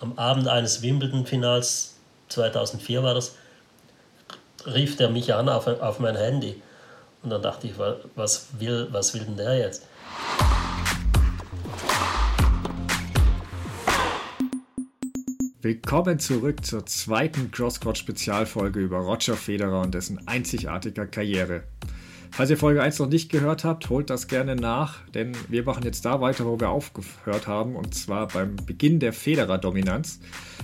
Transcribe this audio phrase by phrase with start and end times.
[0.00, 1.94] am Abend eines Wimbledon-Finals,
[2.30, 3.36] 2004 war das,
[4.66, 6.60] rief der mich an auf, auf mein Handy.
[7.22, 7.74] Und dann dachte ich,
[8.14, 9.86] was will, was will denn der jetzt?
[15.60, 21.64] Willkommen zurück zur zweiten Crosscourt-Spezialfolge über Roger Federer und dessen einzigartiger Karriere.
[22.32, 25.82] Falls ihr Folge 1 noch nicht gehört habt, holt das gerne nach, denn wir machen
[25.82, 30.20] jetzt da weiter, wo wir aufgehört haben, und zwar beim Beginn der Federer-Dominanz.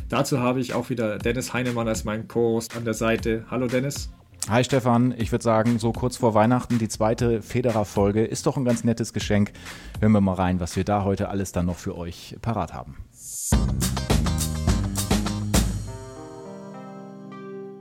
[0.09, 3.45] Dazu habe ich auch wieder Dennis Heinemann als meinen Co-Host an der Seite.
[3.51, 4.11] Hallo Dennis.
[4.49, 8.65] Hi Stefan, ich würde sagen, so kurz vor Weihnachten die zweite Federer-Folge ist doch ein
[8.65, 9.53] ganz nettes Geschenk.
[10.01, 12.97] Hören wir mal rein, was wir da heute alles dann noch für euch parat haben.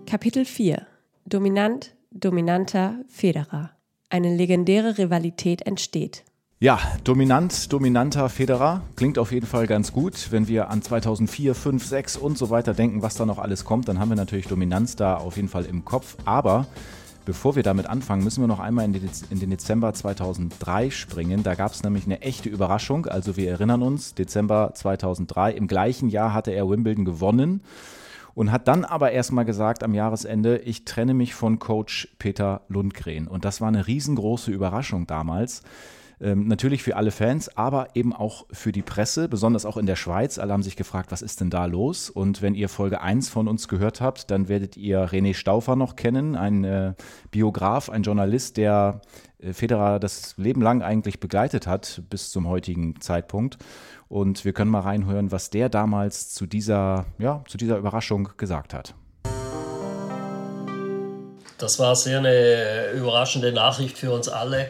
[0.07, 0.87] Kapitel 4
[1.27, 3.71] Dominant, dominanter Federer.
[4.09, 6.23] Eine legendäre Rivalität entsteht.
[6.59, 10.31] Ja, dominant, dominanter Federer klingt auf jeden Fall ganz gut.
[10.31, 13.89] Wenn wir an 2004, 5, 6 und so weiter denken, was da noch alles kommt,
[13.89, 16.15] dann haben wir natürlich Dominanz da auf jeden Fall im Kopf.
[16.23, 16.67] Aber
[17.25, 21.43] bevor wir damit anfangen, müssen wir noch einmal in den Dezember 2003 springen.
[21.43, 23.07] Da gab es nämlich eine echte Überraschung.
[23.07, 27.61] Also wir erinnern uns, Dezember 2003, im gleichen Jahr hatte er Wimbledon gewonnen
[28.35, 33.27] und hat dann aber erstmal gesagt am Jahresende, ich trenne mich von Coach Peter Lundgren.
[33.27, 35.63] Und das war eine riesengroße Überraschung damals.
[36.21, 39.97] Ähm, natürlich für alle Fans, aber eben auch für die Presse, besonders auch in der
[39.97, 40.37] Schweiz.
[40.37, 42.09] Alle haben sich gefragt, was ist denn da los?
[42.09, 45.95] Und wenn ihr Folge 1 von uns gehört habt, dann werdet ihr René Stauffer noch
[45.95, 46.93] kennen, ein äh,
[47.31, 49.01] Biograf, ein Journalist, der
[49.53, 53.57] Federer das Leben lang eigentlich begleitet hat bis zum heutigen Zeitpunkt.
[54.07, 58.73] Und wir können mal reinhören, was der damals zu dieser, ja, zu dieser Überraschung gesagt
[58.73, 58.93] hat.
[61.57, 64.69] Das war sehr eine überraschende Nachricht für uns alle.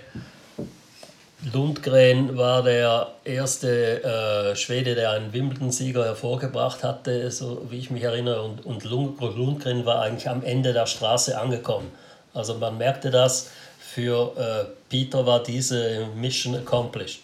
[1.54, 8.04] Lundgren war der erste äh, Schwede, der einen Wimbledon-Sieger hervorgebracht hatte, so wie ich mich
[8.04, 8.42] erinnere.
[8.42, 11.92] Und, und Lundgren war eigentlich am Ende der Straße angekommen.
[12.34, 13.52] Also man merkte das,
[13.96, 17.22] für äh, Peter war diese Mission accomplished.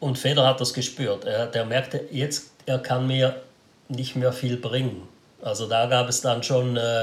[0.00, 1.24] Und Federer hat das gespürt.
[1.24, 3.40] Er, der merkte, jetzt er kann mir
[3.88, 5.06] nicht mehr viel bringen.
[5.40, 7.02] Also da gab es dann schon äh,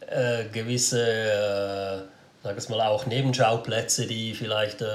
[0.00, 2.02] äh, gewisse, äh,
[2.42, 4.86] sag es mal, auch Nebenschauplätze, die vielleicht, äh,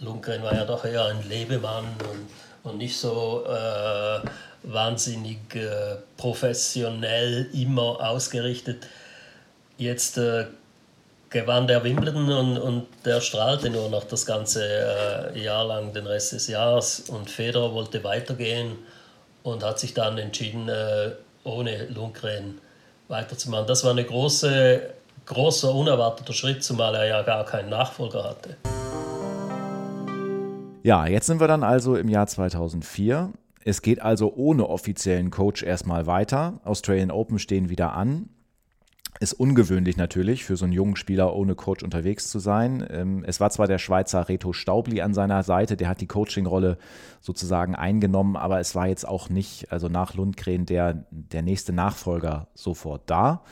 [0.00, 4.20] Lundgren war ja doch eher ein Lebemann und, und nicht so äh,
[4.64, 8.86] wahnsinnig äh, professionell immer ausgerichtet.
[9.78, 10.44] Jetzt äh,
[11.30, 16.06] gewann der Wimbledon und, und der strahlte nur noch das ganze äh, Jahr lang, den
[16.06, 17.08] Rest des Jahres.
[17.08, 18.76] Und Federer wollte weitergehen
[19.44, 21.12] und hat sich dann entschieden, äh,
[21.44, 22.60] ohne Lundgren
[23.08, 23.66] weiterzumachen.
[23.68, 24.82] Das war ein große,
[25.26, 28.56] großer, unerwarteter Schritt, zumal er ja gar keinen Nachfolger hatte.
[30.82, 33.30] Ja, jetzt sind wir dann also im Jahr 2004.
[33.62, 36.60] Es geht also ohne offiziellen Coach erstmal weiter.
[36.64, 38.30] Australian Open stehen wieder an.
[39.22, 42.86] Ist ungewöhnlich natürlich für so einen jungen Spieler ohne Coach unterwegs zu sein.
[42.88, 46.78] Ähm, es war zwar der Schweizer Reto Staubli an seiner Seite, der hat die Coaching-Rolle
[47.20, 52.48] sozusagen eingenommen, aber es war jetzt auch nicht, also nach Lundgren, der, der nächste Nachfolger
[52.54, 53.42] sofort da.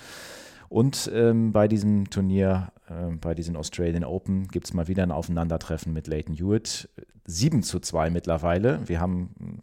[0.71, 5.13] Und ähm, bei diesem Turnier, äh, bei diesen Australian Open, gibt es mal wieder ein
[5.13, 6.89] Aufeinandertreffen mit Leighton Hewitt.
[7.29, 8.81] 7 zu 2 mittlerweile.
[8.87, 9.61] Wir haben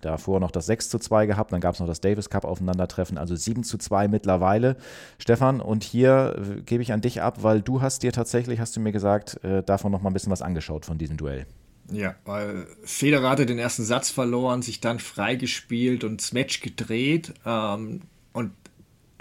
[0.00, 3.18] davor noch das 6 zu 2 gehabt, dann gab es noch das Davis Cup Aufeinandertreffen,
[3.18, 4.76] also 7 zu 2 mittlerweile.
[5.18, 8.74] Stefan, und hier äh, gebe ich an dich ab, weil du hast dir tatsächlich, hast
[8.74, 11.46] du mir gesagt, äh, davon noch mal ein bisschen was angeschaut von diesem Duell.
[11.92, 17.34] Ja, weil Federer hatte den ersten Satz verloren, sich dann freigespielt und das Match gedreht.
[17.44, 18.00] Ähm,
[18.32, 18.52] und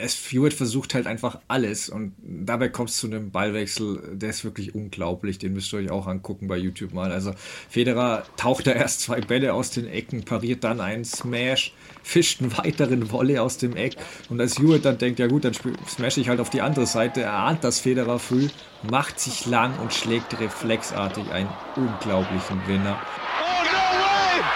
[0.04, 4.44] es Hewitt versucht halt einfach alles und dabei kommt es zu einem Ballwechsel, der ist
[4.44, 7.12] wirklich unglaublich, den müsst ihr euch auch angucken bei YouTube mal.
[7.12, 7.34] Also
[7.70, 12.56] Federer taucht da erst zwei Bälle aus den Ecken, pariert dann einen Smash, fischt einen
[12.58, 13.96] weiteren Volley aus dem Eck
[14.30, 17.22] und als Hewitt dann denkt, ja gut, dann smash ich halt auf die andere Seite,
[17.22, 18.50] er ahnt das Federer früh,
[18.90, 23.00] macht sich lang und schlägt reflexartig einen unglaublichen Winner.
[23.42, 24.44] Oh, no way!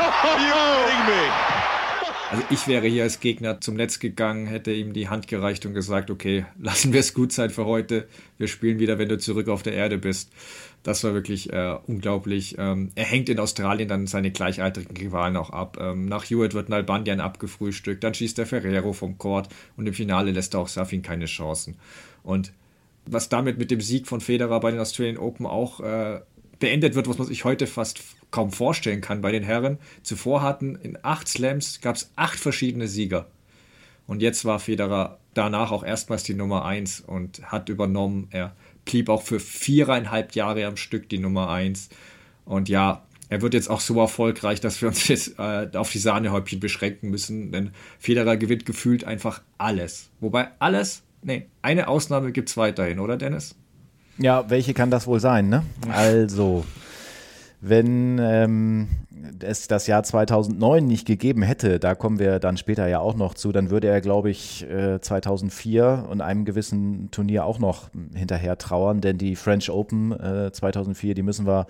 [0.00, 1.67] Oh, you're kidding me!
[2.30, 5.72] Also ich wäre hier als Gegner zum Netz gegangen, hätte ihm die Hand gereicht und
[5.72, 8.06] gesagt, okay, lassen wir es gut sein für heute.
[8.36, 10.30] Wir spielen wieder, wenn du zurück auf der Erde bist.
[10.82, 12.56] Das war wirklich äh, unglaublich.
[12.58, 15.78] Ähm, er hängt in Australien dann seine gleichaltrigen Rivalen auch ab.
[15.80, 19.48] Ähm, nach Hewitt wird Nalbandian abgefrühstückt, dann schießt der Ferrero vom Court
[19.78, 21.76] und im Finale lässt er auch Safin keine Chancen.
[22.22, 22.52] Und
[23.06, 26.20] was damit mit dem Sieg von Federer bei den Australian Open auch äh,
[26.58, 28.00] beendet wird, was man sich heute fast
[28.30, 29.78] kaum vorstellen kann bei den Herren.
[30.02, 33.26] Zuvor hatten in acht Slams gab es acht verschiedene Sieger.
[34.06, 38.28] Und jetzt war Federer danach auch erstmals die Nummer eins und hat übernommen.
[38.30, 41.90] Er blieb auch für viereinhalb Jahre am Stück die Nummer eins.
[42.44, 45.98] Und ja, er wird jetzt auch so erfolgreich, dass wir uns jetzt äh, auf die
[45.98, 50.10] Sahnehäubchen beschränken müssen, denn Federer gewinnt gefühlt einfach alles.
[50.20, 53.54] Wobei alles, nee, eine Ausnahme gibt es weiterhin, oder Dennis?
[54.18, 55.62] Ja, welche kann das wohl sein, ne?
[55.92, 56.64] Also,
[57.60, 58.88] wenn ähm,
[59.40, 63.34] es das Jahr 2009 nicht gegeben hätte, da kommen wir dann später ja auch noch
[63.34, 64.66] zu, dann würde er, glaube ich,
[65.00, 70.14] 2004 und einem gewissen Turnier auch noch hinterher trauern, denn die French Open
[70.52, 71.66] 2004, die müssen wir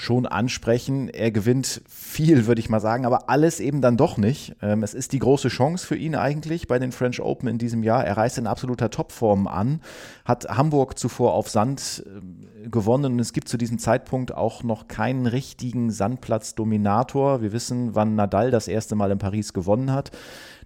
[0.00, 1.10] schon ansprechen.
[1.10, 4.56] Er gewinnt viel, würde ich mal sagen, aber alles eben dann doch nicht.
[4.62, 7.82] Ähm, es ist die große Chance für ihn eigentlich bei den French Open in diesem
[7.82, 8.02] Jahr.
[8.02, 9.82] Er reist in absoluter Topform an,
[10.24, 14.88] hat Hamburg zuvor auf Sand äh, gewonnen und es gibt zu diesem Zeitpunkt auch noch
[14.88, 17.42] keinen richtigen Sandplatz-Dominator.
[17.42, 20.12] Wir wissen, wann Nadal das erste Mal in Paris gewonnen hat.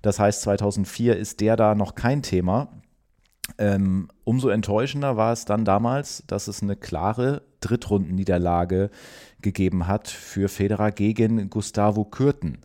[0.00, 2.68] Das heißt, 2004 ist der da noch kein Thema.
[3.58, 8.90] Ähm, umso enttäuschender war es dann damals, dass es eine klare Drittrundenniederlage
[9.40, 12.58] gegeben hat für Federer gegen Gustavo Kürten.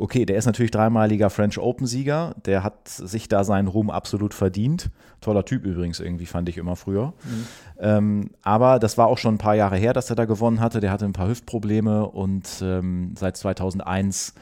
[0.00, 2.36] Okay, der ist natürlich dreimaliger French Open-Sieger.
[2.46, 4.90] Der hat sich da seinen Ruhm absolut verdient.
[5.20, 7.14] Toller Typ übrigens irgendwie, fand ich immer früher.
[7.24, 7.46] Mhm.
[7.80, 10.78] Ähm, aber das war auch schon ein paar Jahre her, dass er da gewonnen hatte.
[10.78, 14.34] Der hatte ein paar Hüftprobleme und ähm, seit 2001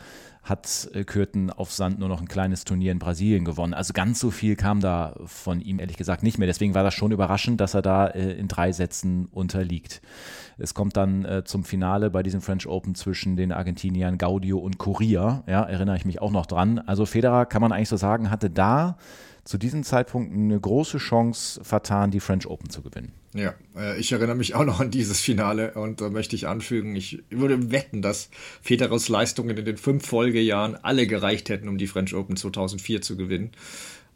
[0.47, 3.75] hat äh, Kürten auf Sand nur noch ein kleines Turnier in Brasilien gewonnen.
[3.75, 6.47] Also ganz so viel kam da von ihm ehrlich gesagt nicht mehr.
[6.47, 10.01] Deswegen war das schon überraschend, dass er da äh, in drei Sätzen unterliegt.
[10.57, 14.79] Es kommt dann äh, zum Finale bei diesem French Open zwischen den Argentiniern Gaudio und
[14.79, 15.43] Correa.
[15.49, 16.79] Ja, erinnere ich mich auch noch dran.
[16.79, 18.99] Also Federer kann man eigentlich so sagen, hatte da
[19.47, 23.13] zu diesem Zeitpunkt eine große Chance vertan, die French Open zu gewinnen.
[23.33, 26.97] Ja, äh, ich erinnere mich auch noch an dieses Finale und da möchte ich anfügen,
[26.97, 28.29] ich würde wetten, dass
[28.61, 33.17] Federers Leistungen in den fünf Folgejahren alle gereicht hätten, um die French Open 2004 zu
[33.17, 33.53] gewinnen.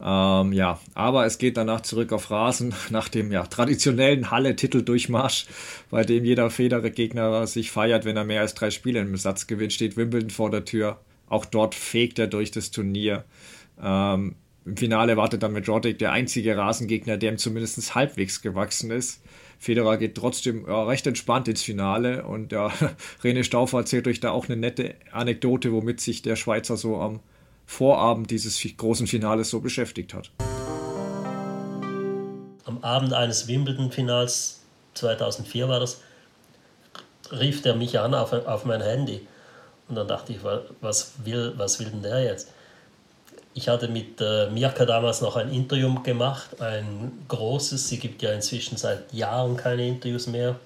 [0.03, 5.47] Ähm, ja, aber es geht danach zurück auf Rasen nach dem ja, traditionellen Halle-Titeldurchmarsch,
[5.91, 9.73] bei dem jeder Federer-Gegner sich feiert, wenn er mehr als drei Spiele im Satz gewinnt,
[9.73, 10.99] steht Wimbledon vor der Tür.
[11.29, 13.25] Auch dort fegt er durch das Turnier.
[13.81, 18.91] Ähm, im Finale wartet dann mit Roddick der einzige Rasengegner, der ihm zumindest halbwegs gewachsen
[18.91, 19.23] ist.
[19.59, 22.69] Federer geht trotzdem ja, recht entspannt ins Finale und ja,
[23.23, 27.21] René Stauffer erzählt euch da auch eine nette Anekdote, womit sich der Schweizer so am
[27.67, 30.31] Vorabend dieses großen Finales so beschäftigt hat.
[32.65, 34.61] Am Abend eines Wimbledon-Finals
[34.95, 36.01] 2004 war das,
[37.31, 39.27] rief der mich an auf, auf mein Handy.
[39.89, 40.39] Und dann dachte ich,
[40.81, 42.53] was will, was will denn der jetzt?
[43.53, 47.89] Ich hatte mit äh, Mirka damals noch ein Interview gemacht, ein großes.
[47.89, 50.57] Sie gibt ja inzwischen seit Jahren keine Interviews mehr.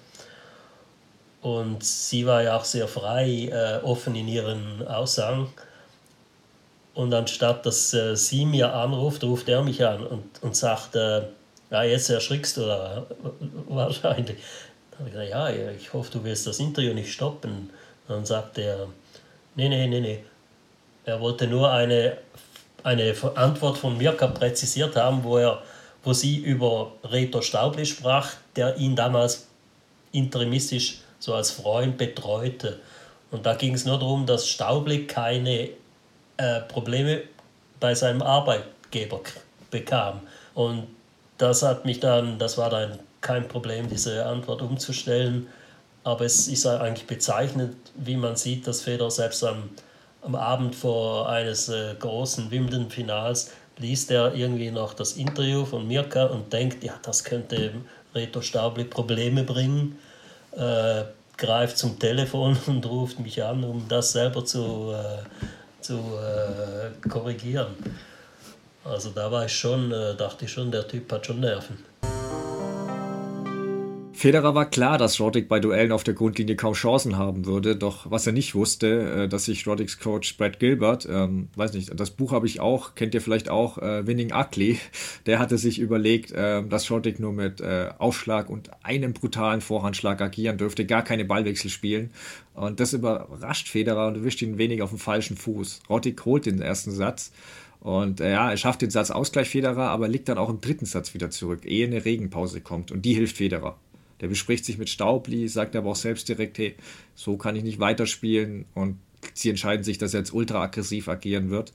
[1.41, 5.53] Und sie war ja auch sehr frei, äh, offen in ihren Aussagen.
[6.95, 11.23] Und anstatt dass äh, sie mir anruft, ruft er mich an und, und sagt, äh,
[11.71, 13.07] ja, jetzt erschrickst du da
[13.69, 14.37] wahrscheinlich.
[14.91, 17.71] Dann habe ich gesagt, ja, ich hoffe, du willst das Interview nicht stoppen.
[18.09, 18.89] Dann sagt er,
[19.57, 20.25] nee, nee, nee, nee.
[21.05, 22.19] Er wollte nur eine
[22.85, 25.63] eine Antwort von Mirka präzisiert haben, wo, er,
[26.05, 29.49] wo sie über Reto Staubli sprach, der ihn damals
[30.13, 32.79] interimistisch so als Freund betreute.
[33.31, 35.71] Und da ging es nur darum, dass Staubli keine
[36.37, 37.23] äh, Probleme
[37.81, 39.21] bei seinem Arbeitgeber
[39.71, 40.21] bekam.
[40.55, 40.87] Und
[41.39, 45.49] das hat mich dann, das war dann kein Problem, diese Antwort umzustellen.
[46.05, 49.71] Aber es ist eigentlich bezeichnend, wie man sieht, dass Federer selbst am
[50.25, 56.27] am Abend vor eines äh, großen Wimbledon-Finals liest er irgendwie noch das Interview von Mirka
[56.27, 57.73] und denkt, ja, das könnte
[58.15, 59.99] Reto Staubli Probleme bringen,
[60.53, 61.03] äh,
[61.37, 67.75] greift zum Telefon und ruft mich an, um das selber zu, äh, zu äh, korrigieren.
[68.85, 71.79] Also da war ich schon, äh, dachte ich schon, der Typ hat schon Nerven.
[74.25, 78.11] Federer war klar, dass Roddick bei Duellen auf der Grundlinie kaum Chancen haben würde, doch
[78.11, 82.11] was er nicht wusste, äh, dass sich Roddicks Coach Brad Gilbert, ähm, weiß nicht, das
[82.11, 84.79] Buch habe ich auch, kennt ihr vielleicht auch, äh, Winning Ugly,
[85.27, 90.23] der hatte sich überlegt, äh, dass Roddick nur mit äh, Aufschlag und einem brutalen Vorhandschlag
[90.23, 92.11] agieren dürfte, gar keine Ballwechsel spielen
[92.55, 95.81] und das überrascht Federer und erwischt ihn wenig auf dem falschen Fuß.
[95.91, 97.31] Roddick holt den ersten Satz
[97.81, 100.87] und äh, ja, er schafft den Satz Ausgleich Federer, aber liegt dann auch im dritten
[100.87, 103.77] Satz wieder zurück, ehe eine Regenpause kommt und die hilft Federer.
[104.21, 106.75] Der bespricht sich mit Staubli, sagt aber auch selbst direkt, hey,
[107.15, 108.99] so kann ich nicht weiterspielen und
[109.33, 111.73] sie entscheiden sich, dass er jetzt ultra aggressiv agieren wird.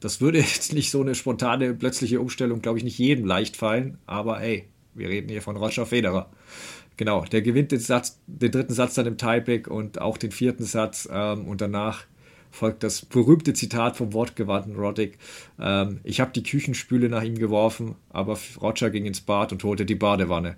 [0.00, 3.98] Das würde jetzt nicht so eine spontane, plötzliche Umstellung, glaube ich, nicht jedem leicht fallen,
[4.06, 4.64] aber hey,
[4.94, 6.30] wir reden hier von Roger Federer.
[6.96, 10.64] Genau, der gewinnt den, Satz, den dritten Satz dann im Tieback und auch den vierten
[10.64, 12.04] Satz ähm, und danach
[12.54, 15.18] folgt das berühmte Zitat vom wortgewandten Roddick.
[15.58, 19.84] Ähm, ich habe die Küchenspüle nach ihm geworfen, aber Roger ging ins Bad und holte
[19.84, 20.56] die Badewanne.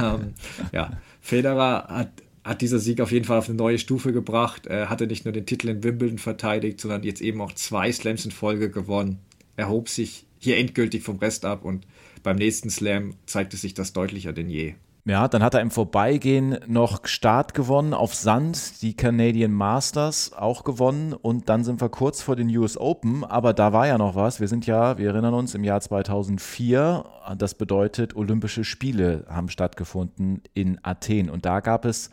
[0.00, 0.34] Ähm,
[0.72, 4.66] ja, Federer hat hat dieser Sieg auf jeden Fall auf eine neue Stufe gebracht.
[4.66, 8.24] Er hatte nicht nur den Titel in Wimbledon verteidigt, sondern jetzt eben auch zwei Slams
[8.24, 9.18] in Folge gewonnen.
[9.56, 11.86] Er hob sich hier endgültig vom Rest ab und
[12.22, 14.74] beim nächsten Slam zeigte sich das deutlicher denn je.
[15.04, 20.62] Ja, dann hat er im Vorbeigehen noch Start gewonnen auf Sand, die Canadian Masters auch
[20.62, 24.14] gewonnen und dann sind wir kurz vor den US Open, aber da war ja noch
[24.14, 24.38] was.
[24.38, 27.04] Wir sind ja, wir erinnern uns, im Jahr 2004,
[27.36, 32.10] das bedeutet Olympische Spiele haben stattgefunden in Athen und da gab es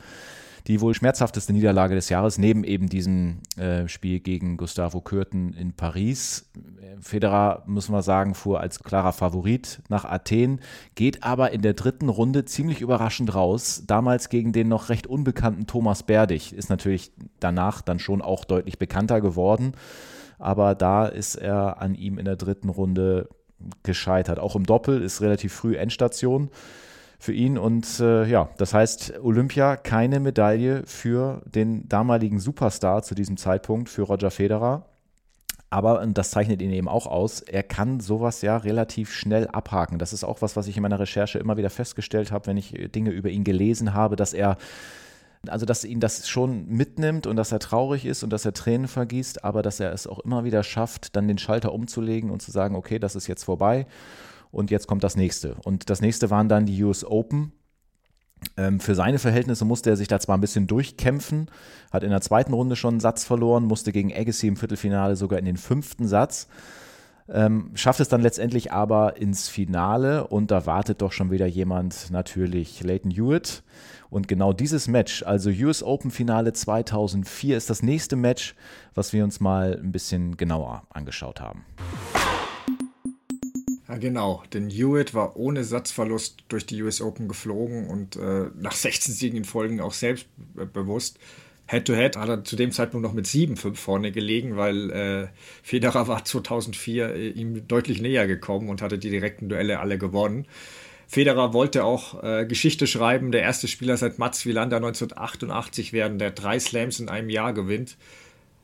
[0.67, 5.73] die wohl schmerzhafteste Niederlage des Jahres, neben eben diesem äh, Spiel gegen Gustavo Kürten in
[5.73, 6.49] Paris.
[6.99, 10.59] Federer, müssen wir sagen, fuhr als klarer Favorit nach Athen,
[10.95, 13.83] geht aber in der dritten Runde ziemlich überraschend raus.
[13.87, 16.53] Damals gegen den noch recht unbekannten Thomas Berdig.
[16.53, 19.73] Ist natürlich danach dann schon auch deutlich bekannter geworden.
[20.37, 23.29] Aber da ist er an ihm in der dritten Runde
[23.83, 24.39] gescheitert.
[24.39, 26.49] Auch im Doppel ist relativ früh Endstation
[27.19, 27.57] für ihn.
[27.57, 33.89] Und äh, ja, das heißt, Olympia keine Medaille für den damaligen Superstar zu diesem Zeitpunkt,
[33.89, 34.85] für Roger Federer.
[35.69, 39.99] Aber, und das zeichnet ihn eben auch aus, er kann sowas ja relativ schnell abhaken.
[39.99, 42.71] Das ist auch was, was ich in meiner Recherche immer wieder festgestellt habe, wenn ich
[42.95, 44.57] Dinge über ihn gelesen habe, dass er
[45.47, 48.89] also, dass ihn das schon mitnimmt und dass er traurig ist und dass er Tränen
[48.89, 52.51] vergießt, aber dass er es auch immer wieder schafft, dann den Schalter umzulegen und zu
[52.51, 53.85] sagen, okay, das ist jetzt vorbei
[54.51, 55.55] und jetzt kommt das nächste.
[55.63, 57.51] Und das nächste waren dann die US Open.
[58.57, 61.49] Ähm, für seine Verhältnisse musste er sich da zwar ein bisschen durchkämpfen,
[61.91, 65.39] hat in der zweiten Runde schon einen Satz verloren, musste gegen Agassi im Viertelfinale sogar
[65.39, 66.47] in den fünften Satz.
[67.31, 72.09] Ähm, schafft es dann letztendlich aber ins Finale und da wartet doch schon wieder jemand,
[72.09, 73.61] natürlich Leighton Hewitt.
[74.09, 78.55] Und genau dieses Match, also US Open Finale 2004, ist das nächste Match,
[78.95, 81.65] was wir uns mal ein bisschen genauer angeschaut haben.
[83.89, 84.43] Ja, genau.
[84.53, 89.37] Denn Hewitt war ohne Satzverlust durch die US Open geflogen und äh, nach 16 Siegen
[89.37, 91.17] in Folgen auch selbstbewusst.
[91.65, 95.27] Head-to-Head -head hat er zu dem Zeitpunkt noch mit 7-5 vorne gelegen, weil äh,
[95.63, 100.45] Federer war 2004 äh, ihm deutlich näher gekommen und hatte die direkten Duelle alle gewonnen.
[101.07, 106.29] Federer wollte auch äh, Geschichte schreiben, der erste Spieler seit Mats Wilander 1988 werden, der
[106.29, 107.97] drei Slams in einem Jahr gewinnt.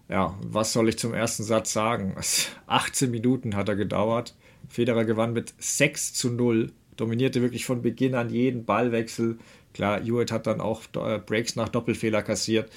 [0.07, 2.15] Ja, was soll ich zum ersten Satz sagen?
[2.67, 4.35] 18 Minuten hat er gedauert.
[4.69, 9.37] Federer gewann mit 6 zu 0, dominierte wirklich von Beginn an jeden Ballwechsel.
[9.73, 12.71] Klar, Hewitt hat dann auch äh, Breaks nach Doppelfehler kassiert.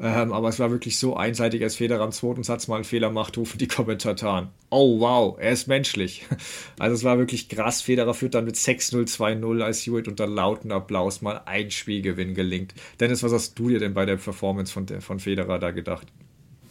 [0.00, 3.10] Ähm, aber es war wirklich so einseitig, als Federer am zweiten Satz mal einen Fehler
[3.10, 4.48] macht, rufen die Kommentatoren.
[4.70, 6.26] Oh wow, er ist menschlich.
[6.78, 7.80] Also es war wirklich krass.
[7.80, 12.74] Federer führt dann mit 6-0, 2-0, als Hewitt unter lauten Applaus mal ein Spielgewinn gelingt.
[12.98, 16.08] Dennis, was hast du dir denn bei der Performance von, von Federer da gedacht?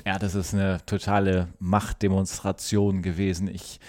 [0.05, 3.47] Ja, das ist eine totale Machtdemonstration gewesen.
[3.47, 3.79] Ich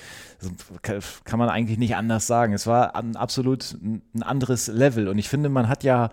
[0.82, 2.52] kann man eigentlich nicht anders sagen.
[2.52, 6.10] Es war ein absolut ein anderes Level und ich finde, man hat ja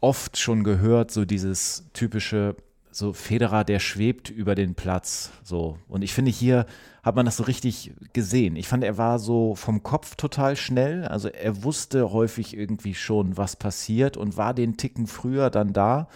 [0.00, 2.56] oft schon gehört, so dieses typische,
[2.92, 5.78] so Federer, der schwebt über den Platz, so.
[5.88, 6.66] Und ich finde, hier
[7.02, 8.54] hat man das so richtig gesehen.
[8.54, 11.04] Ich fand, er war so vom Kopf total schnell.
[11.06, 16.08] Also er wusste häufig irgendwie schon, was passiert und war den Ticken früher dann da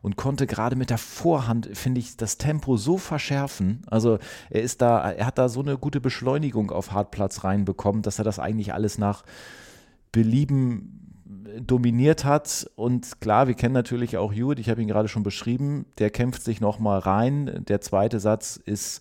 [0.00, 3.82] und konnte gerade mit der Vorhand, finde ich, das Tempo so verschärfen.
[3.86, 4.18] Also
[4.50, 8.24] er ist da, er hat da so eine gute Beschleunigung auf Hartplatz reinbekommen, dass er
[8.24, 9.22] das eigentlich alles nach
[10.10, 11.01] Belieben
[11.60, 12.70] dominiert hat.
[12.76, 16.42] Und klar, wir kennen natürlich auch Hewitt, ich habe ihn gerade schon beschrieben, der kämpft
[16.42, 17.64] sich nochmal rein.
[17.68, 19.00] Der zweite Satz ist,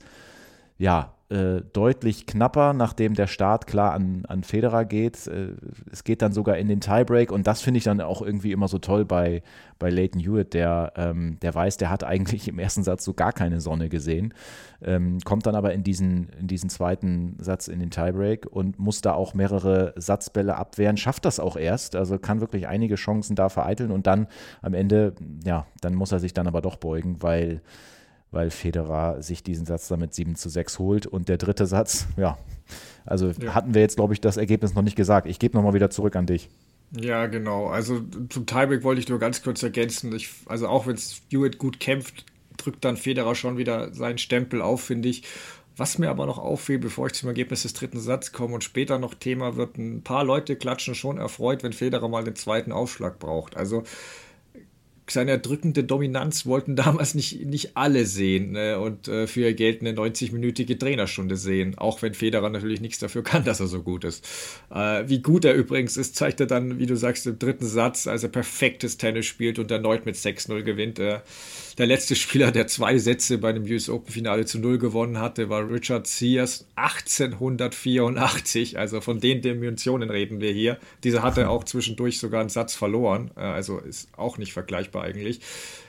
[0.78, 5.28] ja, äh, deutlich knapper, nachdem der Start klar an, an Federer geht.
[5.28, 5.54] Äh,
[5.90, 8.68] es geht dann sogar in den Tiebreak und das finde ich dann auch irgendwie immer
[8.68, 9.42] so toll bei,
[9.80, 13.32] bei Leighton Hewitt, der, ähm, der weiß, der hat eigentlich im ersten Satz so gar
[13.32, 14.34] keine Sonne gesehen,
[14.84, 19.00] ähm, kommt dann aber in diesen, in diesen zweiten Satz in den Tiebreak und muss
[19.00, 23.48] da auch mehrere Satzbälle abwehren, schafft das auch erst, also kann wirklich einige Chancen da
[23.48, 24.28] vereiteln und dann
[24.62, 25.14] am Ende,
[25.46, 27.62] ja, dann muss er sich dann aber doch beugen, weil
[28.32, 31.06] weil Federer sich diesen Satz damit 7 zu 6 holt.
[31.06, 32.38] Und der dritte Satz, ja,
[33.06, 33.54] also ja.
[33.54, 35.28] hatten wir jetzt, glaube ich, das Ergebnis noch nicht gesagt.
[35.28, 36.50] Ich gebe nochmal wieder zurück an dich.
[36.92, 37.68] Ja, genau.
[37.68, 40.14] Also zum Tiebreak wollte ich nur ganz kurz ergänzen.
[40.14, 42.26] Ich, also auch wenn Stewart gut kämpft,
[42.58, 45.24] drückt dann Federer schon wieder seinen Stempel auf, finde ich.
[45.78, 49.00] Was mir aber noch auffällt, bevor ich zum Ergebnis des dritten Satzes komme und später
[49.00, 53.20] noch Thema wird, ein paar Leute klatschen schon erfreut, wenn Federer mal den zweiten Aufschlag
[53.20, 53.56] braucht.
[53.56, 53.84] Also
[55.10, 58.80] seine erdrückende Dominanz wollten damals nicht, nicht alle sehen ne?
[58.80, 63.24] und äh, für ihr Geld eine 90-minütige Trainerstunde sehen, auch wenn Federer natürlich nichts dafür
[63.24, 64.28] kann, dass er so gut ist.
[64.74, 68.08] Äh, wie gut er übrigens ist, zeigt er dann, wie du sagst, im dritten Satz,
[68.08, 71.00] als er perfektes Tennis spielt und erneut mit 6-0 gewinnt.
[71.00, 71.20] Äh,
[71.78, 75.50] Der letzte Spieler, der zwei Sätze bei dem US Open Finale zu Null gewonnen hatte,
[75.50, 78.78] war Richard Sears 1884.
[78.78, 80.78] Also von den Dimensionen reden wir hier.
[81.06, 83.32] Dieser hatte auch zwischendurch sogar einen Satz verloren.
[83.38, 85.40] Äh, also ist auch nicht vergleichbar eigentlich.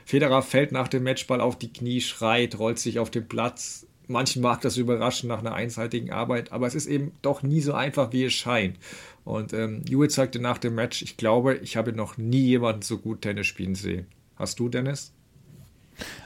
[0.04, 3.84] Federer fällt nach dem Matchball auf die Knie, schreit, rollt sich auf den Platz.
[4.06, 7.72] Manchen mag das überraschen nach einer einseitigen Arbeit, aber es ist eben doch nie so
[7.72, 8.78] einfach, wie es scheint.
[9.24, 12.98] Und ähm, Hewitt sagte nach dem Match, ich glaube, ich habe noch nie jemanden so
[12.98, 14.06] gut Tennis spielen sehen.
[14.36, 15.12] Hast du, Dennis?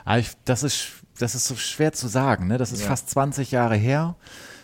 [0.05, 2.47] Ah, das ist, das ist so schwer zu sagen.
[2.47, 2.59] Ne?
[2.59, 2.89] Das ist ja.
[2.89, 4.17] fast 20 Jahre her.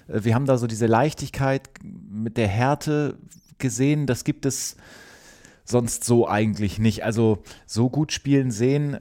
[0.09, 3.19] Äh, wir haben da so diese Leichtigkeit mit der Härte
[3.59, 4.07] gesehen.
[4.07, 4.77] Das gibt es
[5.65, 7.05] sonst so eigentlich nicht.
[7.05, 8.99] Also so gut spielen sehen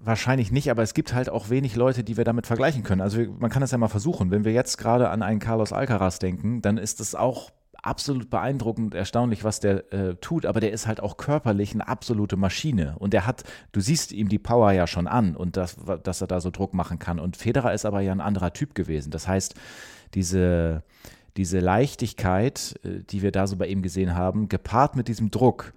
[0.00, 3.00] wahrscheinlich nicht, aber es gibt halt auch wenig Leute, die wir damit vergleichen können.
[3.00, 4.30] Also man kann das ja mal versuchen.
[4.30, 7.50] Wenn wir jetzt gerade an einen Carlos Alcaraz denken, dann ist es auch
[7.86, 12.36] absolut beeindruckend, erstaunlich, was der äh, tut, aber der ist halt auch körperlich eine absolute
[12.36, 12.96] Maschine.
[12.98, 16.26] Und der hat, du siehst ihm die Power ja schon an und das, dass er
[16.26, 17.18] da so Druck machen kann.
[17.18, 19.10] Und Federer ist aber ja ein anderer Typ gewesen.
[19.10, 19.54] Das heißt,
[20.14, 20.82] diese,
[21.36, 25.74] diese Leichtigkeit, äh, die wir da so bei ihm gesehen haben, gepaart mit diesem Druck,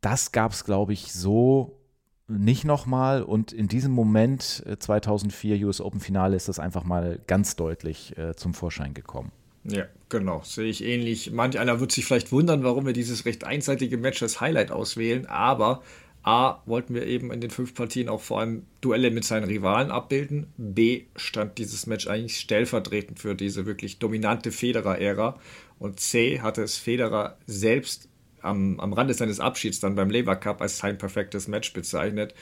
[0.00, 1.78] das gab es, glaube ich, so
[2.26, 3.22] nicht nochmal.
[3.22, 8.16] Und in diesem Moment, 2004 äh, US Open Finale, ist das einfach mal ganz deutlich
[8.18, 9.30] äh, zum Vorschein gekommen.
[9.64, 11.30] Ja, genau, sehe ich ähnlich.
[11.30, 15.26] Manch einer wird sich vielleicht wundern, warum wir dieses recht einseitige Match als Highlight auswählen,
[15.26, 15.82] aber
[16.22, 19.90] A, wollten wir eben in den fünf Partien auch vor allem Duelle mit seinen Rivalen
[19.90, 20.52] abbilden.
[20.58, 25.38] B, stand dieses Match eigentlich stellvertretend für diese wirklich dominante Federer-Ära.
[25.78, 28.10] Und C, hatte es Federer selbst
[28.42, 32.34] am, am Rande seines Abschieds dann beim Lever Cup als sein perfektes Match bezeichnet.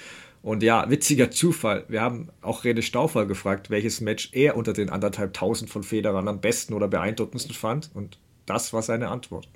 [0.42, 1.84] Und ja, witziger Zufall.
[1.88, 6.28] Wir haben auch Rene Stauffer gefragt, welches Match er unter den anderthalb tausend von Federern
[6.28, 7.90] am besten oder beeindruckendsten fand.
[7.94, 9.48] Und das war seine Antwort.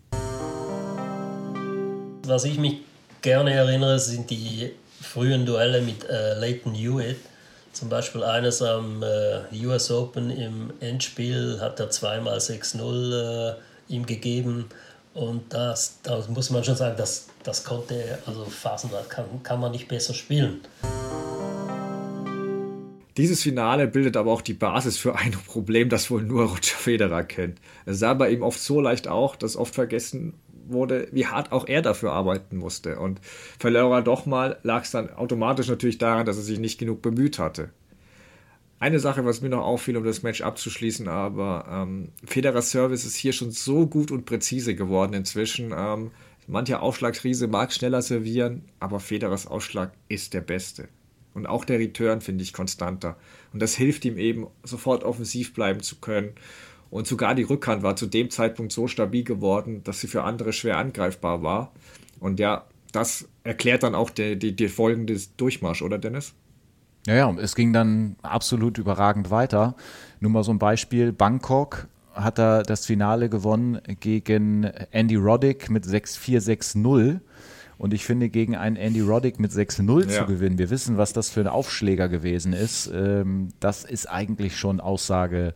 [2.26, 2.78] Was ich mich
[3.22, 4.70] gerne erinnere, sind die
[5.00, 7.16] frühen Duelle mit äh, Leighton Hewitt.
[7.72, 13.54] Zum Beispiel eines am äh, US Open im Endspiel hat er zweimal 6-0 äh,
[13.88, 14.66] ihm gegeben.
[15.14, 19.72] Und das, das muss man schon sagen, das, das konnte, also Phasenrad kann, kann man
[19.72, 20.60] nicht besser spielen.
[23.18, 27.24] Dieses Finale bildet aber auch die Basis für ein Problem, das wohl nur Roger Federer
[27.24, 27.58] kennt.
[27.84, 30.34] Es sah bei ihm oft so leicht auch, dass oft vergessen
[30.66, 32.98] wurde, wie hart auch er dafür arbeiten musste.
[32.98, 33.20] Und
[33.58, 37.02] verlor er doch mal, lag es dann automatisch natürlich daran, dass er sich nicht genug
[37.02, 37.70] bemüht hatte.
[38.78, 43.14] Eine Sache, was mir noch auffiel, um das Match abzuschließen, aber ähm, Federers Service ist
[43.14, 45.72] hier schon so gut und präzise geworden inzwischen.
[45.76, 46.10] Ähm,
[46.46, 50.88] mancher Aufschlagsriese mag schneller servieren, aber Federers Ausschlag ist der beste.
[51.34, 53.16] Und auch der Return finde ich konstanter.
[53.52, 56.32] Und das hilft ihm eben, sofort offensiv bleiben zu können.
[56.90, 60.52] Und sogar die Rückhand war zu dem Zeitpunkt so stabil geworden, dass sie für andere
[60.52, 61.72] schwer angreifbar war.
[62.20, 66.34] Und ja, das erklärt dann auch die, die, die folgende Durchmarsch, oder Dennis?
[67.06, 69.74] Ja, ja, es ging dann absolut überragend weiter.
[70.20, 75.84] Nur mal so ein Beispiel: Bangkok hat er das Finale gewonnen gegen Andy Roddick mit
[75.84, 76.40] 6-4,
[76.74, 77.20] 6-0.
[77.78, 80.20] Und ich finde, gegen einen Andy Roddick mit 6-0 ja.
[80.20, 84.56] zu gewinnen, wir wissen, was das für ein Aufschläger gewesen ist, ähm, das ist eigentlich
[84.56, 85.54] schon Aussage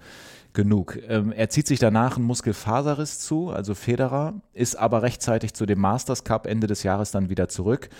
[0.52, 0.98] genug.
[1.08, 5.78] Ähm, er zieht sich danach einen Muskelfaserriss zu, also Federer, ist aber rechtzeitig zu dem
[5.78, 7.90] Masters Cup Ende des Jahres dann wieder zurück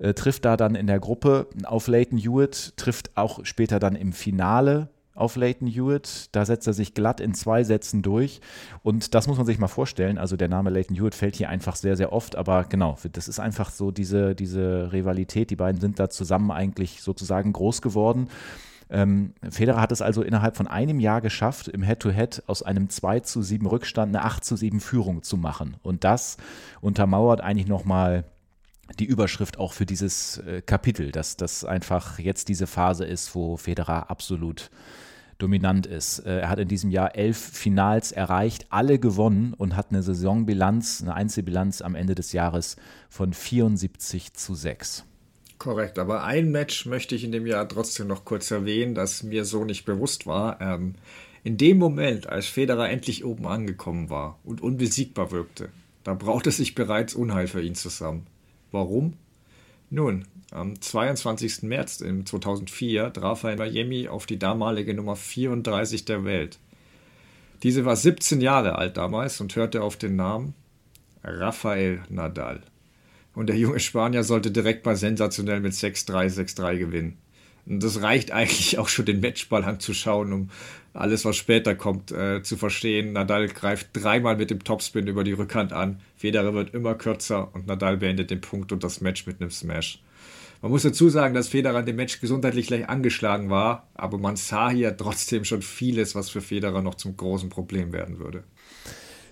[0.00, 4.12] äh, trifft da dann in der Gruppe auf Leighton Hewitt, trifft auch später dann im
[4.12, 4.88] Finale
[5.20, 6.28] auf Leighton Hewitt.
[6.32, 8.40] Da setzt er sich glatt in zwei Sätzen durch.
[8.82, 10.18] Und das muss man sich mal vorstellen.
[10.18, 12.36] Also der Name Leighton Hewitt fällt hier einfach sehr, sehr oft.
[12.36, 15.50] Aber genau, das ist einfach so diese, diese Rivalität.
[15.50, 18.28] Die beiden sind da zusammen eigentlich sozusagen groß geworden.
[18.90, 22.90] Ähm, Federer hat es also innerhalb von einem Jahr geschafft, im Head-to-Head -Head aus einem
[22.90, 25.76] 2 zu 7 Rückstand eine 8 zu 7 Führung zu machen.
[25.82, 26.38] Und das
[26.80, 28.24] untermauert eigentlich nochmal
[28.98, 33.56] die Überschrift auch für dieses äh, Kapitel, dass das einfach jetzt diese Phase ist, wo
[33.56, 34.70] Federer absolut
[35.42, 36.20] dominant ist.
[36.20, 41.02] Äh, er hat in diesem Jahr elf Finals erreicht, alle gewonnen und hat eine Saisonbilanz,
[41.02, 42.76] eine Einzelbilanz am Ende des Jahres
[43.08, 45.04] von 74 zu 6.
[45.58, 49.44] Korrekt, aber ein Match möchte ich in dem Jahr trotzdem noch kurz erwähnen, das mir
[49.44, 50.60] so nicht bewusst war.
[50.60, 50.94] Ähm,
[51.42, 55.70] in dem Moment, als Federer endlich oben angekommen war und unbesiegbar wirkte,
[56.04, 58.26] da braute sich bereits Unheil für ihn zusammen.
[58.72, 59.14] Warum?
[59.90, 61.62] Nun, am 22.
[61.62, 66.58] März 2004 traf er in Miami auf die damalige Nummer 34 der Welt.
[67.62, 70.54] Diese war 17 Jahre alt damals und hörte auf den Namen
[71.22, 72.62] Rafael Nadal.
[73.34, 77.18] Und der junge Spanier sollte direkt mal sensationell mit 6-3, 6-3 gewinnen.
[77.66, 80.50] Und das reicht eigentlich auch schon den Matchball anzuschauen, um
[80.92, 83.12] alles, was später kommt, äh, zu verstehen.
[83.12, 86.00] Nadal greift dreimal mit dem Topspin über die Rückhand an.
[86.16, 90.02] Federer wird immer kürzer und Nadal beendet den Punkt und das Match mit einem Smash.
[90.62, 94.36] Man muss dazu sagen, dass Federer in dem Match gesundheitlich gleich angeschlagen war, aber man
[94.36, 98.44] sah hier trotzdem schon vieles, was für Federer noch zum großen Problem werden würde.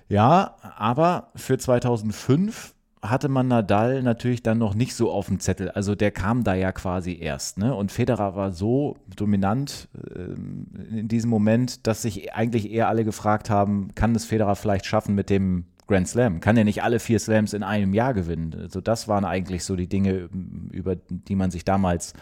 [0.08, 5.70] Ja, aber für 2005 hatte man Nadal natürlich dann noch nicht so auf dem Zettel.
[5.70, 7.58] Also der kam da ja quasi erst.
[7.58, 7.74] Ne?
[7.74, 13.50] Und Federer war so dominant äh, in diesem Moment, dass sich eigentlich eher alle gefragt
[13.50, 16.40] haben, kann es Federer vielleicht schaffen mit dem Grand Slam?
[16.40, 18.54] Kann er nicht alle vier Slams in einem Jahr gewinnen?
[18.54, 20.28] Also das waren eigentlich so die Dinge,
[20.70, 22.12] über die man sich damals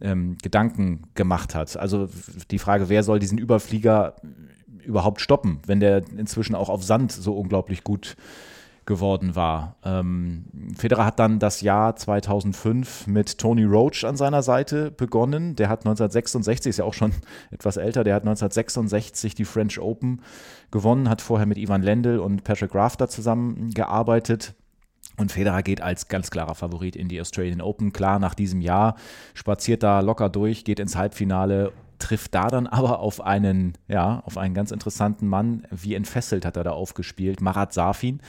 [0.00, 1.76] ähm, Gedanken gemacht hat.
[1.76, 2.08] Also
[2.50, 4.16] die Frage, wer soll diesen Überflieger
[4.82, 8.16] überhaupt stoppen, wenn der inzwischen auch auf Sand so unglaublich gut
[8.86, 9.76] geworden war.
[9.84, 10.44] Ähm,
[10.76, 15.56] Federer hat dann das Jahr 2005 mit Tony Roach an seiner Seite begonnen.
[15.56, 17.12] Der hat 1966, ist ja auch schon
[17.50, 20.22] etwas älter, der hat 1966 die French Open
[20.70, 24.54] gewonnen, hat vorher mit Ivan Lendl und Patrick Rafter zusammengearbeitet.
[25.18, 27.92] Und Federer geht als ganz klarer Favorit in die Australian Open.
[27.92, 28.96] Klar, nach diesem Jahr
[29.34, 34.36] spaziert da locker durch, geht ins Halbfinale trifft da dann aber auf einen, ja, auf
[34.36, 35.66] einen ganz interessanten Mann.
[35.70, 37.40] Wie entfesselt hat er da aufgespielt?
[37.40, 38.20] Marat Safin,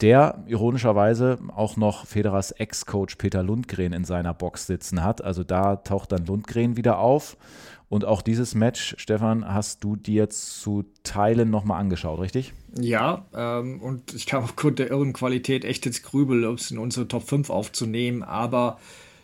[0.00, 5.22] der ironischerweise auch noch Federers Ex-Coach Peter Lundgren in seiner Box sitzen hat.
[5.22, 7.36] Also da taucht dann Lundgren wieder auf.
[7.88, 12.52] Und auch dieses Match, Stefan, hast du dir zu Teilen nochmal angeschaut, richtig?
[12.78, 16.78] Ja, ähm, und ich kam aufgrund der irren Qualität echt ins Grübel, um es in
[16.78, 18.78] unsere Top 5 aufzunehmen, aber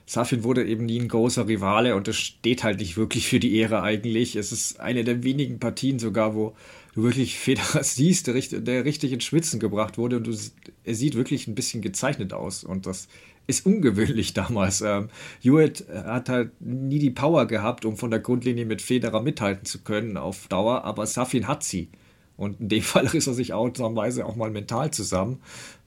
[0.06, 3.56] Safin wurde eben nie ein großer Rivale und das steht halt nicht wirklich für die
[3.56, 4.36] Ehre eigentlich.
[4.36, 6.54] Es ist eine der wenigen Partien sogar, wo
[6.94, 10.36] du wirklich Federer siehst, der, der richtig ins Schwitzen gebracht wurde und du,
[10.84, 13.08] er sieht wirklich ein bisschen gezeichnet aus und das
[13.46, 14.80] ist ungewöhnlich damals.
[14.80, 15.08] Ähm,
[15.40, 19.80] Hewitt hat halt nie die Power gehabt, um von der Grundlinie mit Federer mithalten zu
[19.80, 21.88] können auf Dauer, aber Safin hat sie.
[22.36, 25.40] Und in dem Fall riss er sich ausnahmsweise auch mal mental zusammen.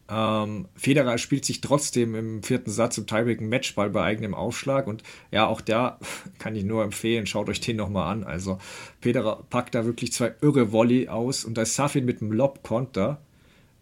[0.09, 4.87] Ähm, Federer spielt sich trotzdem im vierten Satz im Tiebreak einen Matchball bei eigenem Aufschlag
[4.87, 5.99] und ja, auch da
[6.39, 8.23] kann ich nur empfehlen, schaut euch den nochmal an.
[8.23, 8.59] Also
[9.01, 13.19] Federer packt da wirklich zwei irre Volley aus und ist Safin mit einem Lob-Konter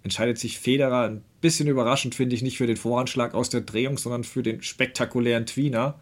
[0.06, 3.98] entscheidet sich Federer ein bisschen überraschend, finde ich, nicht für den Voranschlag aus der Drehung,
[3.98, 6.00] sondern für den spektakulären Tweener.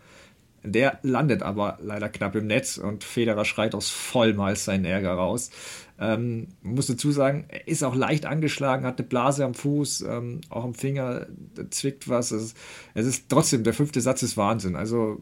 [0.61, 5.51] Der landet aber leider knapp im Netz und Federer schreit aus Vollmals seinen Ärger raus.
[5.99, 10.41] Ähm, muss dazu sagen, er ist auch leicht angeschlagen, hat eine Blase am Fuß, ähm,
[10.49, 11.27] auch am Finger,
[11.69, 12.31] zwickt was.
[12.31, 12.57] Es ist,
[12.93, 14.75] es ist, trotzdem, der fünfte Satz ist Wahnsinn.
[14.75, 15.21] Also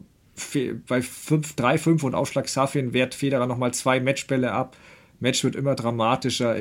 [0.88, 4.76] bei 5, 3, 5 und Aufschlag Safin wehrt Federer nochmal zwei Matchbälle ab.
[5.20, 6.56] Match wird immer dramatischer.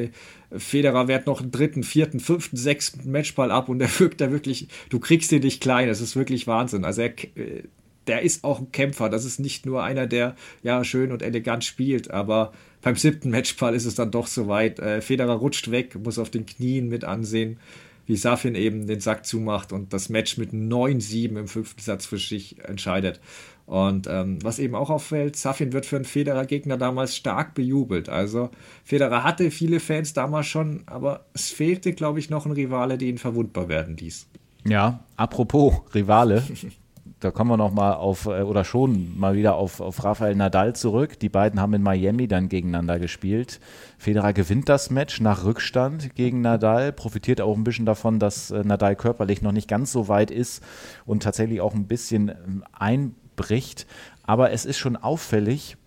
[0.55, 4.67] Federer wehrt noch einen dritten, vierten, fünften, sechsten Matchball ab und der wirkt da wirklich,
[4.89, 5.87] du kriegst ihn nicht klein.
[5.87, 6.85] Das ist wirklich Wahnsinn.
[6.85, 7.63] Also er, äh,
[8.07, 9.09] der ist auch ein Kämpfer.
[9.09, 13.75] Das ist nicht nur einer, der ja schön und elegant spielt, aber beim siebten Matchball
[13.75, 14.79] ist es dann doch soweit.
[14.79, 17.59] Äh, Federer rutscht weg, muss auf den Knien mit ansehen,
[18.07, 22.17] wie Safin eben den Sack zumacht und das Match mit 9-7 im fünften Satz für
[22.17, 23.19] sich entscheidet.
[23.67, 28.09] Und ähm, was eben auch auffällt, Safin wird für einen Federer-Gegner damals stark bejubelt.
[28.09, 28.49] Also
[28.83, 33.07] Federer hatte viele Fans damals schon, aber es fehlte, glaube ich, noch ein Rivale, der
[33.07, 34.27] ihn verwundbar werden ließ.
[34.67, 36.43] Ja, apropos Rivale,
[37.21, 40.75] da kommen wir noch mal auf, äh, oder schon mal wieder auf, auf Rafael Nadal
[40.75, 41.19] zurück.
[41.19, 43.59] Die beiden haben in Miami dann gegeneinander gespielt.
[43.97, 48.63] Federer gewinnt das Match nach Rückstand gegen Nadal, profitiert auch ein bisschen davon, dass äh,
[48.63, 50.63] Nadal körperlich noch nicht ganz so weit ist
[51.05, 53.85] und tatsächlich auch ein bisschen ähm, einbricht.
[54.23, 55.77] Aber es ist schon auffällig,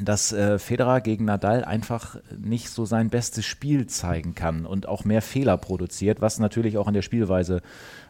[0.00, 5.04] dass äh, Federer gegen Nadal einfach nicht so sein bestes Spiel zeigen kann und auch
[5.04, 7.62] mehr Fehler produziert, was natürlich auch an der Spielweise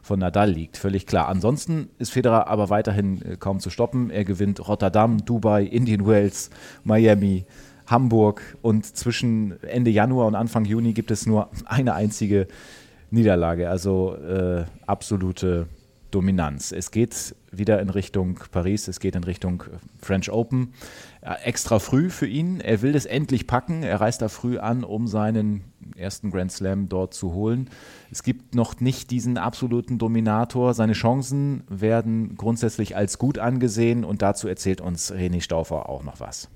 [0.03, 1.29] von Nadal liegt, völlig klar.
[1.29, 4.11] Ansonsten ist Federer aber weiterhin äh, kaum zu stoppen.
[4.11, 6.51] Er gewinnt Rotterdam, Dubai, Indian Wells,
[6.85, 7.47] Miami,
[7.87, 12.47] Hamburg und zwischen Ende Januar und Anfang Juni gibt es nur eine einzige
[13.11, 15.67] Niederlage, also äh, absolute
[16.11, 16.73] Dominanz.
[16.73, 19.65] Es geht wieder in Richtung Paris, es geht in Richtung
[20.01, 20.73] French Open.
[21.45, 22.61] Extra früh für ihn.
[22.61, 23.83] Er will das endlich packen.
[23.83, 25.65] Er reist da früh an, um seinen
[25.97, 27.71] ersten Grand Slam dort zu holen.
[28.11, 30.75] Es gibt noch nicht diesen absoluten Dominator.
[30.75, 36.21] Seine Chancen werden grundsätzlich als gut angesehen und dazu erzählt uns René Stauffer auch noch
[36.21, 36.49] was.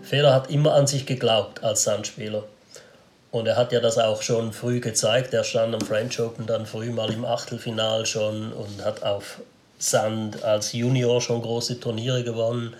[0.00, 2.44] Federer hat immer an sich geglaubt als Sandspieler.
[3.34, 5.34] Und er hat ja das auch schon früh gezeigt.
[5.34, 9.40] Er stand am French Open dann früh mal im Achtelfinal schon und hat auf
[9.76, 12.76] Sand als Junior schon große Turniere gewonnen.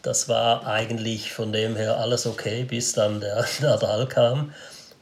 [0.00, 4.54] Das war eigentlich von dem her alles okay, bis dann der Nadal kam.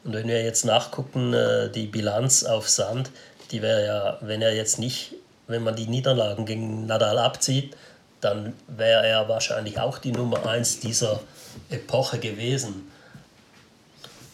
[0.03, 3.13] Und wenn wir jetzt nachgucken, äh, die Bilanz auf Sand,
[3.53, 5.15] die wäre ja, wenn er jetzt nicht,
[5.47, 7.77] wenn man die Niederlagen gegen Nadal abzieht,
[8.21, 11.21] dann wäre er wahrscheinlich auch die Nummer 1 dieser
[11.71, 12.91] Epoche gewesen.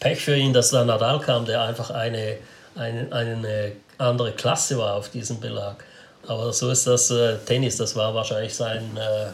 [0.00, 2.36] Pech für ihn, dass da Nadal kam, der einfach eine,
[2.74, 5.84] eine, eine andere Klasse war auf diesem Belag.
[6.26, 9.30] Aber so ist das äh, Tennis, das war wahrscheinlich sein, äh,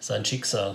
[0.00, 0.74] sein Schicksal.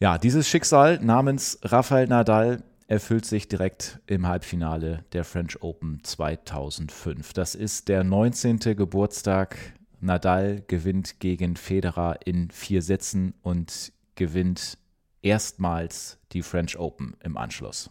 [0.00, 7.32] Ja, dieses Schicksal namens Rafael Nadal erfüllt sich direkt im Halbfinale der French Open 2005.
[7.34, 8.58] Das ist der 19.
[8.76, 9.56] Geburtstag.
[10.00, 14.78] Nadal gewinnt gegen Federer in vier Sätzen und gewinnt
[15.22, 17.90] erstmals die French Open im Anschluss.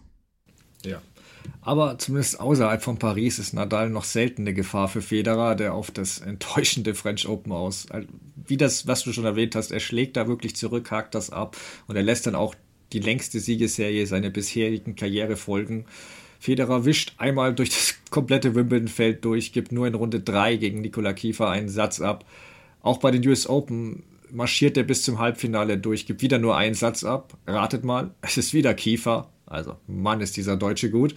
[0.85, 1.01] Ja.
[1.61, 5.91] Aber zumindest außerhalb von Paris ist Nadal noch selten eine Gefahr für Federer, der auf
[5.91, 7.87] das enttäuschende French Open aus.
[8.35, 11.57] Wie das, was du schon erwähnt hast, er schlägt da wirklich zurück, hakt das ab
[11.87, 12.55] und er lässt dann auch
[12.93, 15.85] die längste Siegesserie seiner bisherigen Karriere folgen.
[16.39, 21.13] Federer wischt einmal durch das komplette Wimbledon-Feld durch, gibt nur in Runde 3 gegen Nikola
[21.13, 22.25] Kiefer einen Satz ab.
[22.81, 26.75] Auch bei den US Open marschiert er bis zum Halbfinale durch, gibt wieder nur einen
[26.75, 27.37] Satz ab.
[27.45, 29.29] Ratet mal, es ist wieder Kiefer.
[29.45, 31.15] Also, Mann, ist dieser Deutsche gut.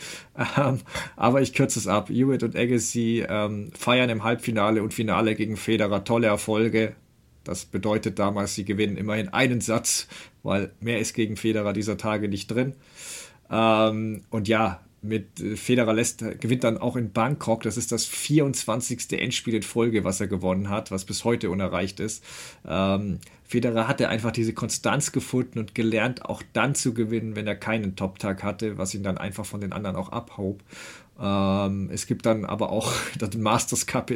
[0.57, 0.79] Ähm,
[1.17, 2.11] aber ich kürze es ab.
[2.11, 6.95] Hewitt und Agassi ähm, feiern im Halbfinale und Finale gegen Federer tolle Erfolge.
[7.43, 10.07] Das bedeutet damals, sie gewinnen immerhin einen Satz,
[10.45, 12.75] weil mehr ist gegen Federer dieser Tage nicht drin.
[13.51, 17.63] Ähm, und ja, mit äh, Federer lässt, gewinnt dann auch in Bangkok.
[17.63, 19.13] Das ist das 24.
[19.13, 22.25] Endspiel in Folge, was er gewonnen hat, was bis heute unerreicht ist.
[22.67, 27.57] Ähm, Federer hatte einfach diese Konstanz gefunden und gelernt, auch dann zu gewinnen, wenn er
[27.57, 30.63] keinen Top-Tag hatte, was ihn dann einfach von den anderen auch abhob.
[31.21, 34.13] Ähm, es gibt dann aber auch den Masters Cup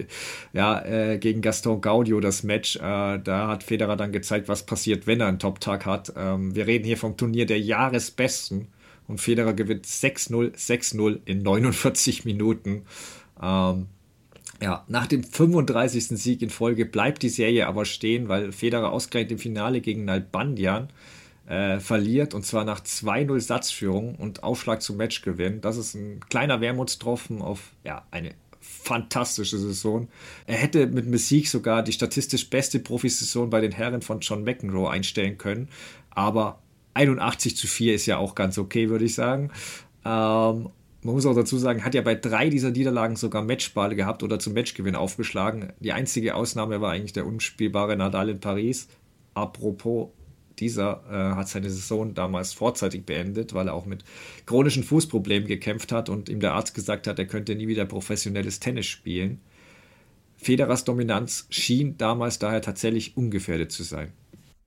[0.52, 2.76] ja, äh, gegen Gaston Gaudio, das Match.
[2.76, 2.80] Äh,
[3.18, 6.12] da hat Federer dann gezeigt, was passiert, wenn er einen Top-Tag hat.
[6.16, 8.68] Ähm, wir reden hier vom Turnier der Jahresbesten
[9.06, 12.84] und Federer gewinnt 6-0, 6-0 in 49 Minuten.
[13.42, 13.86] Ähm,
[14.62, 16.08] ja, nach dem 35.
[16.08, 20.88] Sieg in Folge bleibt die Serie aber stehen, weil Federer ausgerechnet im Finale gegen Nalbandian
[21.46, 25.60] äh, verliert und zwar nach 2-0 Satzführung und Aufschlag zum Matchgewinn.
[25.60, 30.08] Das ist ein kleiner Wermutstropfen auf ja, eine fantastische Saison.
[30.46, 34.88] Er hätte mit Messick sogar die statistisch beste Profisaison bei den Herren von John McEnroe
[34.88, 35.68] einstellen können,
[36.10, 36.60] aber
[36.94, 39.50] 81 zu 4 ist ja auch ganz okay, würde ich sagen.
[40.04, 40.70] Ähm,
[41.04, 44.38] man muss auch dazu sagen, hat ja bei drei dieser Niederlagen sogar Matchball gehabt oder
[44.38, 45.72] zum Matchgewinn aufgeschlagen.
[45.80, 48.88] Die einzige Ausnahme war eigentlich der unspielbare Nadal in Paris.
[49.34, 50.08] Apropos,
[50.58, 54.04] dieser äh, hat seine Saison damals vorzeitig beendet, weil er auch mit
[54.46, 58.60] chronischen Fußproblemen gekämpft hat und ihm der Arzt gesagt hat, er könnte nie wieder professionelles
[58.60, 59.40] Tennis spielen.
[60.36, 64.12] Federers Dominanz schien damals daher tatsächlich ungefährdet zu sein.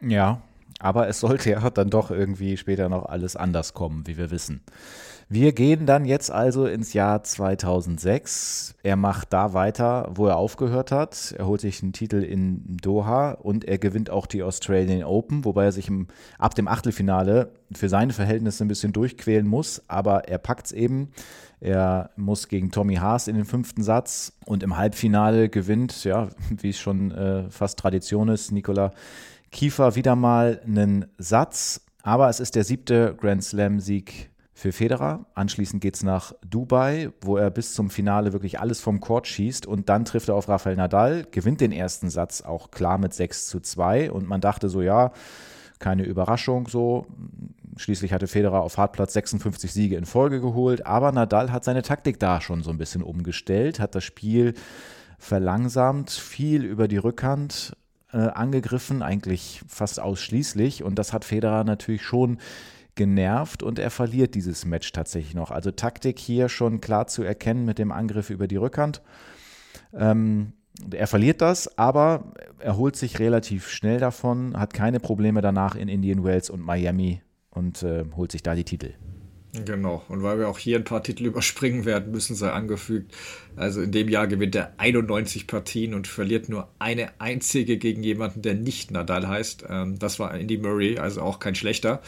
[0.01, 0.41] Ja,
[0.79, 4.61] aber es sollte ja dann doch irgendwie später noch alles anders kommen, wie wir wissen.
[5.29, 8.75] Wir gehen dann jetzt also ins Jahr 2006.
[8.81, 11.35] Er macht da weiter, wo er aufgehört hat.
[11.37, 15.65] Er holt sich einen Titel in Doha und er gewinnt auch die Australian Open, wobei
[15.65, 16.07] er sich im,
[16.39, 21.09] ab dem Achtelfinale für seine Verhältnisse ein bisschen durchquälen muss, aber er packt es eben.
[21.59, 26.69] Er muss gegen Tommy Haas in den fünften Satz und im Halbfinale gewinnt, ja, wie
[26.69, 28.93] es schon äh, fast Tradition ist, Nikola
[29.57, 35.25] Kiefer wieder mal einen Satz, aber es ist der siebte Grand Slam-Sieg für Federer.
[35.33, 39.65] Anschließend geht es nach Dubai, wo er bis zum Finale wirklich alles vom Court schießt
[39.65, 43.47] und dann trifft er auf Rafael Nadal, gewinnt den ersten Satz auch klar mit 6
[43.47, 45.11] zu 2 und man dachte so, ja,
[45.79, 47.07] keine Überraschung so.
[47.77, 52.19] Schließlich hatte Federer auf Hartplatz 56 Siege in Folge geholt, aber Nadal hat seine Taktik
[52.19, 54.53] da schon so ein bisschen umgestellt, hat das Spiel
[55.17, 57.75] verlangsamt, viel über die Rückhand
[58.19, 60.83] angegriffen, eigentlich fast ausschließlich.
[60.83, 62.39] Und das hat Federer natürlich schon
[62.95, 65.51] genervt und er verliert dieses Match tatsächlich noch.
[65.51, 69.01] Also Taktik hier schon klar zu erkennen mit dem Angriff über die Rückhand.
[69.93, 70.53] Ähm,
[70.91, 75.87] er verliert das, aber er holt sich relativ schnell davon, hat keine Probleme danach in
[75.87, 78.93] Indian Wells und Miami und äh, holt sich da die Titel.
[79.65, 83.13] Genau, und weil wir auch hier ein paar Titel überspringen werden, müssen sei angefügt.
[83.55, 88.41] Also in dem Jahr gewinnt er 91 Partien und verliert nur eine einzige gegen jemanden,
[88.41, 89.65] der nicht Nadal heißt.
[89.69, 92.01] Ähm, das war Andy Murray, also auch kein schlechter.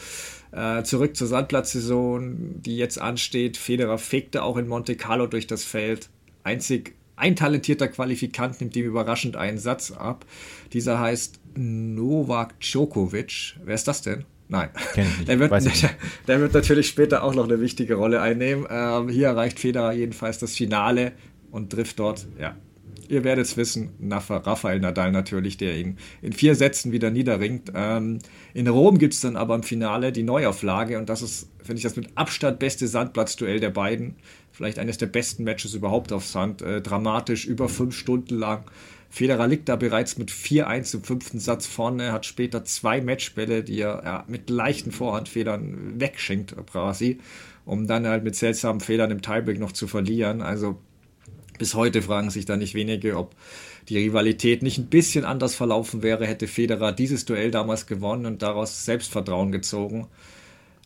[0.52, 3.56] Äh, zurück zur Sandplatzsaison, die jetzt ansteht.
[3.56, 6.10] Federer fegte auch in Monte Carlo durch das Feld.
[6.42, 10.24] Einzig ein talentierter Qualifikant nimmt ihm überraschend einen Satz ab.
[10.72, 13.56] Dieser heißt Novak Djokovic.
[13.62, 14.24] Wer ist das denn?
[14.50, 14.68] Nein.
[15.28, 15.60] Der wird, der,
[16.26, 18.66] der, wird natürlich später auch noch eine wichtige Rolle einnehmen.
[18.68, 21.12] Ähm, hier erreicht Federer jedenfalls das Finale
[21.52, 22.56] und trifft dort, ja,
[23.08, 27.70] ihr werdet es wissen, Rafael Nadal natürlich, der ihn in vier Sätzen wieder niederringt.
[27.74, 28.18] Ähm,
[28.52, 31.84] in Rom gibt es dann aber im Finale die Neuauflage und das ist, finde ich,
[31.84, 34.16] das mit Abstand beste Sandplatzduell der beiden.
[34.50, 36.60] Vielleicht eines der besten Matches überhaupt auf Sand.
[36.60, 38.64] Äh, dramatisch, über fünf Stunden lang.
[39.10, 43.80] Federer liegt da bereits mit 4-1 im fünften Satz vorne, hat später zwei Matchbälle, die
[43.80, 47.18] er ja, mit leichten Vorhandfedern wegschenkt, quasi,
[47.64, 50.42] um dann halt mit seltsamen Fehlern im Tiebreak noch zu verlieren.
[50.42, 50.78] Also
[51.60, 53.34] Bis heute fragen sich da nicht wenige, ob
[53.90, 58.40] die Rivalität nicht ein bisschen anders verlaufen wäre, hätte Federer dieses Duell damals gewonnen und
[58.40, 60.08] daraus Selbstvertrauen gezogen.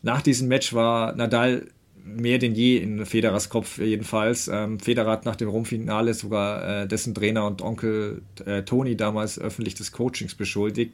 [0.01, 1.67] Nach diesem Match war Nadal
[2.05, 4.47] mehr denn je in Federers Kopf jedenfalls.
[4.47, 9.39] Ähm, Federer hat nach dem Rumfinale sogar äh, dessen Trainer und Onkel äh, Toni damals
[9.39, 10.93] öffentlich des Coachings beschuldigt.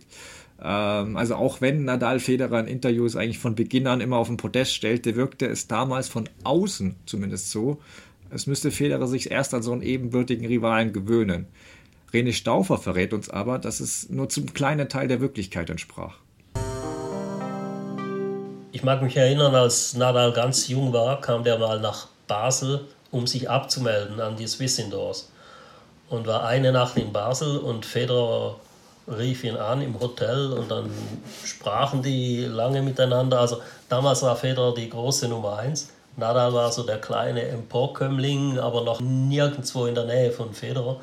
[0.61, 4.37] Ähm, also auch wenn Nadal Federer in Interviews eigentlich von Beginn an immer auf den
[4.37, 7.81] Podest stellte, wirkte es damals von außen zumindest so,
[8.29, 11.47] es müsste Federer sich erst an so einen ebenbürtigen Rivalen gewöhnen.
[12.13, 16.17] René Stauffer verrät uns aber, dass es nur zum kleinen Teil der Wirklichkeit entsprach.
[18.73, 23.27] Ich mag mich erinnern, als Nadal ganz jung war, kam der mal nach Basel, um
[23.27, 25.29] sich abzumelden an die Swiss Indoors.
[26.09, 28.55] Und war eine Nacht in Basel und Federer
[29.09, 30.89] rief ihn an im Hotel und dann
[31.43, 33.41] sprachen die lange miteinander.
[33.41, 35.89] Also damals war Federer die große Nummer eins.
[36.15, 41.01] Nadal war so der kleine Emporkömmling, aber noch nirgendwo in der Nähe von Federer.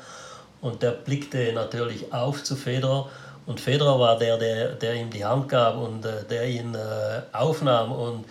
[0.61, 3.09] Und der blickte natürlich auf zu Federer
[3.49, 7.21] und Federer war der, der, der ihm die Hand gab und äh, der ihn äh,
[7.31, 7.91] aufnahm.
[7.91, 8.25] Und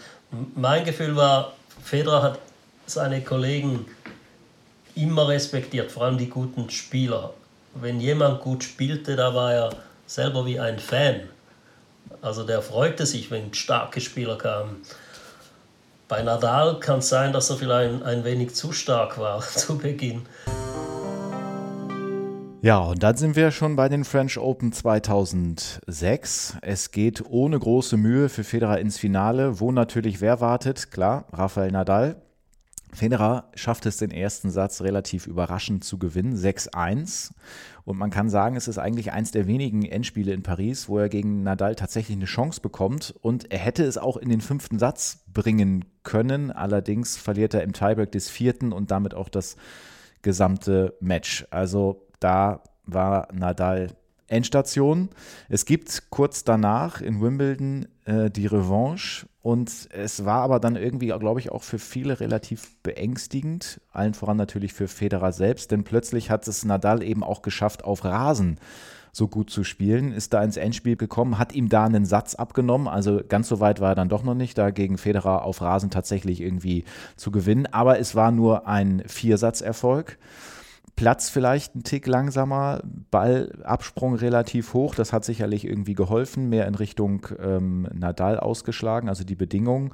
[0.55, 2.39] mein Gefühl war, Federer hat
[2.87, 3.87] seine Kollegen
[4.95, 7.35] immer respektiert, vor allem die guten Spieler.
[7.75, 9.71] Wenn jemand gut spielte, da war er
[10.07, 11.23] selber wie ein Fan.
[12.23, 14.83] Also der freute sich, wenn starke Spieler kamen.
[16.07, 19.79] Bei Nadal kann es sein, dass er vielleicht ein, ein wenig zu stark war zu
[19.79, 20.27] Beginn.
[22.61, 26.59] Ja, und dann sind wir schon bei den French Open 2006.
[26.61, 30.91] Es geht ohne große Mühe für Federer ins Finale, wo natürlich wer wartet?
[30.91, 32.21] Klar, Rafael Nadal.
[32.93, 37.31] Federer schafft es, den ersten Satz relativ überraschend zu gewinnen, 6-1.
[37.85, 41.09] Und man kann sagen, es ist eigentlich eins der wenigen Endspiele in Paris, wo er
[41.09, 43.15] gegen Nadal tatsächlich eine Chance bekommt.
[43.21, 46.51] Und er hätte es auch in den fünften Satz bringen können.
[46.51, 49.57] Allerdings verliert er im Tiebreak des vierten und damit auch das
[50.23, 51.47] gesamte Match.
[51.51, 53.89] Also da war Nadal
[54.29, 55.09] Endstation.
[55.49, 61.09] Es gibt kurz danach in Wimbledon äh, die Revanche und es war aber dann irgendwie,
[61.09, 66.31] glaube ich, auch für viele relativ beängstigend, allen voran natürlich für Federer selbst, denn plötzlich
[66.31, 68.59] hat es Nadal eben auch geschafft, auf Rasen
[69.13, 72.87] so gut zu spielen, ist da ins Endspiel gekommen, hat ihm da einen Satz abgenommen,
[72.87, 75.91] also ganz so weit war er dann doch noch nicht, da gegen Federer auf Rasen
[75.91, 76.85] tatsächlich irgendwie
[77.17, 80.19] zu gewinnen, aber es war nur ein Viersatzerfolg.
[80.99, 82.81] Platz vielleicht ein Tick langsamer,
[83.13, 89.23] Ballabsprung relativ hoch, das hat sicherlich irgendwie geholfen, mehr in Richtung ähm, Nadal ausgeschlagen, also
[89.23, 89.93] die Bedingungen.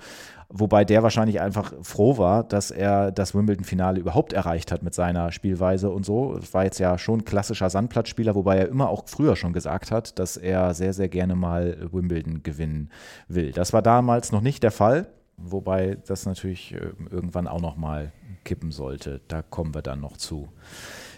[0.49, 5.31] Wobei der wahrscheinlich einfach froh war, dass er das Wimbledon-Finale überhaupt erreicht hat mit seiner
[5.31, 6.39] Spielweise und so.
[6.39, 10.19] Es war jetzt ja schon klassischer Sandplatzspieler, wobei er immer auch früher schon gesagt hat,
[10.19, 12.89] dass er sehr, sehr gerne mal Wimbledon gewinnen
[13.29, 13.53] will.
[13.53, 18.13] Das war damals noch nicht der Fall, wobei das natürlich äh, irgendwann auch noch mal
[18.45, 19.21] kippen sollte.
[19.29, 20.49] Da kommen wir dann noch zu.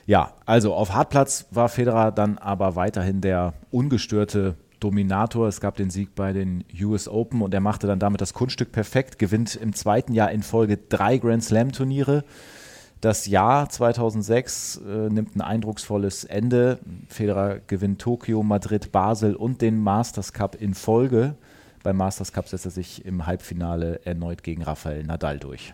[0.06, 5.48] Ja, also auf Hartplatz war Federer dann aber weiterhin der ungestörte Dominator.
[5.48, 8.72] Es gab den Sieg bei den US Open und er machte dann damit das Kunststück
[8.72, 12.24] perfekt, gewinnt im zweiten Jahr in Folge drei Grand Slam Turniere.
[13.00, 16.78] Das Jahr 2006 äh, nimmt ein eindrucksvolles Ende.
[17.08, 21.34] Federer gewinnt Tokio, Madrid, Basel und den Masters Cup in Folge.
[21.86, 25.72] Beim Masters Cup setzt er sich im Halbfinale erneut gegen Rafael Nadal durch.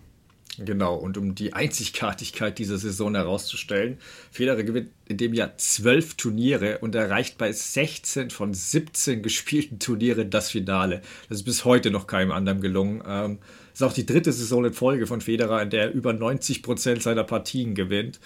[0.59, 3.97] Genau, und um die Einzigartigkeit dieser Saison herauszustellen,
[4.31, 10.29] Federer gewinnt in dem Jahr zwölf Turniere und erreicht bei 16 von 17 gespielten Turnieren
[10.29, 11.01] das Finale.
[11.31, 13.03] Das ist bis heute noch keinem anderen gelungen.
[13.07, 13.39] Ähm,
[13.73, 17.03] ist auch die dritte Saison in Folge von Federer, in der er über 90 Prozent
[17.03, 18.21] seiner Partien gewinnt.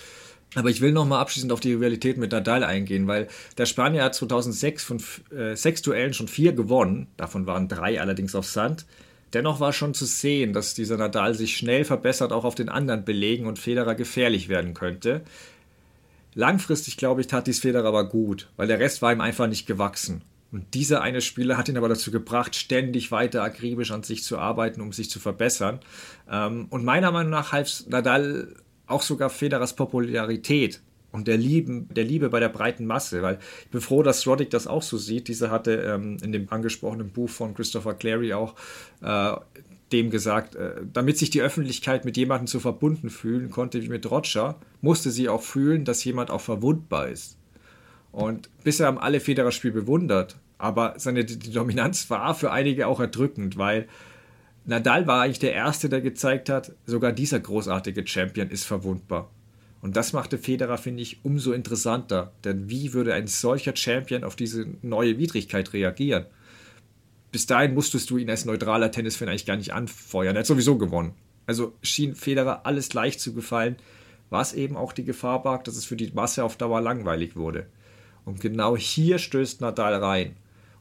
[0.54, 3.28] Aber ich will nochmal abschließend auf die Rivalität mit Nadal eingehen, weil
[3.58, 5.02] der Spanier hat 2006 von
[5.36, 7.08] äh, sechs Duellen schon vier gewonnen.
[7.16, 8.86] Davon waren drei allerdings auf Sand.
[9.32, 13.04] Dennoch war schon zu sehen, dass dieser Nadal sich schnell verbessert, auch auf den anderen
[13.04, 15.22] Belegen und Federer gefährlich werden könnte.
[16.34, 19.66] Langfristig, glaube ich, tat dies Federer aber gut, weil der Rest war ihm einfach nicht
[19.66, 20.22] gewachsen.
[20.52, 24.38] Und dieser eine Spieler hat ihn aber dazu gebracht, ständig weiter akribisch an sich zu
[24.38, 25.80] arbeiten, um sich zu verbessern.
[26.30, 28.54] Ähm, und meiner Meinung nach half Nadal
[28.86, 30.80] auch sogar Federers Popularität
[31.12, 34.50] und der, Lieben, der Liebe bei der breiten Masse, weil ich bin froh, dass Roddick
[34.50, 35.28] das auch so sieht.
[35.28, 38.54] Dieser hatte ähm, in dem angesprochenen Buch von Christopher Clary auch
[39.02, 39.32] äh,
[39.92, 44.10] dem gesagt, äh, damit sich die Öffentlichkeit mit jemandem so verbunden fühlen konnte wie mit
[44.10, 47.38] Roger, musste sie auch fühlen, dass jemand auch verwundbar ist.
[48.12, 53.00] Und bisher haben alle Federer Spiel bewundert, aber seine die Dominanz war für einige auch
[53.00, 53.88] erdrückend, weil
[54.66, 59.30] Nadal war eigentlich der Erste, der gezeigt hat, sogar dieser großartige Champion ist verwundbar.
[59.80, 62.32] Und das machte Federer, finde ich, umso interessanter.
[62.44, 66.26] Denn wie würde ein solcher Champion auf diese neue Widrigkeit reagieren?
[67.30, 70.34] Bis dahin musstest du ihn als neutraler Tennisfan eigentlich gar nicht anfeuern.
[70.34, 71.14] Er hat sowieso gewonnen.
[71.46, 73.76] Also schien Federer alles leicht zu gefallen,
[74.30, 77.66] was eben auch die Gefahr barg, dass es für die Masse auf Dauer langweilig wurde.
[78.24, 80.34] Und genau hier stößt Nadal rein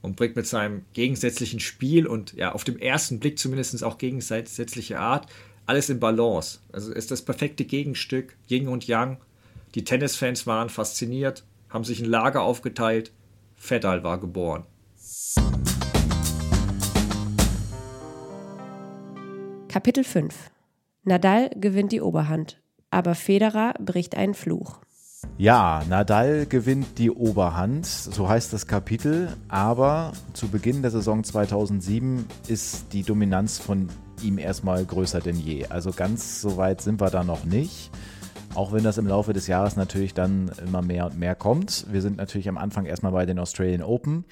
[0.05, 4.99] und bringt mit seinem gegensätzlichen Spiel und ja, auf dem ersten Blick zumindest auch gegensätzliche
[4.99, 5.27] Art
[5.65, 6.59] alles in Balance.
[6.71, 9.17] Also ist das perfekte Gegenstück, Yin und Yang.
[9.73, 13.11] Die Tennisfans waren fasziniert, haben sich ein Lager aufgeteilt.
[13.55, 14.63] Fedal war geboren.
[19.67, 20.51] Kapitel 5
[21.03, 24.84] Nadal gewinnt die Oberhand, aber Federer bricht einen Fluch.
[25.37, 32.25] Ja, Nadal gewinnt die Oberhand, so heißt das Kapitel, aber zu Beginn der Saison 2007
[32.47, 33.89] ist die Dominanz von
[34.21, 35.67] ihm erstmal größer denn je.
[35.67, 37.91] Also ganz so weit sind wir da noch nicht.
[38.53, 41.85] Auch wenn das im Laufe des Jahres natürlich dann immer mehr und mehr kommt.
[41.91, 44.23] Wir sind natürlich am Anfang erstmal bei den Australian Open.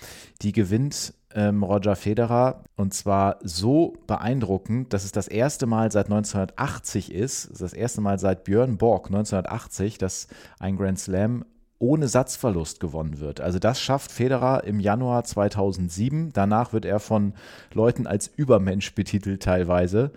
[0.42, 6.06] Die gewinnt ähm, Roger Federer und zwar so beeindruckend, dass es das erste Mal seit
[6.06, 10.28] 1980 ist, das erste Mal seit Björn Borg 1980, dass
[10.60, 11.46] ein Grand Slam
[11.80, 13.42] ohne Satzverlust gewonnen wird.
[13.42, 16.32] Also das schafft Federer im Januar 2007.
[16.32, 17.34] Danach wird er von
[17.74, 20.12] Leuten als Übermensch betitelt teilweise.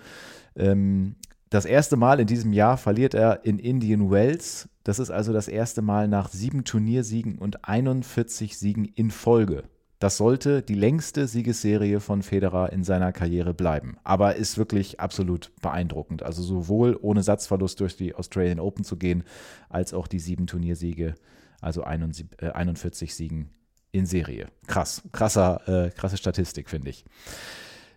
[0.54, 1.16] Ähm,
[1.50, 4.68] das erste Mal in diesem Jahr verliert er in Indian Wells.
[4.84, 9.64] Das ist also das erste Mal nach sieben Turniersiegen und 41 Siegen in Folge.
[9.98, 13.96] Das sollte die längste Siegesserie von Federer in seiner Karriere bleiben.
[14.04, 16.22] Aber ist wirklich absolut beeindruckend.
[16.22, 19.24] Also sowohl ohne Satzverlust durch die Australian Open zu gehen,
[19.70, 21.14] als auch die sieben Turniersiege,
[21.62, 23.50] also 41 äh, Siegen
[23.92, 24.48] in Serie.
[24.66, 27.04] Krass, krasser, äh, krasse Statistik, finde ich.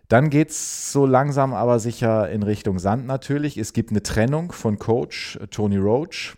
[0.08, 3.58] Dann geht es so langsam aber sicher in Richtung Sand natürlich.
[3.58, 6.36] Es gibt eine Trennung von Coach Tony Roach.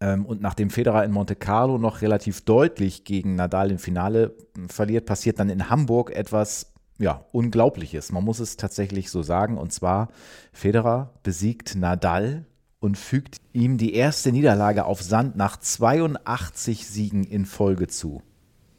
[0.00, 4.68] Ähm, und nachdem Federer in Monte Carlo noch relativ deutlich gegen Nadal im Finale hm,
[4.68, 8.12] verliert, passiert dann in Hamburg etwas ja, Unglaubliches.
[8.12, 9.56] Man muss es tatsächlich so sagen.
[9.56, 10.08] Und zwar,
[10.52, 12.44] Federer besiegt Nadal
[12.78, 18.22] und fügt ihm die erste Niederlage auf Sand nach 82 Siegen in Folge zu.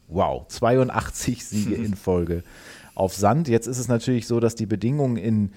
[0.08, 2.42] Wow, 82 Siege in Folge
[2.94, 3.48] auf Sand.
[3.48, 5.52] Jetzt ist es natürlich so, dass die Bedingungen in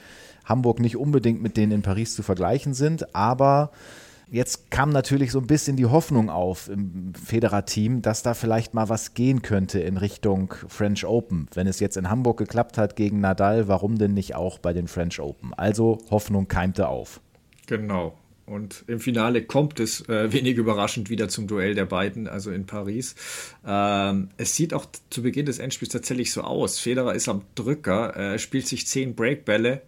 [0.46, 3.72] Hamburg nicht unbedingt mit denen in Paris zu vergleichen sind, aber
[4.30, 8.90] Jetzt kam natürlich so ein bisschen die Hoffnung auf im Federer-Team, dass da vielleicht mal
[8.90, 11.48] was gehen könnte in Richtung French Open.
[11.54, 14.88] Wenn es jetzt in Hamburg geklappt hat gegen Nadal, warum denn nicht auch bei den
[14.88, 15.54] French Open?
[15.54, 17.22] Also Hoffnung keimte auf.
[17.68, 18.18] Genau.
[18.46, 22.66] Und im Finale kommt es äh, wenig überraschend wieder zum Duell der beiden, also in
[22.66, 23.16] Paris.
[23.66, 26.80] Ähm, es sieht auch zu Beginn des Endspiels tatsächlich so aus.
[26.80, 29.82] Federer ist am Drücker, äh, spielt sich zehn Breakbälle,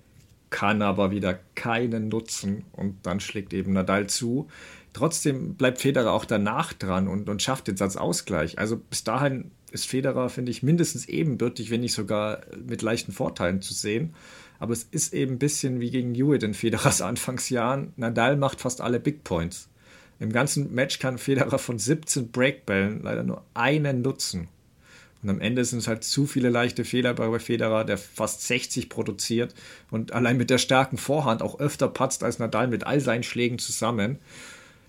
[0.49, 4.47] kann aber wieder keinen nutzen und dann schlägt eben Nadal zu.
[4.93, 8.57] Trotzdem bleibt Federer auch danach dran und, und schafft den Satzausgleich.
[8.57, 13.61] Also bis dahin ist Federer, finde ich, mindestens ebenbürtig, wenn nicht sogar mit leichten Vorteilen
[13.61, 14.13] zu sehen.
[14.59, 17.93] Aber es ist eben ein bisschen wie gegen Hewitt in Federers Anfangsjahren.
[17.95, 19.69] Nadal macht fast alle Big Points.
[20.19, 24.47] Im ganzen Match kann Federer von 17 Breakbällen leider nur einen nutzen.
[25.23, 28.89] Und am Ende sind es halt zu viele leichte Fehler bei Federer, der fast 60
[28.89, 29.55] produziert
[29.89, 33.57] und allein mit der starken Vorhand auch öfter patzt als Nadal mit all seinen Schlägen
[33.57, 34.19] zusammen.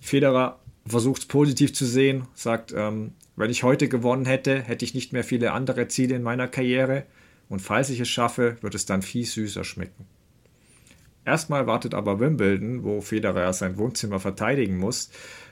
[0.00, 4.94] Federer versucht es positiv zu sehen, sagt, ähm, wenn ich heute gewonnen hätte, hätte ich
[4.94, 7.04] nicht mehr viele andere Ziele in meiner Karriere
[7.48, 10.06] und falls ich es schaffe, wird es dann viel süßer schmecken.
[11.24, 15.10] Erstmal wartet aber Wimbledon, wo Federer sein Wohnzimmer verteidigen muss.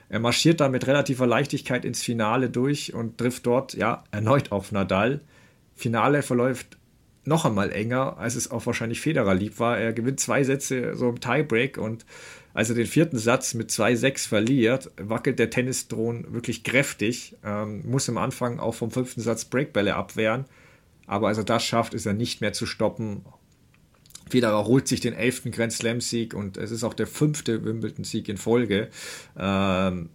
[0.08, 4.72] Er marschiert dann mit relativer Leichtigkeit ins Finale durch und trifft dort ja erneut auf
[4.72, 5.20] Nadal.
[5.74, 6.78] Finale verläuft
[7.24, 9.78] noch einmal enger, als es auch wahrscheinlich Federer lieb war.
[9.78, 12.06] Er gewinnt zwei Sätze so im Tiebreak und
[12.54, 18.08] als er den vierten Satz mit 2-6 verliert, wackelt der Tennisthron wirklich kräftig, ähm, muss
[18.08, 20.46] am Anfang auch vom fünften Satz Breakbälle abwehren.
[21.06, 23.24] Aber als er das schafft, ist er nicht mehr zu stoppen.
[24.28, 28.36] Federer holt sich den elften Grand Slam-Sieg und es ist auch der fünfte Wimbledon-Sieg in
[28.36, 28.88] Folge.
[29.38, 30.08] Ähm,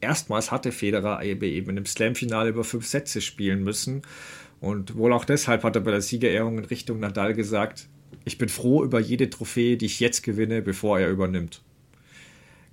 [0.00, 4.02] erstmals hatte Federer eben im Slam-Finale über fünf Sätze spielen müssen.
[4.60, 7.88] Und wohl auch deshalb hat er bei der Siegerehrung in Richtung Nadal gesagt,
[8.24, 11.62] ich bin froh über jede Trophäe, die ich jetzt gewinne, bevor er übernimmt.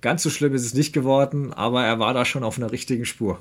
[0.00, 3.04] Ganz so schlimm ist es nicht geworden, aber er war da schon auf einer richtigen
[3.04, 3.40] Spur.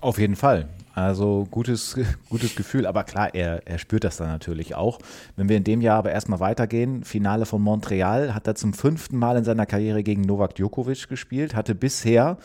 [0.00, 0.68] Auf jeden Fall.
[1.06, 1.98] Also gutes,
[2.28, 4.98] gutes Gefühl, aber klar, er, er spürt das dann natürlich auch.
[5.36, 9.16] Wenn wir in dem Jahr aber erstmal weitergehen, Finale von Montreal hat er zum fünften
[9.16, 12.38] Mal in seiner Karriere gegen Novak Djokovic gespielt, hatte bisher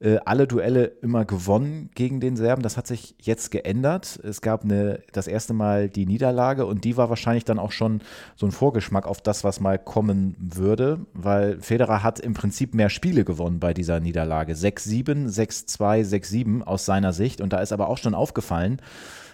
[0.00, 2.62] äh, alle Duelle immer gewonnen gegen den Serben.
[2.62, 4.18] Das hat sich jetzt geändert.
[4.22, 8.00] Es gab eine, das erste Mal die Niederlage und die war wahrscheinlich dann auch schon
[8.34, 12.88] so ein Vorgeschmack auf das, was mal kommen würde, weil Federer hat im Prinzip mehr
[12.88, 14.54] Spiele gewonnen bei dieser Niederlage.
[14.54, 17.42] 6-7, 6-2, 6-7 aus seiner Sicht.
[17.42, 18.80] Und da ist aber auch schon aufgefallen,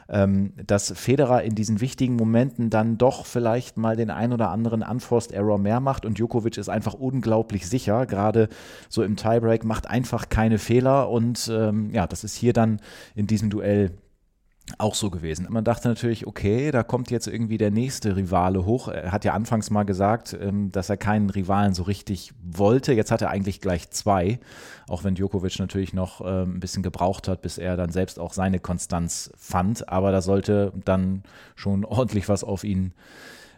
[0.09, 4.83] ähm, dass Federer in diesen wichtigen Momenten dann doch vielleicht mal den ein oder anderen
[4.83, 6.05] Unforced Error mehr macht.
[6.05, 8.49] Und Djokovic ist einfach unglaublich sicher, gerade
[8.89, 11.11] so im Tiebreak, macht einfach keine Fehler.
[11.11, 12.81] Und ähm, ja, das ist hier dann
[13.15, 13.93] in diesem Duell
[14.79, 15.47] auch so gewesen.
[15.49, 18.89] Man dachte natürlich, okay, da kommt jetzt irgendwie der nächste Rivale hoch.
[18.89, 22.93] Er hat ja anfangs mal gesagt, ähm, dass er keinen Rivalen so richtig wollte.
[22.93, 24.41] Jetzt hat er eigentlich gleich zwei,
[24.89, 28.33] auch wenn Djokovic natürlich noch ähm, ein bisschen gebraucht hat, bis er dann selbst auch
[28.33, 29.89] seine Konstanz fand.
[29.89, 31.23] Aber da sollte dann
[31.55, 32.93] schon ordentlich was auf ihn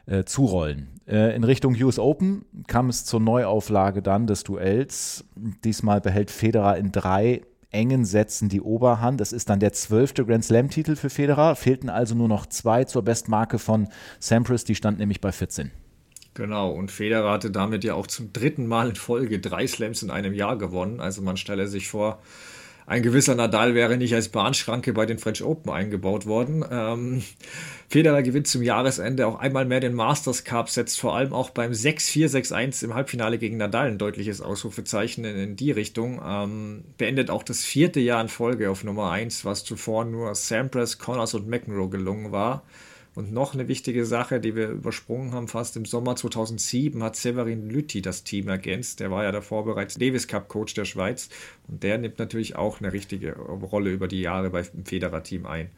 [0.04, 0.88] äh, zurollen.
[1.06, 5.24] Äh, in Richtung US Open kam es zur Neuauflage dann des Duells.
[5.64, 9.20] Diesmal behält Federer in drei engen Sätzen die Oberhand.
[9.20, 11.56] Es ist dann der zwölfte Grand Slam-Titel für Federer.
[11.56, 13.88] Fehlten also nur noch zwei zur Bestmarke von
[14.18, 15.70] Sampras, die stand nämlich bei 14.
[16.34, 20.10] Genau, und Federer hatte damit ja auch zum dritten Mal in Folge drei Slams in
[20.10, 21.00] einem Jahr gewonnen.
[21.00, 22.22] Also man stelle sich vor,
[22.88, 26.64] ein gewisser Nadal wäre nicht als Bahnschranke bei den French Open eingebaut worden.
[26.70, 27.22] Ähm,
[27.90, 31.72] Federer gewinnt zum Jahresende auch einmal mehr den Masters Cup, setzt vor allem auch beim
[31.72, 36.22] 6-4, 6-1 im Halbfinale gegen Nadal ein deutliches Ausrufezeichen in, in die Richtung.
[36.24, 40.96] Ähm, beendet auch das vierte Jahr in Folge auf Nummer 1, was zuvor nur Sampras,
[40.96, 42.62] Connors und McEnroe gelungen war.
[43.18, 47.68] Und noch eine wichtige Sache, die wir übersprungen haben, fast im Sommer 2007 hat Severin
[47.68, 49.00] Lütti das Team ergänzt.
[49.00, 51.28] Der war ja davor bereits Davis Cup Coach der Schweiz
[51.66, 55.68] und der nimmt natürlich auch eine richtige Rolle über die Jahre beim Federer-Team ein.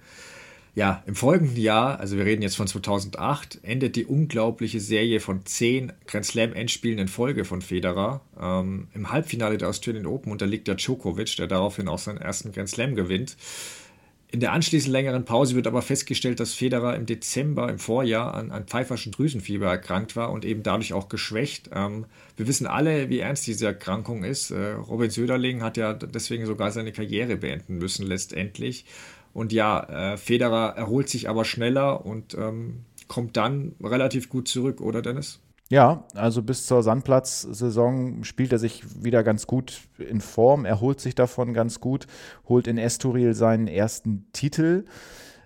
[0.74, 5.46] Ja, im folgenden Jahr, also wir reden jetzt von 2008, endet die unglaubliche Serie von
[5.46, 8.20] zehn Grand Slam Endspielen in Folge von Federer.
[8.38, 12.68] Ähm, Im Halbfinale der Australian Open unterliegt der Djokovic, der daraufhin auch seinen ersten Grand
[12.68, 13.38] Slam gewinnt.
[14.32, 18.52] In der anschließend längeren Pause wird aber festgestellt, dass Federer im Dezember im Vorjahr an,
[18.52, 21.70] an pfeiferschen Drüsenfieber erkrankt war und eben dadurch auch geschwächt.
[21.72, 22.06] Ähm,
[22.36, 24.52] wir wissen alle, wie ernst diese Erkrankung ist.
[24.52, 28.84] Äh, Robin Söderling hat ja deswegen sogar seine Karriere beenden müssen letztendlich.
[29.32, 34.80] Und ja, äh, Federer erholt sich aber schneller und ähm, kommt dann relativ gut zurück,
[34.80, 35.40] oder Dennis?
[35.70, 41.00] Ja, also bis zur Sandplatz-Saison spielt er sich wieder ganz gut in Form, er holt
[41.00, 42.08] sich davon ganz gut,
[42.48, 44.84] holt in Estoril seinen ersten Titel.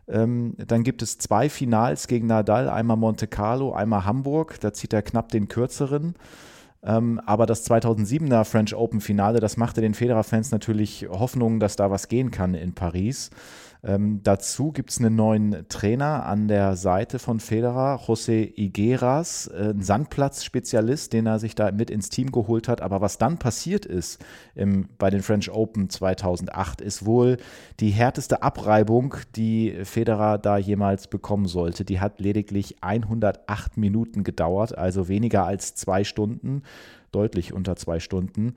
[0.08, 4.58] Ähm, dann gibt es zwei Finals gegen Nadal, einmal Monte Carlo, einmal Hamburg.
[4.60, 6.14] Da zieht er knapp den kürzeren.
[6.82, 11.90] Ähm, aber das 2007er French Open Finale, das machte den Federer-Fans natürlich Hoffnung, dass da
[11.90, 13.30] was gehen kann in Paris.
[13.86, 19.74] Ähm, dazu gibt es einen neuen Trainer an der Seite von Federer, José Igueras, äh,
[19.74, 22.80] ein Sandplatz-Spezialist, den er sich da mit ins Team geholt hat.
[22.80, 24.24] Aber was dann passiert ist
[24.54, 27.36] im, bei den French Open 2008, ist wohl
[27.80, 31.84] die härteste Abreibung, die Federer da jemals bekommen sollte.
[31.84, 36.62] Die hat lediglich 108 Minuten gedauert, also weniger als zwei Stunden,
[37.12, 38.54] deutlich unter zwei Stunden.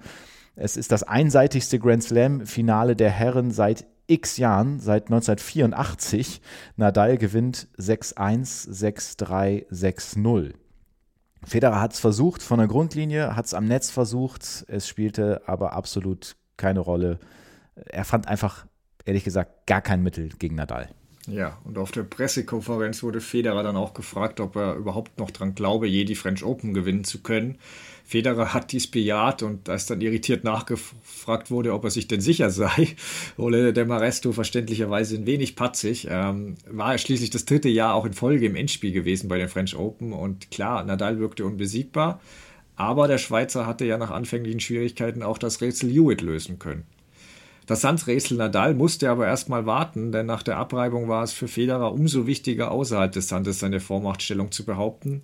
[0.56, 6.42] Es ist das einseitigste Grand Slam-Finale der Herren seit x Jahren, seit 1984.
[6.76, 10.54] Nadal gewinnt 6-1, 6-3, 6-0.
[11.44, 15.74] Federer hat es versucht von der Grundlinie, hat es am Netz versucht, es spielte aber
[15.74, 17.20] absolut keine Rolle.
[17.76, 18.66] Er fand einfach,
[19.06, 20.90] ehrlich gesagt, gar kein Mittel gegen Nadal.
[21.28, 25.56] Ja, und auf der Pressekonferenz wurde Federer dann auch gefragt, ob er überhaupt noch dran
[25.56, 27.58] glaube, je die French Open gewinnen zu können.
[28.08, 32.50] Federer hat dies bejaht und als dann irritiert nachgefragt wurde, ob er sich denn sicher
[32.50, 32.96] sei,
[33.38, 38.06] Ole de Maresto verständlicherweise ein wenig patzig, ähm, war er schließlich das dritte Jahr auch
[38.06, 42.22] in Folge im Endspiel gewesen bei den French Open und klar, Nadal wirkte unbesiegbar,
[42.78, 46.86] aber der Schweizer hatte ja nach anfänglichen Schwierigkeiten auch das Rätsel Hewitt lösen können.
[47.66, 51.92] Das Sandrätsel Nadal musste aber erstmal warten, denn nach der Abreibung war es für Federer
[51.92, 55.24] umso wichtiger, außerhalb des Sandes seine Vormachtstellung zu behaupten.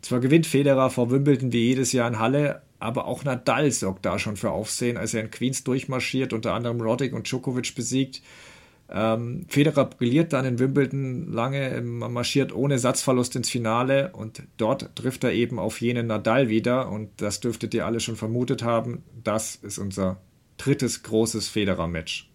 [0.00, 4.18] Zwar gewinnt Federer vor Wimbledon wie jedes Jahr in Halle, aber auch Nadal sorgt da
[4.18, 8.22] schon für Aufsehen, als er in Queens durchmarschiert, unter anderem Roddick und Djokovic besiegt.
[8.90, 14.96] Ähm, Federer brilliert dann in Wimbledon lange, man marschiert ohne Satzverlust ins Finale und dort
[14.96, 19.02] trifft er eben auf jenen Nadal wieder und das dürftet ihr alle schon vermutet haben.
[19.22, 20.20] Das ist unser
[20.56, 22.30] drittes großes Federer-Match.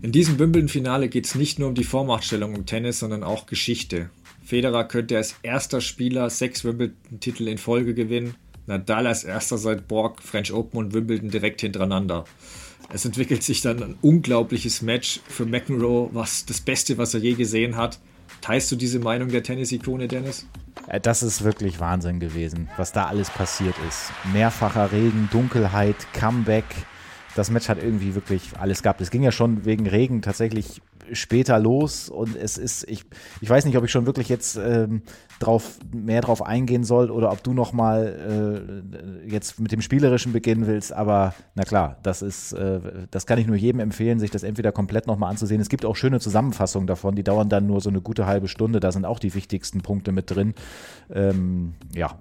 [0.00, 4.10] In diesem Wimbledon-Finale geht es nicht nur um die Vormachtstellung im Tennis, sondern auch Geschichte.
[4.48, 8.34] Federer könnte als erster Spieler sechs Wimbledon-Titel in Folge gewinnen,
[8.66, 12.24] Nadal als erster seit Borg, French Open und Wimbledon direkt hintereinander.
[12.90, 17.34] Es entwickelt sich dann ein unglaubliches Match für McEnroe, was das Beste, was er je
[17.34, 17.98] gesehen hat.
[18.40, 20.46] Teilst du diese Meinung der Tennis-Ikone, Dennis?
[20.86, 24.12] Äh, das ist wirklich Wahnsinn gewesen, was da alles passiert ist.
[24.32, 26.64] Mehrfacher Regen, Dunkelheit, Comeback.
[27.36, 29.02] Das Match hat irgendwie wirklich alles gehabt.
[29.02, 30.80] Es ging ja schon wegen Regen tatsächlich
[31.12, 33.04] später los und es ist, ich,
[33.40, 35.02] ich weiß nicht, ob ich schon wirklich jetzt ähm,
[35.38, 38.82] drauf, mehr drauf eingehen soll oder ob du noch mal
[39.26, 42.80] äh, jetzt mit dem Spielerischen beginnen willst, aber na klar, das ist, äh,
[43.10, 45.60] das kann ich nur jedem empfehlen, sich das entweder komplett noch mal anzusehen.
[45.60, 48.80] Es gibt auch schöne Zusammenfassungen davon, die dauern dann nur so eine gute halbe Stunde,
[48.80, 50.54] da sind auch die wichtigsten Punkte mit drin.
[51.10, 52.18] Ähm, ja,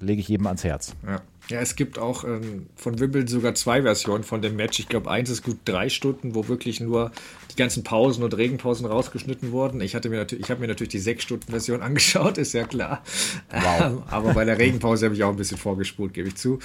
[0.00, 0.94] lege ich jedem ans Herz.
[1.06, 1.20] Ja.
[1.50, 4.78] Ja, es gibt auch ähm, von Wimbledon sogar zwei Versionen von dem Match.
[4.78, 7.10] Ich glaube, eins ist gut drei Stunden, wo wirklich nur
[7.50, 9.80] die ganzen Pausen und Regenpausen rausgeschnitten wurden.
[9.80, 12.64] Ich hatte mir natürlich, ich habe mir natürlich die sechs Stunden Version angeschaut, ist ja
[12.64, 13.02] klar.
[13.50, 13.80] Wow.
[13.80, 16.60] Ähm, aber bei der Regenpause habe ich auch ein bisschen vorgespult, gebe ich zu.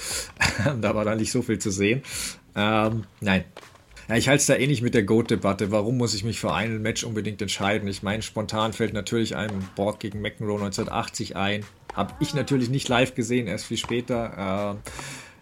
[0.80, 2.02] da war dann nicht so viel zu sehen.
[2.54, 3.44] Ähm, nein,
[4.08, 5.72] ja, ich halte es da ähnlich mit der Goat-Debatte.
[5.72, 7.88] Warum muss ich mich für ein Match unbedingt entscheiden?
[7.88, 11.64] Ich meine, spontan fällt natürlich einem Borg gegen McEnroe 1980 ein.
[11.96, 14.76] Habe ich natürlich nicht live gesehen, erst viel später.
[14.84, 14.90] Äh,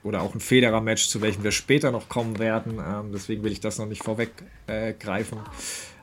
[0.05, 2.79] oder auch ein Federer-Match, zu welchem wir später noch kommen werden.
[2.79, 5.39] Ähm, deswegen will ich das noch nicht vorweggreifen.
[5.39, 5.43] Äh,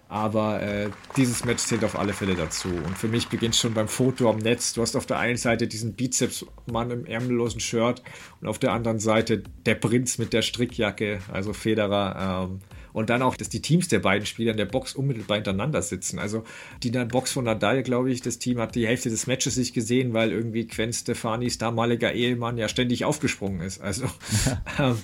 [0.09, 2.67] aber äh, dieses Match zählt auf alle Fälle dazu.
[2.67, 4.73] Und für mich beginnt schon beim Foto am Netz.
[4.73, 8.01] Du hast auf der einen Seite diesen Bizeps-Mann im ärmellosen Shirt
[8.41, 12.49] und auf der anderen Seite der Prinz mit der Strickjacke, also Federer.
[12.49, 12.59] Ähm,
[12.93, 16.19] und dann auch, dass die Teams der beiden Spieler in der Box unmittelbar hintereinander sitzen.
[16.19, 16.43] Also
[16.83, 20.13] die Box von Nadal, glaube ich, das Team hat die Hälfte des Matches nicht gesehen,
[20.13, 23.81] weil irgendwie Gwen Stefanis damaliger Ehemann ja ständig aufgesprungen ist.
[23.81, 24.05] Also
[24.79, 24.97] ähm,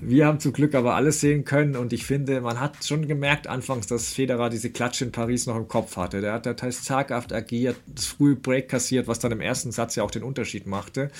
[0.00, 3.46] wir haben zum Glück aber alles sehen können und ich finde, man hat schon gemerkt
[3.46, 6.20] anfangs, dass Federer diese Klatsche in Paris noch im Kopf hatte.
[6.20, 9.96] Der hat da teils zaghaft agiert, das frühe Break kassiert, was dann im ersten Satz
[9.96, 11.10] ja auch den Unterschied machte.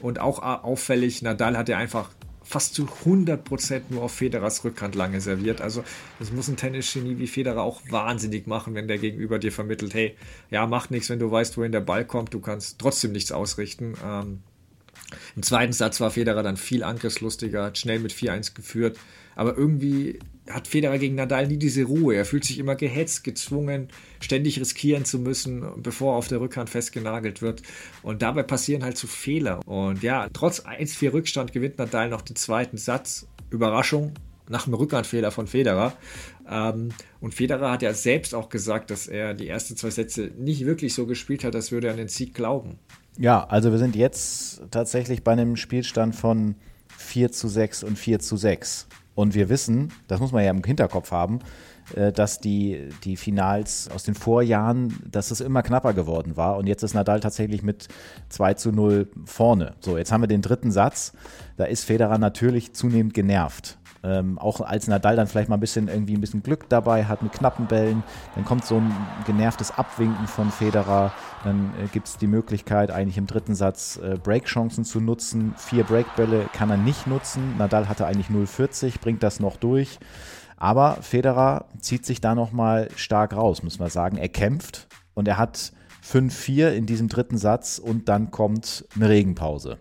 [0.00, 2.10] Und auch auffällig, Nadal hat ja einfach
[2.44, 5.60] fast zu 100% nur auf Federers Rückhand lange serviert.
[5.60, 5.84] Also
[6.18, 10.16] das muss ein Tennisgenie wie Federer auch wahnsinnig machen, wenn der Gegenüber dir vermittelt, hey,
[10.50, 13.94] ja, macht nichts, wenn du weißt, wohin der Ball kommt, du kannst trotzdem nichts ausrichten.
[14.04, 14.40] Ähm,
[15.36, 18.98] Im zweiten Satz war Federer dann viel angriffslustiger, hat schnell mit 4-1 geführt,
[19.34, 20.18] aber irgendwie
[20.50, 22.14] hat Federer gegen Nadal nie diese Ruhe.
[22.14, 23.88] Er fühlt sich immer gehetzt, gezwungen,
[24.20, 27.62] ständig riskieren zu müssen, bevor er auf der Rückhand festgenagelt wird.
[28.02, 29.60] Und dabei passieren halt so Fehler.
[29.66, 33.26] Und ja, trotz 1-4 Rückstand gewinnt Nadal noch den zweiten Satz.
[33.50, 34.14] Überraschung,
[34.48, 35.92] nach einem Rückhandfehler von Federer.
[36.48, 36.90] Ähm,
[37.20, 40.94] und Federer hat ja selbst auch gesagt, dass er die ersten zwei Sätze nicht wirklich
[40.94, 42.78] so gespielt hat, als würde er an den Sieg glauben.
[43.18, 46.54] Ja, also wir sind jetzt tatsächlich bei einem Spielstand von
[46.96, 48.88] 4 zu 6 und 4 zu 6.
[49.14, 51.40] Und wir wissen, das muss man ja im Hinterkopf haben,
[51.94, 56.56] äh, dass die, die Finals aus den Vorjahren, dass es immer knapper geworden war.
[56.56, 57.88] Und jetzt ist Nadal tatsächlich mit
[58.30, 59.74] 2 zu 0 vorne.
[59.80, 61.12] So, jetzt haben wir den dritten Satz.
[61.56, 63.78] Da ist Federer natürlich zunehmend genervt.
[64.04, 67.22] Ähm, auch als Nadal dann vielleicht mal ein bisschen irgendwie ein bisschen Glück dabei hat
[67.22, 68.02] mit knappen Bällen,
[68.34, 68.92] dann kommt so ein
[69.26, 71.12] genervtes Abwinken von Federer.
[71.44, 75.54] Dann äh, gibt es die Möglichkeit, eigentlich im dritten Satz äh, Breakchancen zu nutzen.
[75.56, 77.56] Vier Breakbälle kann er nicht nutzen.
[77.58, 79.98] Nadal hatte eigentlich 0,40, bringt das noch durch.
[80.56, 84.16] Aber Federer zieht sich da nochmal stark raus, muss man sagen.
[84.16, 85.72] Er kämpft und er hat
[86.04, 89.78] 5-4 in diesem dritten Satz und dann kommt eine Regenpause.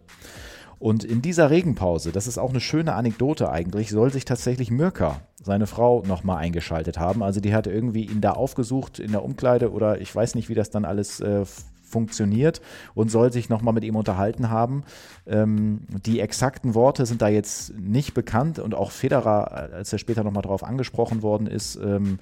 [0.81, 5.21] Und in dieser Regenpause, das ist auch eine schöne Anekdote eigentlich, soll sich tatsächlich Mirka,
[5.39, 7.21] seine Frau, nochmal eingeschaltet haben.
[7.21, 10.55] Also die hat irgendwie ihn da aufgesucht in der Umkleide oder ich weiß nicht, wie
[10.55, 11.45] das dann alles äh,
[11.83, 12.61] funktioniert
[12.95, 14.83] und soll sich nochmal mit ihm unterhalten haben.
[15.27, 20.23] Ähm, die exakten Worte sind da jetzt nicht bekannt und auch Federer, als er später
[20.23, 22.17] nochmal darauf angesprochen worden ist, ähm,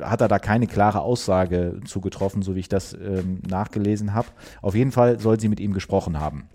[0.00, 4.28] hat er da keine klare Aussage zugetroffen, so wie ich das ähm, nachgelesen habe.
[4.62, 6.48] Auf jeden Fall soll sie mit ihm gesprochen haben.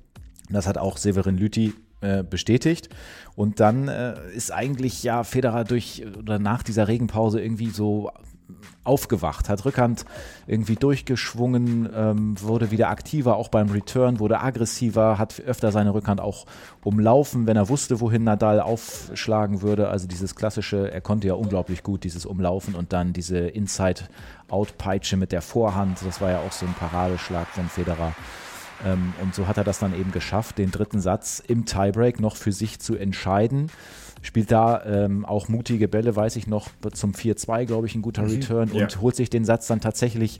[0.50, 2.90] Das hat auch Severin Lüthi äh, bestätigt.
[3.36, 8.12] Und dann äh, ist eigentlich ja Federer durch oder nach dieser Regenpause irgendwie so
[8.84, 10.06] aufgewacht, hat Rückhand
[10.46, 16.22] irgendwie durchgeschwungen, ähm, wurde wieder aktiver, auch beim Return, wurde aggressiver, hat öfter seine Rückhand
[16.22, 16.46] auch
[16.84, 19.90] umlaufen, wenn er wusste, wohin Nadal aufschlagen würde.
[19.90, 25.32] Also dieses klassische, er konnte ja unglaublich gut dieses Umlaufen und dann diese Inside-Out-Peitsche mit
[25.32, 28.14] der Vorhand, das war ja auch so ein Paradeschlag von Federer.
[28.86, 32.36] Ähm, und so hat er das dann eben geschafft, den dritten Satz im Tiebreak noch
[32.36, 33.72] für sich zu entscheiden.
[34.22, 38.24] Spielt da ähm, auch mutige Bälle, weiß ich noch, zum 4-2, glaube ich, ein guter
[38.24, 38.30] mhm.
[38.30, 38.84] Return ja.
[38.84, 40.40] und holt sich den Satz dann tatsächlich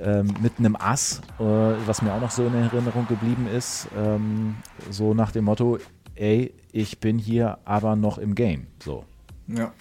[0.00, 3.88] ähm, mit einem Ass, äh, was mir auch noch so in Erinnerung geblieben ist.
[3.96, 4.56] Ähm,
[4.90, 5.78] so nach dem Motto,
[6.14, 8.66] ey, ich bin hier aber noch im Game.
[8.82, 9.04] So.
[9.46, 9.72] Ja.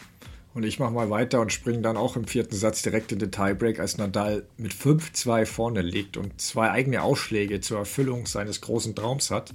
[0.54, 3.32] Und ich mache mal weiter und springe dann auch im vierten Satz direkt in den
[3.32, 8.93] Tiebreak, als Nadal mit 5-2 vorne liegt und zwei eigene Ausschläge zur Erfüllung seines großen
[8.93, 9.51] Traums hat.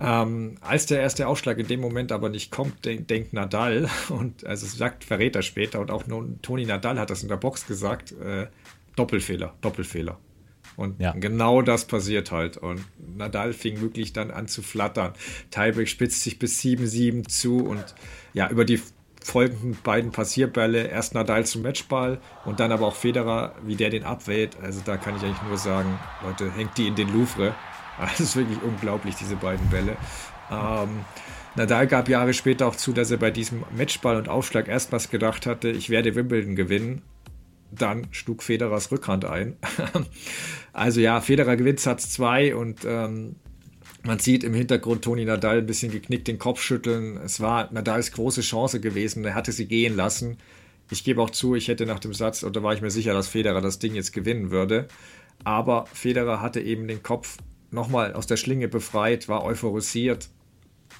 [0.00, 4.44] Ähm, als der erste Ausschlag in dem Moment aber nicht kommt, denk, denkt Nadal, und
[4.44, 6.04] also sagt, verrät er später, und auch
[6.42, 8.46] Toni Nadal hat das in der Box gesagt, äh,
[8.96, 10.18] Doppelfehler, Doppelfehler.
[10.76, 11.12] Und ja.
[11.12, 12.56] genau das passiert halt.
[12.56, 12.84] Und
[13.16, 15.12] Nadal fing wirklich dann an zu flattern.
[15.50, 17.84] Tiebreak spitzt sich bis 7-7 zu und
[18.32, 18.80] ja, über die
[19.28, 24.04] folgenden beiden Passierbälle, erst Nadal zum Matchball und dann aber auch Federer, wie der den
[24.04, 24.56] abwählt.
[24.62, 27.54] Also da kann ich eigentlich nur sagen, Leute, hängt die in den Louvre.
[28.00, 29.96] Das ist wirklich unglaublich, diese beiden Bälle.
[30.52, 31.00] Ähm,
[31.56, 35.46] Nadal gab Jahre später auch zu, dass er bei diesem Matchball und Aufschlag erstmals gedacht
[35.46, 37.02] hatte, ich werde Wimbledon gewinnen.
[37.72, 39.56] Dann schlug Federers Rückhand ein.
[40.72, 43.34] also ja, Federer gewinnt Satz 2 und ähm,
[44.04, 47.16] man sieht im Hintergrund Toni Nadal ein bisschen geknickt den Kopf schütteln.
[47.18, 50.38] Es war Nadals große Chance gewesen, er hatte sie gehen lassen.
[50.90, 53.28] Ich gebe auch zu, ich hätte nach dem Satz, oder war ich mir sicher, dass
[53.28, 54.88] Federer das Ding jetzt gewinnen würde.
[55.44, 57.38] Aber Federer hatte eben den Kopf
[57.70, 60.30] nochmal aus der Schlinge befreit, war euphorisiert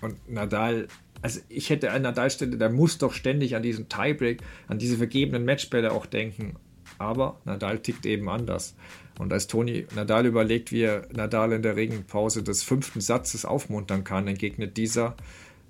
[0.01, 0.89] und Nadal,
[1.23, 4.97] also ich hätte an Nadal Stelle, der muss doch ständig an diesen Tiebreak, an diese
[4.97, 6.57] vergebenen Matchbälle auch denken.
[6.99, 8.75] Aber Nadal tickt eben anders.
[9.19, 14.05] Und als Toni Nadal überlegt, wie er Nadal in der Regenpause des fünften Satzes aufmuntern
[14.05, 15.17] kann, entgegnet dieser,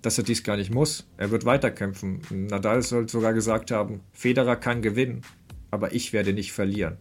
[0.02, 1.08] dass er dies gar nicht muss.
[1.16, 2.20] Er wird weiterkämpfen.
[2.30, 5.22] Nadal soll sogar gesagt haben, Federer kann gewinnen,
[5.70, 6.98] aber ich werde nicht verlieren.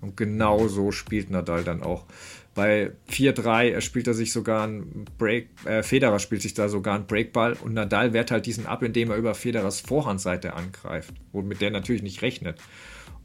[0.00, 2.06] Und genau so spielt Nadal dann auch.
[2.54, 7.06] Bei 4-3 spielt er sich sogar ein Break, äh, Federer spielt sich da sogar einen
[7.06, 11.70] Breakball und Nadal wehrt halt diesen ab, indem er über Federers Vorhandseite angreift, womit der
[11.70, 12.60] natürlich nicht rechnet.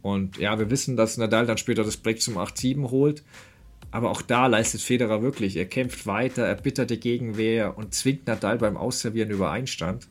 [0.02, 3.24] Und ja, wir wissen, dass Nadal dann später das Break zum 8-7 holt.
[3.92, 5.56] Aber auch da leistet Federer wirklich.
[5.56, 10.08] Er kämpft weiter, erbittert die Gegenwehr und zwingt Nadal beim Ausservieren über Einstand.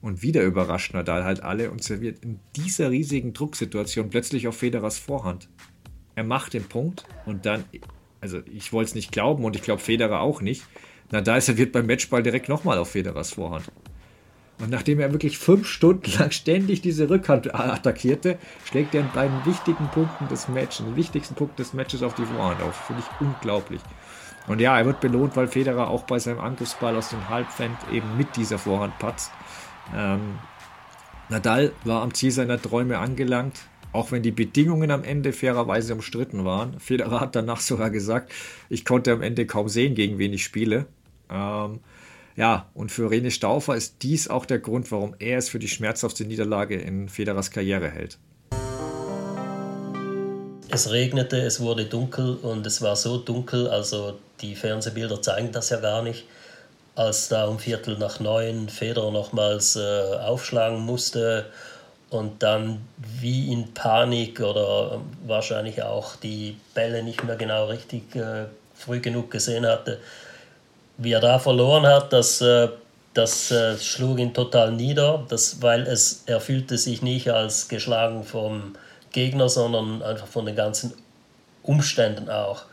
[0.00, 4.98] Und wieder überrascht Nadal halt alle und serviert in dieser riesigen Drucksituation plötzlich auf Federers
[4.98, 5.48] Vorhand.
[6.14, 7.64] Er macht den Punkt und dann
[8.24, 10.62] also ich wollte es nicht glauben und ich glaube Federer auch nicht.
[11.10, 13.70] Nadal serviert beim Matchball direkt nochmal auf Federers Vorhand.
[14.60, 19.44] Und nachdem er wirklich fünf Stunden lang ständig diese Rückhand attackierte, schlägt er in beiden
[19.44, 22.74] wichtigen Punkten des Matches, den wichtigsten Punkt des Matches auf die Vorhand auf.
[22.86, 23.80] Finde ich unglaublich.
[24.46, 28.16] Und ja, er wird belohnt, weil Federer auch bei seinem Angriffsball aus dem Halbfend eben
[28.16, 29.32] mit dieser Vorhand patzt.
[29.94, 30.38] Ähm,
[31.30, 33.60] Nadal war am Ziel seiner Träume angelangt.
[33.92, 36.80] Auch wenn die Bedingungen am Ende fairerweise umstritten waren.
[36.80, 38.32] Federer hat danach sogar gesagt,
[38.68, 40.86] ich konnte am Ende kaum sehen, gegen wen ich spiele.
[41.30, 41.78] Ähm,
[42.36, 45.68] ja, und für René Stauffer ist dies auch der Grund, warum er es für die
[45.68, 48.18] schmerzhafte Niederlage in Federers Karriere hält.
[50.68, 55.70] Es regnete, es wurde dunkel und es war so dunkel, also die Fernsehbilder zeigen das
[55.70, 56.24] ja gar nicht,
[56.96, 61.46] als da um Viertel nach neun Federer nochmals äh, aufschlagen musste
[62.10, 62.80] und dann
[63.20, 69.30] wie in Panik oder wahrscheinlich auch die Bälle nicht mehr genau richtig äh, früh genug
[69.30, 70.00] gesehen hatte,
[70.96, 72.68] wie er da verloren hat, das, äh,
[73.14, 78.24] das äh, schlug ihn total nieder, das, weil es, er fühlte sich nicht als geschlagen
[78.24, 78.74] vom
[79.12, 80.94] Gegner, sondern einfach von den ganzen
[81.62, 82.64] Umständen auch.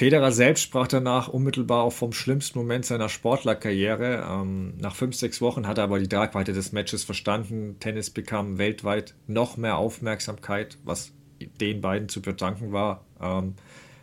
[0.00, 4.26] Federer selbst sprach danach unmittelbar auch vom schlimmsten Moment seiner Sportlerkarriere.
[4.26, 7.76] Ähm, nach fünf, sechs Wochen hat er aber die Tragweite des Matches verstanden.
[7.80, 11.12] Tennis bekam weltweit noch mehr Aufmerksamkeit, was
[11.60, 13.04] den beiden zu bedanken war.
[13.20, 13.56] Ähm,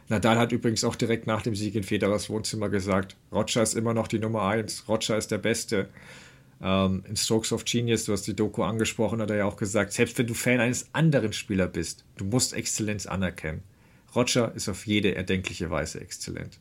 [0.10, 3.94] Nadal hat übrigens auch direkt nach dem Sieg in Federers Wohnzimmer gesagt, Roger ist immer
[3.94, 5.90] noch die Nummer eins, Roger ist der Beste.
[6.62, 9.92] Ähm, in Strokes of Genius, du hast die Doku angesprochen, hat er ja auch gesagt,
[9.94, 13.64] selbst wenn du Fan eines anderen Spielers bist, du musst Exzellenz anerkennen.
[14.16, 16.60] Roger ist auf jede erdenkliche Weise exzellent.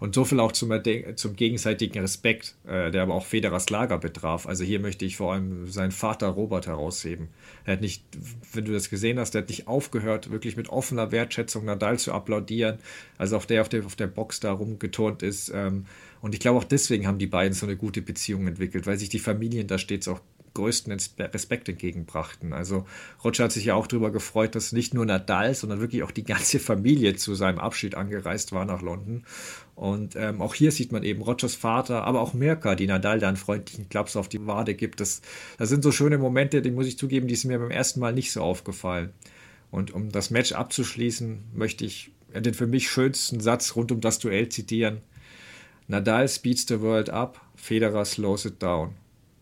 [0.00, 0.72] Und so viel auch zum,
[1.16, 4.46] zum gegenseitigen Respekt, äh, der aber auch Federers Lager betraf.
[4.46, 7.28] Also hier möchte ich vor allem seinen Vater Robert herausheben.
[7.64, 8.04] Er hat nicht,
[8.52, 12.12] wenn du das gesehen hast, der hat nicht aufgehört, wirklich mit offener Wertschätzung Nadal zu
[12.12, 12.78] applaudieren.
[13.16, 15.50] Also auch der auf der, auf der Box da rumgeturnt ist.
[15.54, 15.86] Ähm,
[16.20, 19.08] und ich glaube auch deswegen haben die beiden so eine gute Beziehung entwickelt, weil sich
[19.08, 20.20] die Familien da stets auch
[20.58, 22.52] größten Respekt entgegenbrachten.
[22.52, 22.84] Also
[23.22, 26.24] Roger hat sich ja auch darüber gefreut, dass nicht nur Nadal, sondern wirklich auch die
[26.24, 29.24] ganze Familie zu seinem Abschied angereist war nach London.
[29.78, 33.28] Und ähm, auch hier sieht man eben Rogers Vater, aber auch Mirka, die Nadal da
[33.28, 34.98] einen freundlichen Klaps auf die Wade gibt.
[34.98, 35.22] Das,
[35.56, 38.12] das sind so schöne Momente, die muss ich zugeben, die sind mir beim ersten Mal
[38.12, 39.12] nicht so aufgefallen.
[39.70, 44.18] Und um das Match abzuschließen, möchte ich den für mich schönsten Satz rund um das
[44.18, 44.98] Duell zitieren.
[45.86, 48.96] Nadal speeds the world up, Federer slows it down.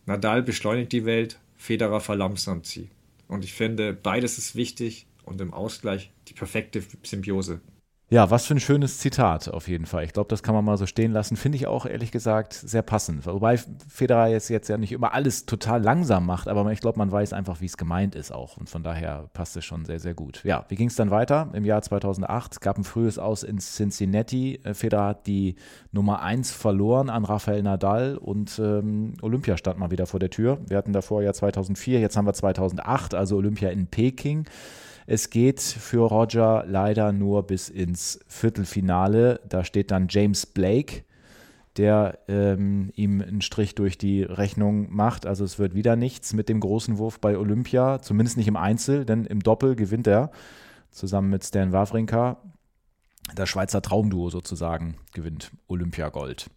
[0.05, 2.91] Nadal beschleunigt die Welt, Federer verlangsamt sie.
[3.26, 7.62] Und ich finde, beides ist wichtig und im Ausgleich die perfekte Symbiose.
[8.09, 10.05] Ja, was für ein schönes Zitat auf jeden Fall.
[10.05, 11.35] Ich glaube, das kann man mal so stehen lassen.
[11.37, 13.27] Finde ich auch ehrlich gesagt sehr passend.
[13.27, 17.11] Wobei Federer jetzt, jetzt ja nicht immer alles total langsam macht, aber ich glaube, man
[17.11, 18.59] weiß einfach, wie es gemeint ist auch.
[18.59, 20.41] Und von daher passt es schon sehr, sehr gut.
[20.45, 21.51] Ja, wie ging es dann weiter?
[21.53, 24.61] Im Jahr 2008 es gab ein frühes Aus in Cincinnati.
[24.63, 25.57] Äh, Federer hat die
[25.91, 30.59] Nummer 1 verloren an Rafael Nadal und ähm, Olympia stand mal wieder vor der Tür.
[30.69, 34.47] Wir hatten davor ja 2004, jetzt haben wir 2008, also Olympia in Peking.
[35.07, 39.41] Es geht für Roger leider nur bis ins Viertelfinale.
[39.49, 41.05] Da steht dann James Blake
[41.77, 45.27] der ähm, ihm einen Strich durch die Rechnung macht.
[45.27, 49.05] Also es wird wieder nichts mit dem großen Wurf bei Olympia, zumindest nicht im Einzel,
[49.05, 50.31] denn im Doppel gewinnt er
[50.91, 52.39] zusammen mit Stan Wawrinka.
[53.35, 56.49] Das Schweizer Traumduo sozusagen gewinnt Olympiagold.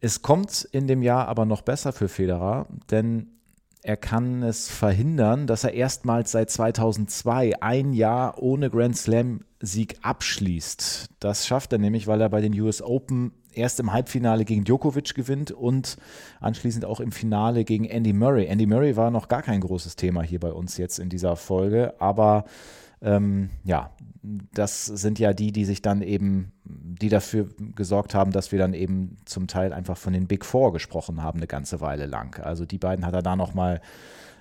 [0.00, 3.35] Es kommt in dem Jahr aber noch besser für Federer, denn
[3.86, 9.98] er kann es verhindern, dass er erstmals seit 2002 ein Jahr ohne Grand Slam Sieg
[10.02, 11.10] abschließt.
[11.20, 15.14] Das schafft er nämlich, weil er bei den US Open erst im Halbfinale gegen Djokovic
[15.14, 15.98] gewinnt und
[16.40, 18.46] anschließend auch im Finale gegen Andy Murray.
[18.46, 21.94] Andy Murray war noch gar kein großes Thema hier bei uns jetzt in dieser Folge,
[22.00, 22.44] aber
[23.02, 23.90] ähm, ja,
[24.22, 28.74] das sind ja die, die sich dann eben, die dafür gesorgt haben, dass wir dann
[28.74, 32.42] eben zum Teil einfach von den Big Four gesprochen haben, eine ganze Weile lang.
[32.42, 33.80] Also die beiden hat er da nochmal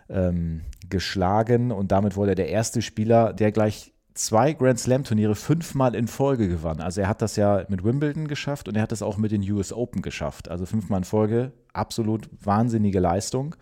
[0.09, 5.35] ähm, geschlagen und damit wurde er der erste Spieler, der gleich zwei Grand Slam Turniere
[5.35, 6.79] fünfmal in Folge gewann.
[6.79, 9.41] Also er hat das ja mit Wimbledon geschafft und er hat das auch mit den
[9.51, 10.49] US Open geschafft.
[10.49, 13.55] Also fünfmal in Folge, absolut wahnsinnige Leistung.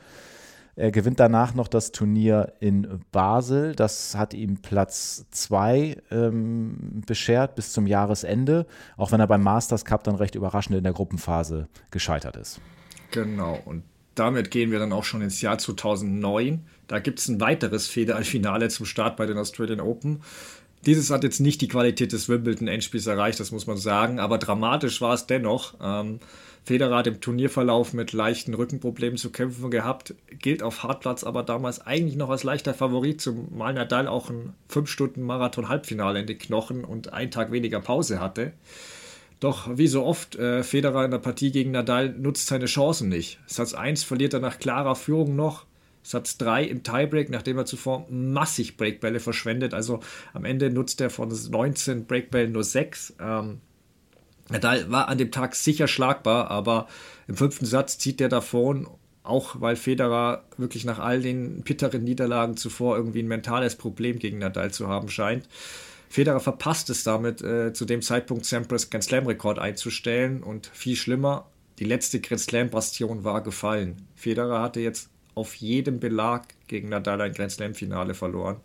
[0.75, 3.75] Er gewinnt danach noch das Turnier in Basel.
[3.75, 8.65] Das hat ihm Platz 2 ähm, beschert bis zum Jahresende,
[8.97, 12.59] auch wenn er beim Masters Cup dann recht überraschend in der Gruppenphase gescheitert ist.
[13.11, 13.83] Genau, und
[14.15, 16.65] damit gehen wir dann auch schon ins Jahr 2009.
[16.87, 20.21] Da gibt es ein weiteres Finale zum Start bei den Australian Open.
[20.85, 24.99] Dieses hat jetzt nicht die Qualität des Wimbledon-Endspiels erreicht, das muss man sagen, aber dramatisch
[25.01, 25.75] war es dennoch.
[25.81, 26.19] Ähm,
[26.65, 31.85] Federer hat im Turnierverlauf mit leichten Rückenproblemen zu kämpfen gehabt, gilt auf Hartplatz aber damals
[31.85, 37.31] eigentlich noch als leichter Favorit, zumal Nadal auch ein 5-Stunden-Marathon-Halbfinale in den Knochen und einen
[37.31, 38.53] Tag weniger Pause hatte.
[39.41, 43.39] Doch wie so oft, äh, Federer in der Partie gegen Nadal nutzt seine Chancen nicht.
[43.45, 45.65] Satz 1 verliert er nach klarer Führung noch.
[46.01, 49.73] Satz 3 im Tiebreak, nachdem er zuvor massig Breakbälle verschwendet.
[49.73, 49.99] Also
[50.33, 53.15] am Ende nutzt er von 19 Breakbällen nur 6.
[53.19, 53.59] Ähm,
[54.49, 56.87] Nadal war an dem Tag sicher schlagbar, aber
[57.27, 58.87] im fünften Satz zieht der davon,
[59.23, 64.39] auch weil Federer wirklich nach all den bitteren Niederlagen zuvor irgendwie ein mentales Problem gegen
[64.39, 65.47] Nadal zu haben scheint.
[66.09, 71.47] Federer verpasst es damit, äh, zu dem Zeitpunkt Sampras Grand Slam-Rekord einzustellen und viel schlimmer,
[71.79, 74.07] die letzte Grand Slam-Bastion war gefallen.
[74.15, 78.57] Federer hatte jetzt auf jedem Belag gegen Nadal ein Grand Slam-Finale verloren.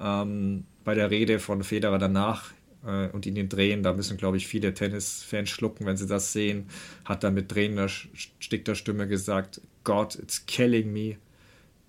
[0.00, 2.52] Ähm, bei der Rede von Federer danach
[2.86, 6.32] äh, und in den Drehen, da müssen, glaube ich, viele Tennisfans schlucken, wenn sie das
[6.32, 6.66] sehen,
[7.04, 11.16] hat er mit drehender, stickter Stimme gesagt, God, it's killing me,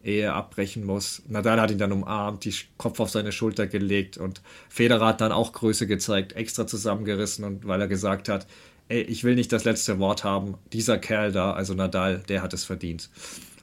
[0.04, 1.22] ehe er abbrechen muss.
[1.28, 5.32] Nadal hat ihn dann umarmt, die Kopf auf seine Schulter gelegt und Federer hat dann
[5.32, 8.48] auch Größe gezeigt, extra zusammengerissen und weil er gesagt hat,
[8.88, 12.54] ey, ich will nicht das letzte Wort haben, dieser Kerl da, also Nadal, der hat
[12.54, 13.10] es verdient.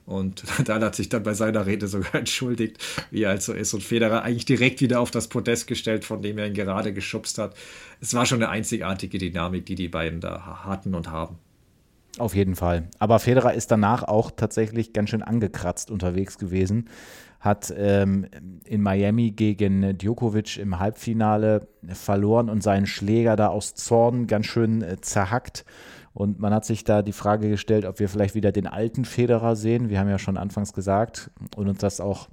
[0.07, 2.79] Und dann hat sich dann bei seiner Rede sogar entschuldigt,
[3.11, 3.75] wie er halt so ist.
[3.75, 7.39] Und Federer eigentlich direkt wieder auf das Podest gestellt, von dem er ihn gerade geschubst
[7.39, 7.55] hat.
[8.01, 11.39] Es war schon eine einzigartige Dynamik, die die beiden da hatten und haben.
[12.19, 12.89] Auf jeden Fall.
[12.99, 16.89] Aber Federer ist danach auch tatsächlich ganz schön angekratzt unterwegs gewesen.
[17.41, 18.27] Hat ähm,
[18.65, 24.83] in Miami gegen Djokovic im Halbfinale verloren und seinen Schläger da aus Zorn ganz schön
[24.83, 25.67] äh, zerhackt.
[26.17, 29.55] Und man hat sich da die Frage gestellt, ob wir vielleicht wieder den alten Federer
[29.55, 29.91] sehen.
[29.91, 32.29] Wir haben ja schon anfangs gesagt und uns das auch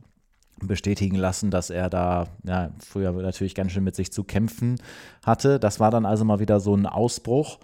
[0.62, 4.80] bestätigen lassen, dass er da ja, früher natürlich ganz schön mit sich zu kämpfen
[5.26, 5.60] hatte.
[5.60, 7.60] Das war dann also mal wieder so ein Ausbruch.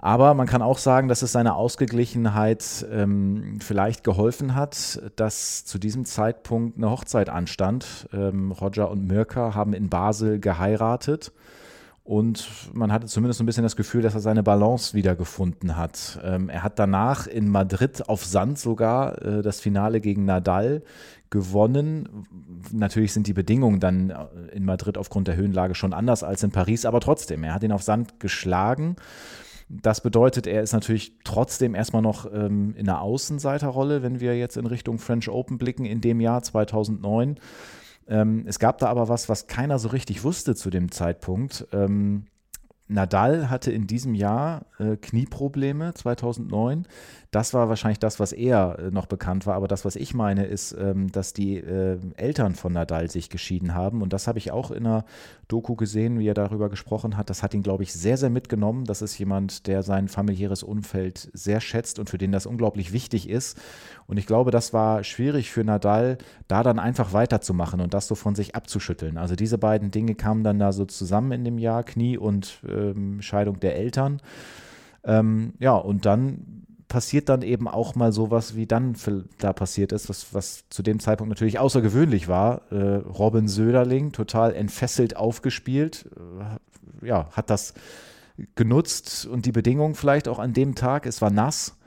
[0.00, 5.78] Aber man kann auch sagen, dass es seine Ausgeglichenheit ähm, vielleicht geholfen hat, dass zu
[5.78, 8.08] diesem Zeitpunkt eine Hochzeit anstand.
[8.12, 11.30] Ähm, Roger und Mirka haben in Basel geheiratet.
[12.04, 16.18] Und man hatte zumindest ein bisschen das Gefühl, dass er seine Balance wiedergefunden hat.
[16.24, 20.82] Ähm, er hat danach in Madrid auf Sand sogar äh, das Finale gegen Nadal
[21.30, 22.26] gewonnen.
[22.72, 24.16] Natürlich sind die Bedingungen dann äh,
[24.52, 27.72] in Madrid aufgrund der Höhenlage schon anders als in Paris, aber trotzdem, er hat ihn
[27.72, 28.96] auf Sand geschlagen.
[29.68, 34.56] Das bedeutet, er ist natürlich trotzdem erstmal noch ähm, in der Außenseiterrolle, wenn wir jetzt
[34.56, 37.38] in Richtung French Open blicken in dem Jahr 2009.
[38.08, 41.66] Ähm, es gab da aber was, was keiner so richtig wusste zu dem Zeitpunkt.
[41.72, 42.26] Ähm,
[42.88, 46.86] Nadal hatte in diesem Jahr äh, Knieprobleme 2009.
[47.32, 49.54] Das war wahrscheinlich das, was eher äh, noch bekannt war.
[49.54, 53.74] Aber das, was ich meine, ist, ähm, dass die äh, Eltern von Nadal sich geschieden
[53.74, 54.02] haben.
[54.02, 55.06] Und das habe ich auch in einer
[55.48, 57.30] Doku gesehen, wie er darüber gesprochen hat.
[57.30, 58.84] Das hat ihn, glaube ich, sehr, sehr mitgenommen.
[58.84, 63.30] Das ist jemand, der sein familiäres Umfeld sehr schätzt und für den das unglaublich wichtig
[63.30, 63.58] ist.
[64.06, 66.18] Und ich glaube, das war schwierig für Nadal,
[66.48, 69.16] da dann einfach weiterzumachen und das so von sich abzuschütteln.
[69.16, 73.22] Also diese beiden Dinge kamen dann da so zusammen in dem Jahr, Knie und ähm,
[73.22, 74.20] Scheidung der Eltern.
[75.04, 76.61] Ähm, ja, und dann
[76.92, 78.94] passiert dann eben auch mal sowas, wie dann
[79.38, 82.70] da passiert ist, was, was zu dem Zeitpunkt natürlich außergewöhnlich war.
[82.70, 86.04] Äh, Robin Söderling, total entfesselt aufgespielt,
[87.00, 87.72] äh, ja, hat das
[88.56, 91.06] genutzt und die Bedingungen vielleicht auch an dem Tag.
[91.06, 91.78] Es war nass.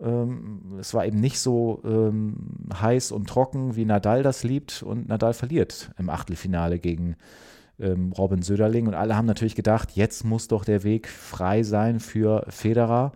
[0.00, 4.82] Ähm, es war eben nicht so ähm, heiß und trocken, wie Nadal das liebt.
[4.82, 7.16] Und Nadal verliert im Achtelfinale gegen
[7.78, 8.86] ähm, Robin Söderling.
[8.86, 13.12] Und alle haben natürlich gedacht, jetzt muss doch der Weg frei sein für Federer.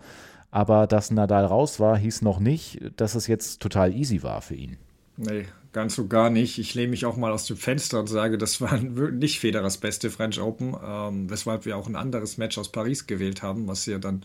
[0.51, 4.55] Aber dass Nadal raus war, hieß noch nicht, dass es jetzt total easy war für
[4.55, 4.79] ihn.
[5.17, 6.59] Nee, ganz so gar nicht.
[6.59, 10.11] Ich lehne mich auch mal aus dem Fenster und sage, das war nicht Federers beste
[10.11, 13.99] French Open, ähm, weshalb wir auch ein anderes Match aus Paris gewählt haben, was ihr
[13.99, 14.23] dann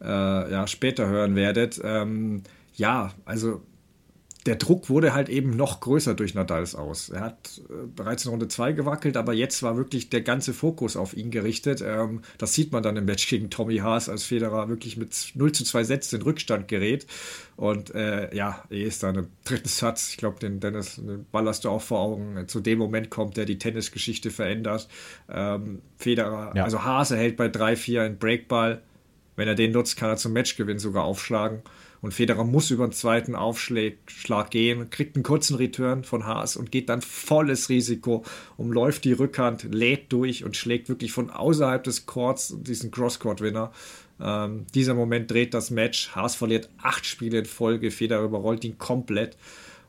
[0.00, 1.80] äh, ja, später hören werdet.
[1.84, 2.42] Ähm,
[2.74, 3.60] ja, also
[4.46, 7.10] der Druck wurde halt eben noch größer durch Nadals aus.
[7.10, 10.96] Er hat äh, bereits in Runde 2 gewackelt, aber jetzt war wirklich der ganze Fokus
[10.96, 11.80] auf ihn gerichtet.
[11.80, 15.52] Ähm, das sieht man dann im Match gegen Tommy Haas, als Federer wirklich mit 0
[15.52, 17.06] zu 2 Sätzen in Rückstand gerät.
[17.56, 21.46] Und äh, ja, er ist dann im dritten Satz, ich glaube, den Dennis den Ball
[21.46, 24.88] hast du auch vor Augen, zu dem Moment kommt, der die Tennisgeschichte verändert.
[25.30, 26.64] Ähm, Federer, ja.
[26.64, 28.82] also Haas erhält bei 3-4 einen Breakball.
[29.36, 31.62] Wenn er den nutzt, kann er zum Matchgewinn sogar aufschlagen.
[32.02, 36.72] Und Federer muss über den zweiten Aufschlag gehen, kriegt einen kurzen Return von Haas und
[36.72, 38.24] geht dann volles Risiko,
[38.56, 43.70] umläuft die Rückhand, lädt durch und schlägt wirklich von außerhalb des Courts diesen Crosscourt-Winner.
[44.20, 46.10] Ähm, dieser Moment dreht das Match.
[46.10, 49.36] Haas verliert acht Spiele in Folge, Federer überrollt ihn komplett.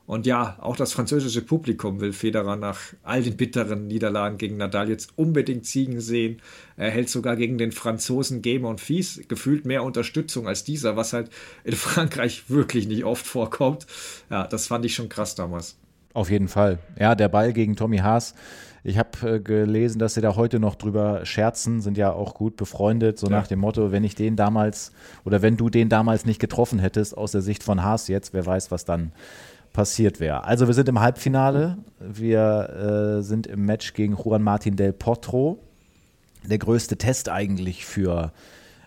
[0.06, 4.90] Und ja, auch das französische Publikum will Federer nach all den bitteren Niederlagen gegen Nadal
[4.90, 6.42] jetzt unbedingt Ziegen sehen.
[6.76, 11.14] Er hält sogar gegen den Franzosen Gamer und Fies gefühlt mehr Unterstützung als dieser, was
[11.14, 11.30] halt
[11.64, 13.88] in Frankreich wirklich nicht oft vorkommt.
[14.30, 15.78] Ja, das fand ich schon krass damals.
[16.14, 16.80] Auf jeden Fall.
[17.00, 18.36] Ja, der Ball gegen Tommy Haas.
[18.84, 22.58] Ich habe äh, gelesen, dass sie da heute noch drüber scherzen, sind ja auch gut
[22.58, 23.32] befreundet, so ja.
[23.38, 24.92] nach dem Motto, wenn ich den damals
[25.24, 28.46] oder wenn du den damals nicht getroffen hättest, aus der Sicht von Haas jetzt, wer
[28.46, 29.14] weiß, was dann
[29.74, 30.44] passiert wäre.
[30.46, 31.78] Also wir sind im Halbfinale.
[32.00, 35.60] Wir äh, sind im Match gegen Juan Martin del Potro.
[36.44, 38.32] Der größte Test eigentlich für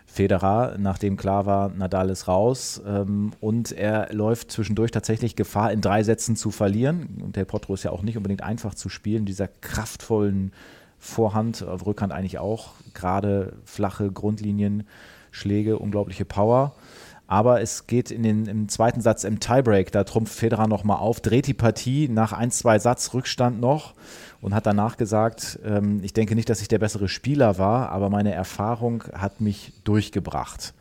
[0.05, 2.81] Federer, nachdem klar war, Nadal ist raus.
[2.87, 7.21] Ähm, und er läuft zwischendurch tatsächlich Gefahr, in drei Sätzen zu verlieren.
[7.23, 10.53] Und Del Potro ist ja auch nicht unbedingt einfach zu spielen, dieser kraftvollen
[10.97, 12.71] Vorhand, Rückhand eigentlich auch.
[12.93, 16.73] Gerade flache Grundlinienschläge, unglaubliche Power.
[17.27, 21.19] Aber es geht in den, im zweiten Satz im Tiebreak, da trumpft Federer nochmal auf,
[21.19, 23.93] dreht die Partie nach ein, zwei Satz Rückstand noch
[24.39, 28.09] und hat danach gesagt, ähm, ich denke nicht, dass ich der bessere Spieler war, aber
[28.09, 30.73] meine Erfahrung hat mich durchgebracht.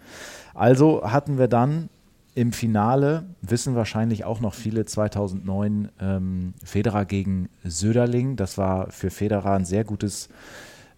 [0.54, 1.88] Also hatten wir dann
[2.36, 8.36] im Finale, wissen wahrscheinlich auch noch viele, 2009 ähm, Federer gegen Söderling.
[8.36, 10.28] Das war für Federer ein sehr gutes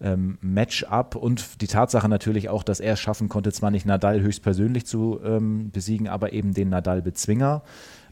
[0.01, 4.20] ähm, Matchup und die Tatsache natürlich auch, dass er es schaffen konnte, zwar nicht Nadal
[4.20, 7.62] höchstpersönlich zu ähm, besiegen, aber eben den Nadal-Bezwinger.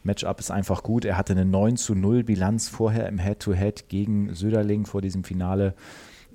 [0.03, 1.05] Matchup ist einfach gut.
[1.05, 5.23] Er hatte eine 9 zu 0 Bilanz vorher im Head-to-Head -Head gegen Söderling vor diesem
[5.23, 5.73] Finale.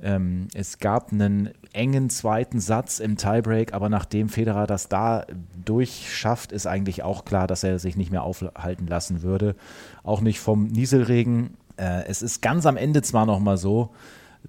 [0.03, 5.25] Ähm, es gab einen engen zweiten Satz im Tiebreak, aber nachdem Federer das da
[5.65, 9.55] durchschafft, ist eigentlich auch klar, dass er sich nicht mehr aufhalten lassen würde.
[10.03, 11.57] Auch nicht vom Nieselregen.
[11.77, 13.91] Äh, es ist ganz am Ende zwar noch mal so,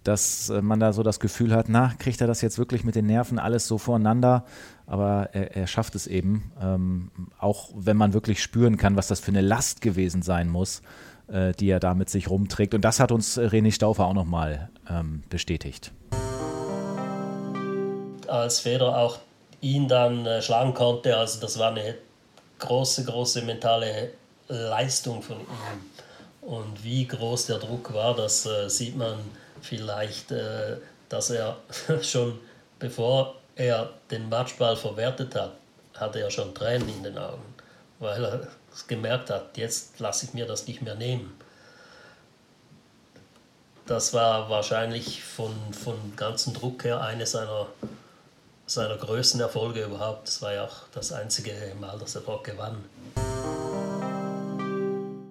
[0.03, 2.95] dass äh, man da so das Gefühl hat, na, kriegt er das jetzt wirklich mit
[2.95, 4.45] den Nerven alles so voreinander?
[4.85, 9.19] Aber er, er schafft es eben, ähm, auch wenn man wirklich spüren kann, was das
[9.19, 10.81] für eine Last gewesen sein muss,
[11.27, 12.73] äh, die er da mit sich rumträgt.
[12.73, 15.91] Und das hat uns René Staufer auch nochmal ähm, bestätigt.
[18.27, 19.19] Als Federer auch
[19.61, 21.95] ihn dann äh, schlagen konnte, also das war eine
[22.59, 24.11] große, große mentale
[24.47, 25.47] Leistung von ihm.
[26.41, 29.15] Und wie groß der Druck war, das äh, sieht man
[29.63, 30.77] vielleicht, äh,
[31.09, 31.57] dass er
[32.01, 32.39] schon
[32.79, 35.53] bevor er den Matchball verwertet hat,
[35.95, 37.55] hatte er schon Tränen in den Augen,
[37.99, 38.47] weil er
[38.87, 41.39] gemerkt hat, jetzt lasse ich mir das nicht mehr nehmen.
[43.85, 47.67] Das war wahrscheinlich von, von ganzen Druck her eine seiner,
[48.65, 50.27] seiner größten Erfolge überhaupt.
[50.27, 52.83] Das war ja auch das einzige Mal, dass er dort gewann.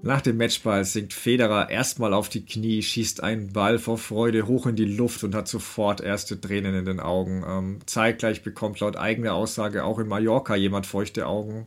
[0.05, 4.66] Nach dem Matchball sinkt Federer erstmal auf die Knie, schießt einen Ball vor Freude hoch
[4.66, 7.44] in die Luft und hat sofort erste Tränen in den Augen.
[7.46, 11.66] Ähm, zeitgleich bekommt laut eigener Aussage auch in Mallorca jemand feuchte Augen,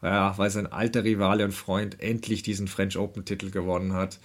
[0.00, 4.20] ja, weil sein alter Rivale und Freund endlich diesen French Open-Titel gewonnen hat.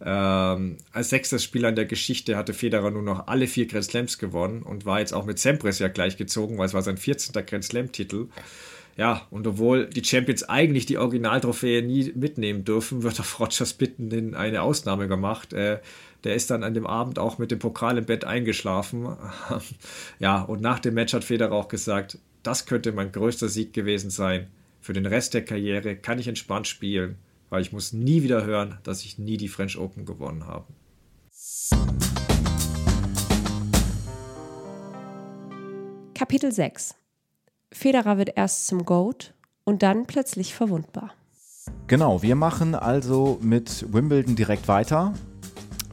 [0.00, 4.16] Ähm, als sechster Spieler in der Geschichte hatte Federer nur noch alle vier Grand Slams
[4.16, 7.44] gewonnen und war jetzt auch mit Sampras ja gleichgezogen, weil es war sein 14.
[7.44, 8.28] Grand Slam-Titel.
[8.96, 14.10] Ja, und obwohl die Champions eigentlich die Originaltrophäe nie mitnehmen dürfen, wird auf Rogers Bitten
[14.10, 15.52] in eine Ausnahme gemacht.
[15.52, 15.80] Äh,
[16.24, 19.16] der ist dann an dem Abend auch mit dem Pokal im Bett eingeschlafen.
[20.18, 24.10] ja, und nach dem Match hat Federer auch gesagt, das könnte mein größter Sieg gewesen
[24.10, 24.48] sein.
[24.80, 27.16] Für den Rest der Karriere kann ich entspannt spielen,
[27.50, 30.66] weil ich muss nie wieder hören, dass ich nie die French Open gewonnen habe.
[36.14, 37.01] Kapitel 6
[37.72, 41.12] Federer wird erst zum Goat und dann plötzlich verwundbar.
[41.86, 45.14] Genau, wir machen also mit Wimbledon direkt weiter.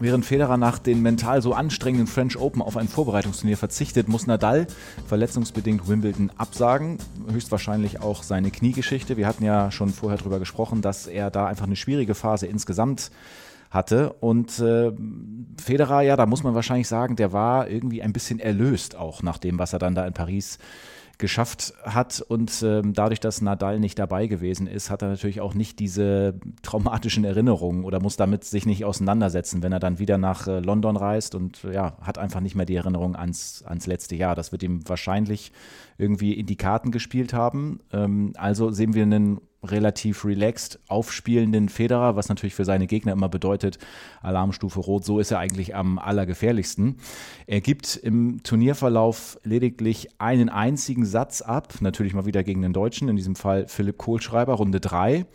[0.01, 4.65] Während Federer nach den mental so anstrengenden French Open auf ein Vorbereitungsturnier verzichtet, muss Nadal
[5.07, 6.99] verletzungsbedingt Wimbledon absagen.
[7.29, 9.17] Höchstwahrscheinlich auch seine Kniegeschichte.
[9.17, 13.11] Wir hatten ja schon vorher darüber gesprochen, dass er da einfach eine schwierige Phase insgesamt
[13.71, 14.13] hatte.
[14.13, 14.93] Und äh,
[15.61, 19.37] Federer, ja, da muss man wahrscheinlich sagen, der war irgendwie ein bisschen erlöst auch nach
[19.37, 20.59] dem, was er dann da in Paris
[21.19, 22.21] geschafft hat.
[22.27, 26.39] Und ähm, dadurch, dass Nadal nicht dabei gewesen ist, hat er natürlich auch nicht diese
[26.63, 30.97] traumatischen Erinnerungen oder muss damit sich nicht auseinandersetzen, wenn er dann wieder nach äh, London
[30.97, 34.33] reist und ja, hat einfach nicht mehr die Erinnerung ans, ans letzte Jahr.
[34.33, 35.51] Das wird ihm wahrscheinlich
[35.99, 37.81] irgendwie in die Karten gespielt haben.
[37.91, 43.27] Ähm, also sehen wir einen relativ relaxed aufspielenden Federer, was natürlich für seine Gegner immer
[43.27, 43.77] bedeutet,
[44.21, 46.95] Alarmstufe Rot, so ist er eigentlich am allergefährlichsten.
[47.45, 53.09] Er gibt im Turnierverlauf lediglich einen einzigen Satz ab, natürlich mal wieder gegen den Deutschen,
[53.09, 55.25] in diesem Fall Philipp Kohlschreiber, Runde 3.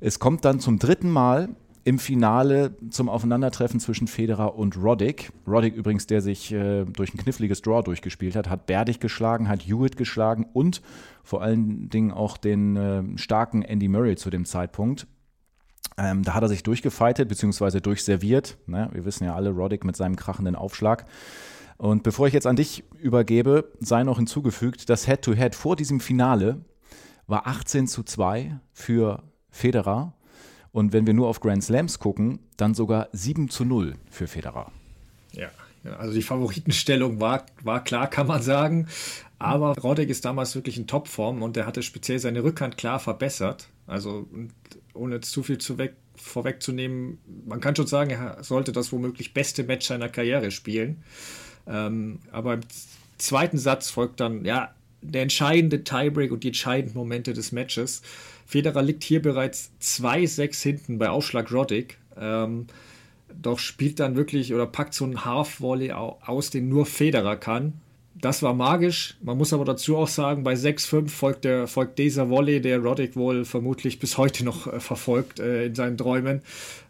[0.00, 5.32] Es kommt dann zum dritten Mal im Finale zum Aufeinandertreffen zwischen Federer und Roddick.
[5.46, 9.62] Roddick übrigens, der sich äh, durch ein kniffliges Draw durchgespielt hat, hat Berdig geschlagen, hat
[9.62, 10.80] Hewitt geschlagen und
[11.22, 15.06] vor allen Dingen auch den äh, starken Andy Murray zu dem Zeitpunkt.
[15.98, 17.80] Ähm, da hat er sich durchgefeitet bzw.
[17.80, 18.56] durchserviert.
[18.66, 18.88] Ne?
[18.92, 21.04] Wir wissen ja alle, Roddick mit seinem krachenden Aufschlag.
[21.76, 26.00] Und bevor ich jetzt an dich übergebe, sei noch hinzugefügt, das Head-to-Head -Head vor diesem
[26.00, 26.64] Finale
[27.26, 30.14] war 18 zu 2 für Federer
[30.74, 34.72] und wenn wir nur auf Grand Slams gucken, dann sogar 7 zu 0 für Federer.
[35.32, 35.48] Ja,
[35.98, 38.88] also die Favoritenstellung war, war klar, kann man sagen.
[39.38, 43.68] Aber Roddick ist damals wirklich in Topform und er hatte speziell seine Rückhand klar verbessert.
[43.86, 44.26] Also
[44.94, 49.32] ohne jetzt zu viel zu weg, vorwegzunehmen, man kann schon sagen, er sollte das womöglich
[49.32, 51.04] beste Match seiner Karriere spielen.
[51.68, 52.62] Ähm, aber im
[53.18, 58.02] zweiten Satz folgt dann ja der entscheidende Tiebreak und die entscheidenden Momente des Matches.
[58.44, 61.98] Federer liegt hier bereits 2-6 hinten bei Aufschlag Roddick.
[62.16, 62.66] Ähm,
[63.40, 67.74] doch spielt dann wirklich oder packt so einen Half-Volley aus, den nur Federer kann.
[68.14, 69.16] Das war magisch.
[69.22, 73.44] Man muss aber dazu auch sagen, bei 6-5 folgt, folgt dieser Volley, der Roddick wohl
[73.44, 76.40] vermutlich bis heute noch äh, verfolgt äh, in seinen Träumen.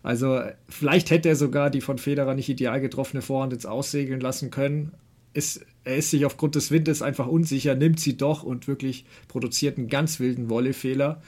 [0.02, 4.50] Also vielleicht hätte er sogar die von Federer nicht ideal getroffene Vorhand jetzt aussegeln lassen
[4.50, 4.92] können.
[5.32, 9.78] Ist, er ist sich aufgrund des Windes einfach unsicher, nimmt sie doch und wirklich produziert
[9.78, 11.22] einen ganz wilden Volleyfehler.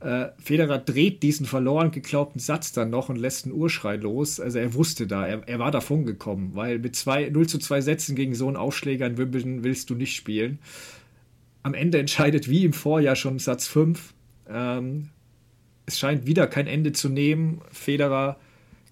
[0.00, 4.40] Äh, Federer dreht diesen verloren geglaubten Satz dann noch und lässt einen Urschrei los.
[4.40, 7.80] Also er wusste da, er, er war davon gekommen, weil mit zwei, 0 zu 2
[7.80, 10.58] Sätzen gegen so einen Aufschläger in Wimbledon willst du nicht spielen.
[11.62, 14.12] Am Ende entscheidet wie im Vorjahr schon Satz 5.
[14.48, 15.08] Ähm,
[15.86, 17.60] es scheint wieder kein Ende zu nehmen.
[17.70, 18.38] Federer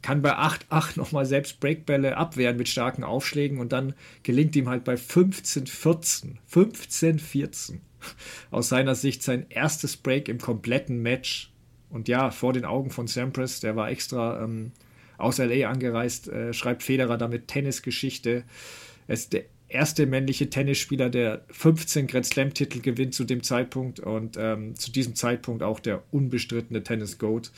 [0.02, 4.84] kann bei 8-8 nochmal selbst Breakbälle abwehren mit starken Aufschlägen und dann gelingt ihm halt
[4.84, 7.78] bei 15-14, 15-14
[8.50, 11.52] aus seiner Sicht sein erstes Break im kompletten Match.
[11.88, 14.72] Und ja, vor den Augen von Sampras, der war extra ähm,
[15.18, 18.44] aus LA angereist, äh, schreibt Federer damit Tennisgeschichte.
[19.06, 24.36] Er ist der erste männliche Tennisspieler, der 15 Grand Slam-Titel gewinnt zu dem Zeitpunkt und
[24.38, 27.52] ähm, zu diesem Zeitpunkt auch der unbestrittene Tennis-Goat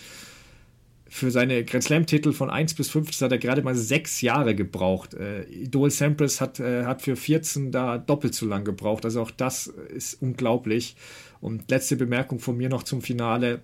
[1.15, 5.15] für seine Grand Slam-Titel von 1 bis 15 hat er gerade mal sechs Jahre gebraucht.
[5.15, 9.05] Äh, Idol Sampras hat, äh, hat für 14 da doppelt so lang gebraucht.
[9.05, 10.97] Also auch das ist unglaublich.
[11.41, 13.63] Und letzte Bemerkung von mir noch zum Finale.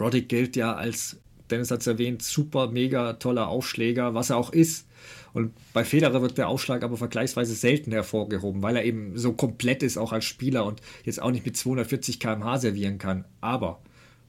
[0.00, 4.52] Roddick gilt ja als, Dennis hat es erwähnt, super, mega toller Aufschläger, was er auch
[4.52, 4.88] ist.
[5.32, 9.84] Und bei Federer wird der Aufschlag aber vergleichsweise selten hervorgehoben, weil er eben so komplett
[9.84, 13.26] ist, auch als Spieler und jetzt auch nicht mit 240 km/h servieren kann.
[13.40, 13.80] Aber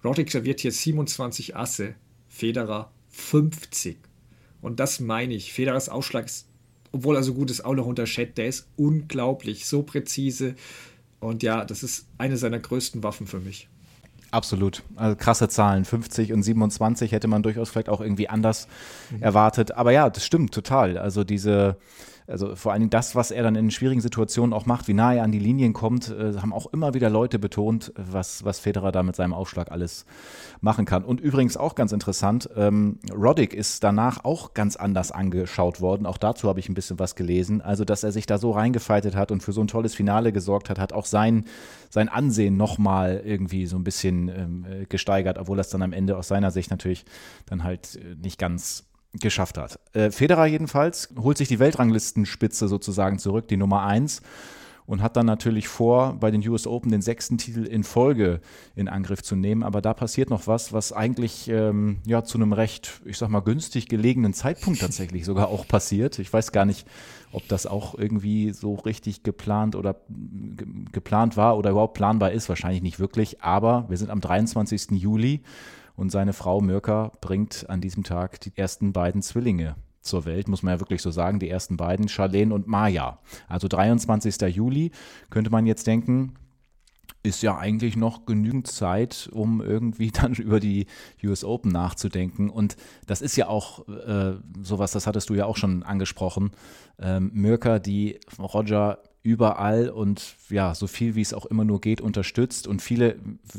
[0.04, 1.96] Roddick serviert hier 27 Asse
[2.36, 3.98] Federer 50.
[4.62, 5.54] Und das meine ich.
[5.54, 6.48] Federers Ausschlag ist,
[6.92, 8.38] obwohl er so gut ist, auch noch unterschätzt.
[8.38, 10.56] Der ist unglaublich, so präzise.
[11.22, 13.70] Und ja, das ist eine seiner größten Waffen für mich.
[14.32, 14.84] Absolut.
[14.98, 15.86] Also krasse Zahlen.
[15.86, 18.68] 50 und 27 hätte man durchaus vielleicht auch irgendwie anders
[19.12, 19.22] mhm.
[19.22, 19.72] erwartet.
[19.72, 20.98] Aber ja, das stimmt total.
[20.98, 21.78] Also diese
[22.28, 25.14] also vor allen Dingen das, was er dann in schwierigen Situationen auch macht, wie nah
[25.14, 28.92] er an die Linien kommt, äh, haben auch immer wieder Leute betont, was, was Federer
[28.92, 30.06] da mit seinem Aufschlag alles
[30.62, 31.04] machen kann.
[31.04, 36.06] Und übrigens auch ganz interessant, ähm, Roddick ist danach auch ganz anders angeschaut worden.
[36.06, 37.62] Auch dazu habe ich ein bisschen was gelesen.
[37.62, 40.70] Also, dass er sich da so reingefeitet hat und für so ein tolles Finale gesorgt
[40.70, 41.46] hat, hat auch sein,
[41.90, 46.18] sein Ansehen nochmal irgendwie so ein bisschen ähm, äh, gesteigert, obwohl das dann am Ende
[46.18, 47.06] aus seiner Sicht natürlich
[47.46, 48.86] dann halt äh, nicht ganz
[49.20, 49.80] geschafft hat.
[49.94, 54.22] Äh, Federer jedenfalls holt sich die Weltranglistenspitze sozusagen zurück, die Nummer 1.
[54.86, 58.40] und hat dann natürlich vor, bei den US Open den sechsten Titel in Folge
[58.76, 59.64] in Angriff zu nehmen.
[59.64, 63.40] Aber da passiert noch was, was eigentlich ähm, ja zu einem recht, ich sag mal,
[63.40, 66.20] günstig gelegenen Zeitpunkt tatsächlich sogar auch passiert.
[66.20, 66.86] Ich weiß gar nicht,
[67.32, 69.96] ob das auch irgendwie so richtig geplant oder
[70.92, 72.48] geplant war oder überhaupt planbar ist.
[72.50, 73.42] Wahrscheinlich nicht wirklich.
[73.42, 74.92] Aber wir sind am 23.
[74.92, 75.42] Juli
[75.96, 80.64] und seine Frau Mirka bringt an diesem Tag die ersten beiden Zwillinge zur Welt, muss
[80.64, 83.20] man ja wirklich so sagen, die ersten beiden, Charlene und Maya.
[83.48, 84.42] Also 23.
[84.56, 84.92] Juli
[85.30, 86.36] könnte man jetzt denken,
[87.24, 90.86] ist ja eigentlich noch genügend Zeit, um irgendwie dann über die
[91.24, 92.50] US Open nachzudenken.
[92.50, 92.78] Und
[93.08, 96.52] das ist ja auch äh, sowas, das hattest du ja auch schon angesprochen.
[97.00, 102.00] Ähm, Mirka, die Roger überall und ja, so viel wie es auch immer nur geht,
[102.00, 102.68] unterstützt.
[102.68, 103.18] Und viele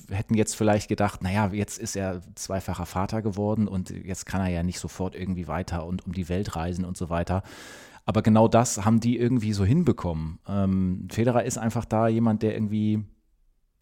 [0.09, 4.49] hätten jetzt vielleicht gedacht, naja, jetzt ist er zweifacher Vater geworden und jetzt kann er
[4.49, 7.43] ja nicht sofort irgendwie weiter und um die Welt reisen und so weiter.
[8.05, 10.39] Aber genau das haben die irgendwie so hinbekommen.
[10.47, 13.03] Ähm, Federer ist einfach da jemand, der irgendwie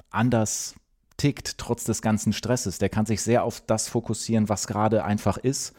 [0.08, 0.76] anders
[1.18, 2.78] tickt, trotz des ganzen Stresses.
[2.78, 5.74] Der kann sich sehr auf das fokussieren, was gerade einfach ist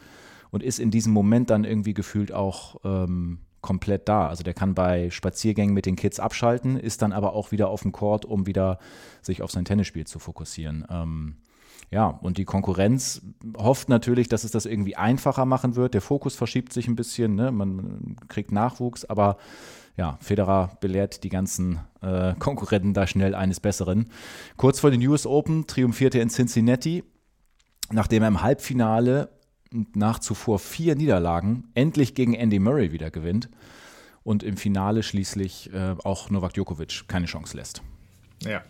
[0.52, 4.28] und ist in diesem Moment dann irgendwie gefühlt auch ähm, komplett da.
[4.28, 7.82] Also der kann bei Spaziergängen mit den Kids abschalten, ist dann aber auch wieder auf
[7.82, 8.78] dem Court, um wieder
[9.22, 10.86] sich auf sein Tennisspiel zu fokussieren.
[10.88, 11.36] Ähm,
[11.90, 13.22] ja, und die Konkurrenz
[13.56, 15.94] hofft natürlich, dass es das irgendwie einfacher machen wird.
[15.94, 17.50] Der Fokus verschiebt sich ein bisschen, ne?
[17.50, 19.36] man kriegt Nachwuchs, aber
[19.96, 24.10] ja, Federer belehrt die ganzen äh, Konkurrenten da schnell eines Besseren.
[24.56, 27.02] Kurz vor den US Open triumphierte er in Cincinnati,
[27.90, 29.28] nachdem er im Halbfinale
[29.94, 33.48] nach zuvor vier Niederlagen endlich gegen Andy Murray wieder gewinnt
[34.24, 37.82] und im Finale schließlich äh, auch Novak Djokovic keine Chance lässt.
[38.42, 38.64] Ja,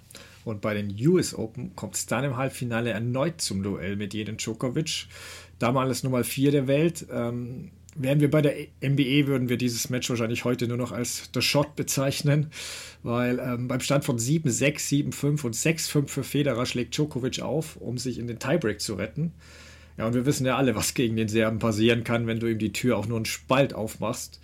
[0.44, 4.36] und bei den US Open kommt es dann im Halbfinale erneut zum Duell mit jedem
[4.36, 5.06] Djokovic.
[5.58, 7.06] Damals Nummer 4 der Welt.
[7.10, 11.30] Ähm, wären wir bei der NBA, würden wir dieses Match wahrscheinlich heute nur noch als
[11.34, 12.50] The Shot bezeichnen,
[13.02, 17.98] weil ähm, beim Stand von 7-6, 7-5 und 6-5 für Federer schlägt Djokovic auf, um
[17.98, 19.32] sich in den Tiebreak zu retten.
[19.96, 22.58] Ja, und wir wissen ja alle, was gegen den Serben passieren kann, wenn du ihm
[22.58, 24.40] die Tür auch nur einen Spalt aufmachst.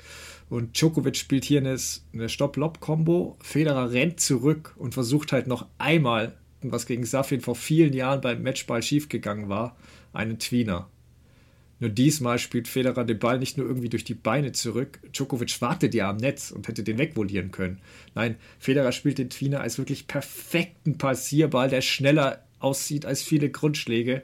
[0.48, 1.76] Und Djokovic spielt hier eine,
[2.12, 3.38] eine Stopp-Lob-Kombo.
[3.40, 8.42] Federer rennt zurück und versucht halt noch einmal, was gegen Safin vor vielen Jahren beim
[8.42, 9.76] Matchball schiefgegangen war,
[10.12, 10.88] einen Tweener.
[11.80, 15.00] Nur diesmal spielt Federer den Ball nicht nur irgendwie durch die Beine zurück.
[15.12, 17.80] Djokovic wartet ja am Netz und hätte den wegvolieren können.
[18.14, 24.22] Nein, Federer spielt den Tweener als wirklich perfekten Passierball, der schneller aussieht als viele Grundschläge.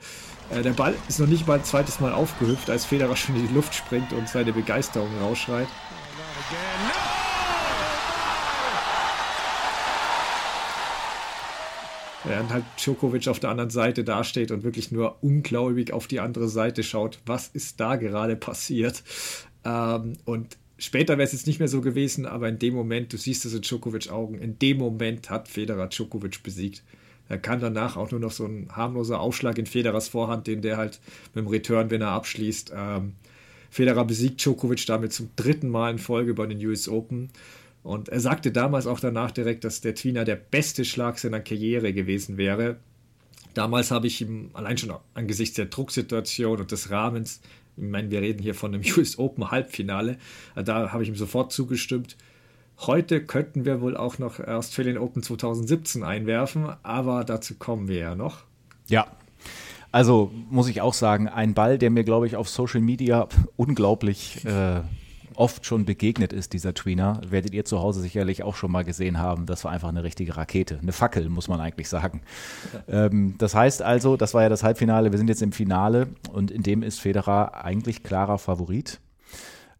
[0.51, 3.47] Äh, der Ball ist noch nicht mal ein zweites Mal aufgehüpft, als Federer schon in
[3.49, 5.69] die Luft springt und seine Begeisterung rausschreit.
[12.25, 16.49] Während halt Djokovic auf der anderen Seite dasteht und wirklich nur ungläubig auf die andere
[16.49, 19.03] Seite schaut, was ist da gerade passiert.
[19.65, 23.17] Ähm, und später wäre es jetzt nicht mehr so gewesen, aber in dem Moment, du
[23.17, 26.83] siehst es in Djokovic Augen, in dem Moment hat Federer Djokovic besiegt.
[27.29, 30.77] Er kann danach auch nur noch so ein harmloser Aufschlag in Federers Vorhand, den der
[30.77, 31.01] halt
[31.35, 32.73] mit dem Return, wenn er abschließt.
[32.75, 33.15] Ähm,
[33.71, 37.29] Federer besiegt Djokovic damit zum dritten Mal in Folge bei den US Open.
[37.83, 41.93] Und er sagte damals auch danach direkt, dass der Tweener der beste Schlag seiner Karriere
[41.93, 42.77] gewesen wäre.
[43.55, 47.41] Damals habe ich ihm allein schon angesichts der Drucksituation und des Rahmens,
[47.77, 50.19] ich meine, wir reden hier von einem US Open Halbfinale,
[50.55, 52.17] da habe ich ihm sofort zugestimmt.
[52.87, 58.15] Heute könnten wir wohl auch noch Australian Open 2017 einwerfen, aber dazu kommen wir ja
[58.15, 58.45] noch.
[58.87, 59.09] Ja.
[59.91, 63.27] Also muss ich auch sagen, ein Ball, der mir, glaube ich, auf Social Media
[63.57, 64.83] unglaublich äh,
[65.35, 69.19] oft schon begegnet ist, dieser Tweener, werdet ihr zu Hause sicherlich auch schon mal gesehen
[69.19, 69.47] haben.
[69.47, 72.23] Das war einfach eine richtige Rakete, eine Fackel, muss man eigentlich sagen.
[72.89, 76.51] Ähm, das heißt also, das war ja das Halbfinale, wir sind jetzt im Finale und
[76.51, 79.01] in dem ist Federer eigentlich klarer Favorit.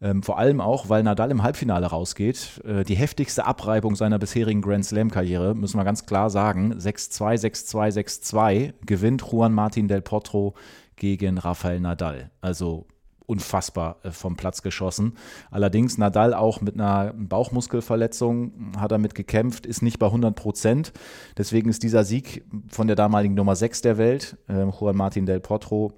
[0.01, 2.61] Ähm, vor allem auch, weil Nadal im Halbfinale rausgeht.
[2.65, 6.75] Äh, die heftigste Abreibung seiner bisherigen Grand Slam-Karriere, müssen wir ganz klar sagen.
[6.75, 10.55] 6-2, 6-2, 6-2 gewinnt Juan Martin del Potro
[10.97, 12.31] gegen Rafael Nadal.
[12.41, 12.87] Also
[13.29, 15.15] unfassbar äh, vom Platz geschossen.
[15.51, 20.93] Allerdings Nadal auch mit einer Bauchmuskelverletzung hat er mit gekämpft, ist nicht bei 100 Prozent.
[21.37, 25.41] Deswegen ist dieser Sieg von der damaligen Nummer 6 der Welt, äh, Juan Martin del
[25.41, 25.93] Potro,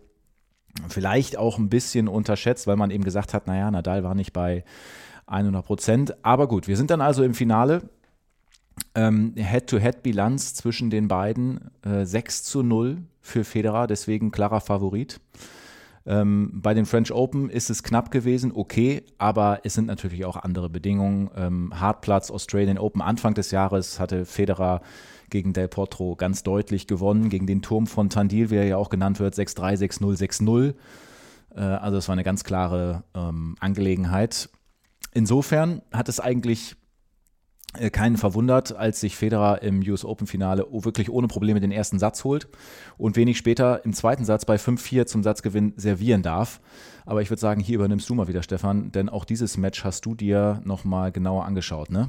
[0.88, 4.64] vielleicht auch ein bisschen unterschätzt, weil man eben gesagt hat, naja, Nadal war nicht bei
[5.26, 6.24] 100 Prozent.
[6.24, 7.82] Aber gut, wir sind dann also im Finale.
[8.94, 15.20] Ähm, Head-to-Head-Bilanz zwischen den beiden äh, 6 zu 0 für Federer, deswegen klarer Favorit.
[16.06, 20.36] Ähm, bei den French Open ist es knapp gewesen, okay, aber es sind natürlich auch
[20.36, 21.30] andere Bedingungen.
[21.36, 24.80] Ähm, Hartplatz, Australian Open, Anfang des Jahres hatte Federer
[25.30, 28.90] gegen Del Potro ganz deutlich gewonnen, gegen den Turm von Tandil, wie er ja auch
[28.90, 30.74] genannt wird, 6-3, 6-0, 6-0.
[31.54, 34.50] Äh, also es war eine ganz klare ähm, Angelegenheit.
[35.12, 36.76] Insofern hat es eigentlich
[37.78, 41.98] äh, keinen verwundert, als sich Federer im US Open Finale wirklich ohne Probleme den ersten
[41.98, 42.48] Satz holt
[42.98, 46.60] und wenig später im zweiten Satz bei 5-4 zum Satzgewinn servieren darf.
[47.06, 50.04] Aber ich würde sagen, hier übernimmst du mal wieder, Stefan, denn auch dieses Match hast
[50.04, 52.08] du dir nochmal genauer angeschaut, ne?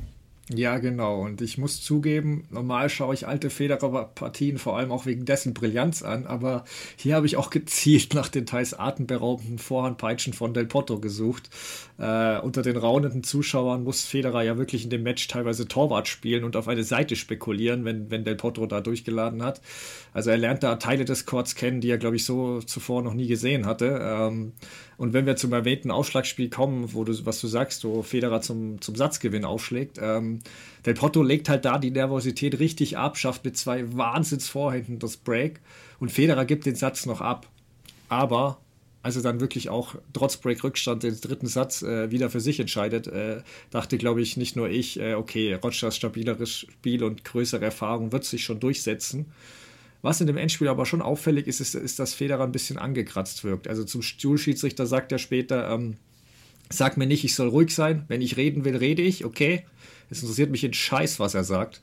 [0.53, 1.21] Ja, genau.
[1.21, 6.03] Und ich muss zugeben, normal schaue ich alte Federer-Partien vor allem auch wegen dessen Brillanz
[6.03, 6.65] an, aber
[6.97, 11.49] hier habe ich auch gezielt nach den teils atemberaubenden Vorhandpeitschen von Del Potro gesucht.
[11.97, 16.43] Äh, unter den raunenden Zuschauern muss Federer ja wirklich in dem Match teilweise Torwart spielen
[16.43, 19.61] und auf eine Seite spekulieren, wenn, wenn Del Potro da durchgeladen hat.
[20.13, 23.13] Also er lernt da Teile des Courts kennen, die er, glaube ich, so zuvor noch
[23.13, 23.99] nie gesehen hatte.
[24.01, 24.53] Ähm,
[25.01, 28.79] und wenn wir zum erwähnten Aufschlagspiel kommen, wo du, was du sagst, wo Federer zum,
[28.81, 30.41] zum Satzgewinn aufschlägt, ähm,
[30.85, 35.59] Del Potro legt halt da die Nervosität richtig ab, schafft mit zwei Wahnsinnsvorhänden das Break
[35.99, 37.47] und Federer gibt den Satz noch ab.
[38.09, 38.59] Aber
[39.01, 43.07] als er dann wirklich auch trotz Break-Rückstand den dritten Satz äh, wieder für sich entscheidet,
[43.07, 43.41] äh,
[43.71, 48.23] dachte, glaube ich, nicht nur ich, äh, okay, Rogers stabileres Spiel und größere Erfahrung wird
[48.23, 49.31] sich schon durchsetzen.
[50.01, 53.43] Was in dem Endspiel aber schon auffällig ist, ist, ist dass Federer ein bisschen angekratzt
[53.43, 53.67] wirkt.
[53.67, 55.95] Also zum Stuhlschiedsrichter sagt er später, ähm,
[56.69, 58.05] sag mir nicht, ich soll ruhig sein.
[58.07, 59.65] Wenn ich reden will, rede ich, okay.
[60.09, 61.81] Es interessiert mich in Scheiß, was er sagt.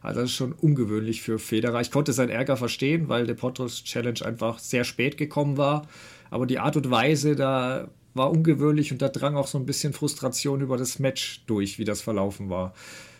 [0.00, 1.80] Also das ist schon ungewöhnlich für Federer.
[1.80, 5.88] Ich konnte seinen Ärger verstehen, weil der Potros Challenge einfach sehr spät gekommen war.
[6.30, 9.92] Aber die Art und Weise, da war ungewöhnlich und da drang auch so ein bisschen
[9.92, 12.74] Frustration über das Match durch, wie das verlaufen war.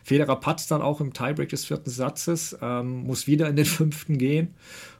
[0.08, 4.16] Federer patzt dann auch im Tiebreak des vierten Satzes, ähm, muss wieder in den fünften
[4.16, 4.54] gehen.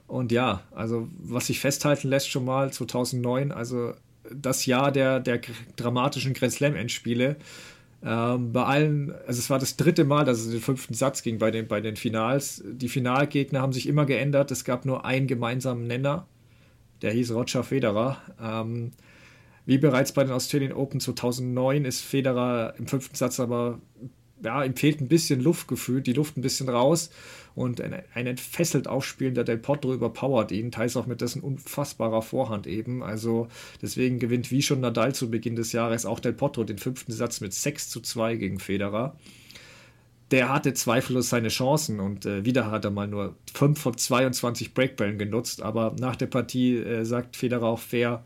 [0.05, 3.93] Und ja, also was sich festhalten lässt schon mal 2009, also
[4.31, 5.41] das Jahr der, der
[5.75, 7.37] dramatischen Grand Slam Endspiele.
[8.03, 11.23] Ähm, bei allen, also es war das dritte Mal, dass es in den fünften Satz
[11.23, 12.63] ging bei den, bei den Finals.
[12.65, 14.51] Die Finalgegner haben sich immer geändert.
[14.51, 16.27] Es gab nur einen gemeinsamen Nenner.
[17.01, 18.17] Der hieß Roger Federer.
[18.39, 18.91] Ähm,
[19.65, 23.79] wie bereits bei den Australian Open 2009 ist Federer im fünften Satz aber
[24.43, 27.09] ja, ihm fehlt ein bisschen Luft gefühlt, die Luft ein bisschen raus
[27.55, 32.67] und ein, ein entfesselt aufspielender Del Potro überpowert ihn, teils auch mit dessen unfassbarer Vorhand
[32.67, 33.03] eben.
[33.03, 33.47] Also
[33.81, 37.41] deswegen gewinnt wie schon Nadal zu Beginn des Jahres auch Del Potro den fünften Satz
[37.41, 39.17] mit 6 zu 2 gegen Federer.
[40.31, 44.75] Der hatte zweifellos seine Chancen und äh, wieder hat er mal nur 5 von 22
[44.75, 48.23] Breakbällen genutzt, aber nach der Partie äh, sagt Federer auch fair,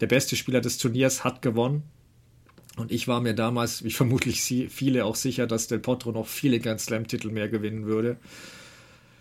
[0.00, 1.82] der beste Spieler des Turniers hat gewonnen
[2.76, 6.60] und ich war mir damals, wie vermutlich viele, auch sicher, dass Del Potro noch viele
[6.60, 8.16] Grand Slam-Titel mehr gewinnen würde.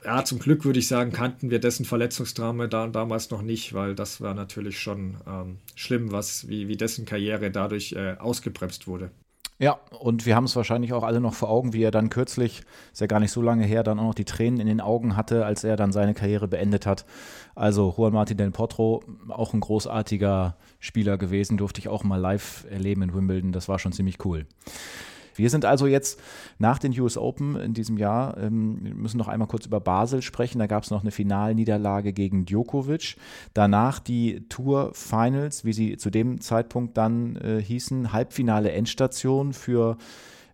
[0.05, 3.95] Ja, zum Glück würde ich sagen, kannten wir dessen Verletzungsdrama da, damals noch nicht, weil
[3.95, 9.11] das war natürlich schon ähm, schlimm, was, wie, wie dessen Karriere dadurch äh, ausgebremst wurde.
[9.61, 12.63] Ja, und wir haben es wahrscheinlich auch alle noch vor Augen, wie er dann kürzlich,
[12.93, 15.17] ist ja gar nicht so lange her, dann auch noch die Tränen in den Augen
[15.17, 17.05] hatte, als er dann seine Karriere beendet hat.
[17.55, 22.65] Also Juan Martin del Potro, auch ein großartiger Spieler gewesen, durfte ich auch mal live
[22.69, 23.51] erleben in Wimbledon.
[23.51, 24.45] Das war schon ziemlich cool.
[25.35, 26.19] Wir sind also jetzt
[26.57, 30.21] nach den US Open in diesem Jahr, ähm, wir müssen noch einmal kurz über Basel
[30.21, 30.59] sprechen.
[30.59, 33.15] Da gab es noch eine Finalniederlage gegen Djokovic.
[33.53, 39.97] Danach die Tour Finals, wie sie zu dem Zeitpunkt dann äh, hießen, Halbfinale Endstation für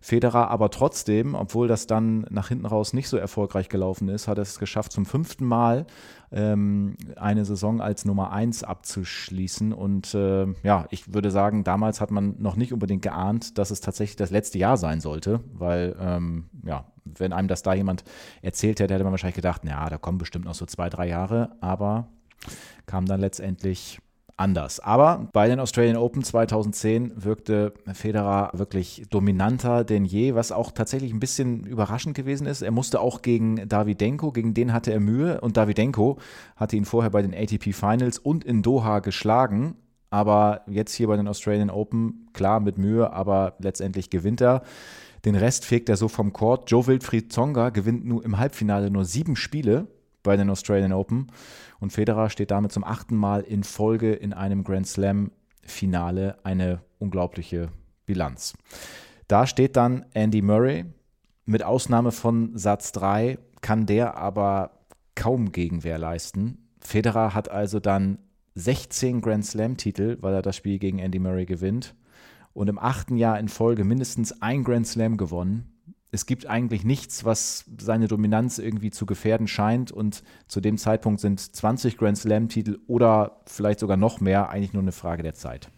[0.00, 4.38] Federer aber trotzdem, obwohl das dann nach hinten raus nicht so erfolgreich gelaufen ist, hat
[4.38, 5.86] er es geschafft, zum fünften Mal
[6.32, 9.72] ähm, eine Saison als Nummer eins abzuschließen.
[9.72, 13.80] Und äh, ja, ich würde sagen, damals hat man noch nicht unbedingt geahnt, dass es
[13.80, 18.04] tatsächlich das letzte Jahr sein sollte, weil ähm, ja, wenn einem das da jemand
[18.42, 21.56] erzählt hätte, hätte man wahrscheinlich gedacht, ja, da kommen bestimmt noch so zwei, drei Jahre,
[21.60, 22.08] aber
[22.86, 23.98] kam dann letztendlich
[24.36, 24.80] anders.
[24.80, 31.12] Aber bei den Australian Open 2010 wirkte Federer wirklich dominanter denn je, was auch tatsächlich
[31.12, 32.62] ein bisschen überraschend gewesen ist.
[32.62, 36.18] Er musste auch gegen Davidenko, gegen den hatte er Mühe und Davidenko
[36.56, 39.76] hatte ihn vorher bei den ATP Finals und in Doha geschlagen.
[40.10, 44.62] Aber jetzt hier bei den Australian Open, klar mit Mühe, aber letztendlich gewinnt er.
[45.24, 46.70] Den Rest fegt er so vom Court.
[46.70, 49.88] Joe Wilfried Zonga gewinnt nur im Halbfinale nur sieben Spiele
[50.26, 51.28] bei den Australian Open.
[51.80, 56.36] Und Federer steht damit zum achten Mal in Folge in einem Grand Slam-Finale.
[56.42, 57.70] Eine unglaubliche
[58.04, 58.54] Bilanz.
[59.28, 60.84] Da steht dann Andy Murray.
[61.44, 64.72] Mit Ausnahme von Satz 3 kann der aber
[65.14, 66.58] kaum Gegenwehr leisten.
[66.80, 68.18] Federer hat also dann
[68.56, 71.94] 16 Grand Slam-Titel, weil er das Spiel gegen Andy Murray gewinnt.
[72.52, 75.75] Und im achten Jahr in Folge mindestens ein Grand Slam gewonnen
[76.12, 79.90] es gibt eigentlich nichts, was seine Dominanz irgendwie zu gefährden scheint.
[79.92, 84.82] Und zu dem Zeitpunkt sind 20 Grand Slam-Titel oder vielleicht sogar noch mehr eigentlich nur
[84.82, 85.68] eine Frage der Zeit.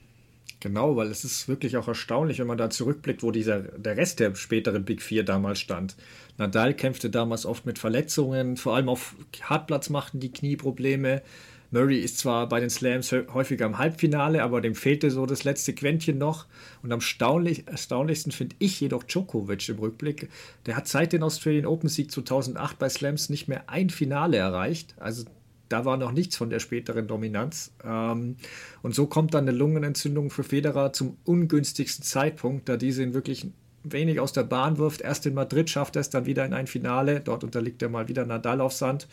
[0.61, 4.19] Genau, weil es ist wirklich auch erstaunlich, wenn man da zurückblickt, wo dieser, der Rest
[4.19, 5.97] der späteren Big Four damals stand.
[6.37, 11.23] Nadal kämpfte damals oft mit Verletzungen, vor allem auf Hartplatz machten die Knieprobleme.
[11.71, 15.75] Murray ist zwar bei den Slams häufiger im Halbfinale, aber dem fehlte so das letzte
[15.75, 16.47] Quäntchen noch.
[16.83, 20.29] Und am erstaunlichsten finde ich jedoch Djokovic im Rückblick.
[20.67, 24.95] Der hat seit dem Australian Open Sieg 2008 bei Slams nicht mehr ein Finale erreicht.
[24.99, 25.25] Also
[25.69, 27.73] da war noch nichts von der späteren Dominanz.
[27.85, 28.37] Ähm,
[28.83, 33.47] und so kommt dann eine Lungenentzündung für Federer zum ungünstigsten Zeitpunkt, da diese ihn wirklich
[33.85, 35.01] wenig aus der Bahn wirft.
[35.03, 37.21] Erst in Madrid schafft er es dann wieder in ein Finale.
[37.21, 39.07] Dort unterliegt er mal wieder Nadal auf Sand.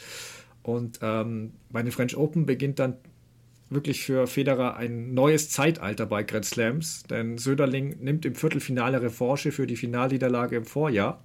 [0.65, 2.95] Und ähm, bei den French Open beginnt dann
[3.69, 9.51] wirklich für Federer ein neues Zeitalter bei Grand Slams, denn Söderling nimmt im Viertelfinale Revanche
[9.51, 11.23] für die Finalniederlage im Vorjahr.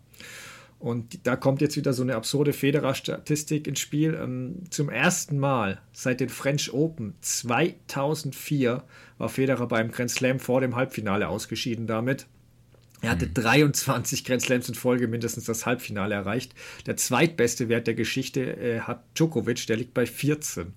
[0.79, 4.15] Und da kommt jetzt wieder so eine absurde Federer-Statistik ins Spiel.
[4.23, 8.85] Ähm, zum ersten Mal seit den French Open 2004
[9.17, 12.27] war Federer beim Grand Slam vor dem Halbfinale ausgeschieden damit.
[13.03, 16.53] Er hatte 23 Grand Slams in Folge mindestens das Halbfinale erreicht.
[16.87, 20.75] Der zweitbeste Wert der Geschichte äh, hat Djokovic, der liegt bei 14.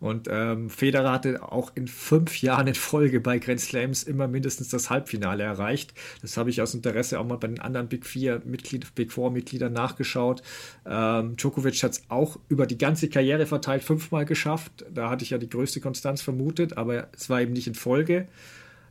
[0.00, 4.68] Und ähm, Federer hatte auch in fünf Jahren in Folge bei Grand Slams immer mindestens
[4.68, 5.94] das Halbfinale erreicht.
[6.20, 9.30] Das habe ich aus Interesse auch mal bei den anderen Big Four Mitglied, Big Four
[9.30, 10.42] Mitgliedern nachgeschaut.
[10.84, 14.84] Ähm, Djokovic hat es auch über die ganze Karriere verteilt fünfmal geschafft.
[14.92, 18.28] Da hatte ich ja die größte Konstanz vermutet, aber es war eben nicht in Folge.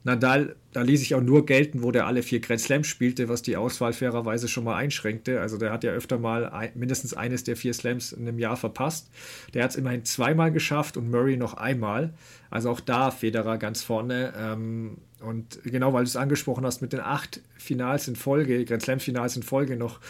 [0.05, 3.41] Nadal, da ließ ich auch nur gelten, wo der alle vier Grand Slams spielte, was
[3.41, 5.39] die Auswahl fairerweise schon mal einschränkte.
[5.39, 8.57] Also der hat ja öfter mal ein, mindestens eines der vier Slams in einem Jahr
[8.57, 9.09] verpasst.
[9.53, 12.13] Der hat es immerhin zweimal geschafft und Murray noch einmal.
[12.49, 14.33] Also auch da Federer ganz vorne.
[14.37, 18.81] Ähm, und genau, weil du es angesprochen hast, mit den acht Finals in Folge, Grand
[18.81, 20.01] Slam-Finals in Folge noch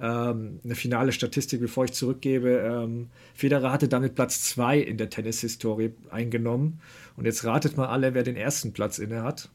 [0.00, 2.58] ähm, eine finale Statistik, bevor ich zurückgebe.
[2.64, 6.80] Ähm, Federer hatte damit Platz zwei in der Tennishistorie eingenommen.
[7.16, 9.50] Und jetzt ratet mal alle, wer den ersten Platz inne hat.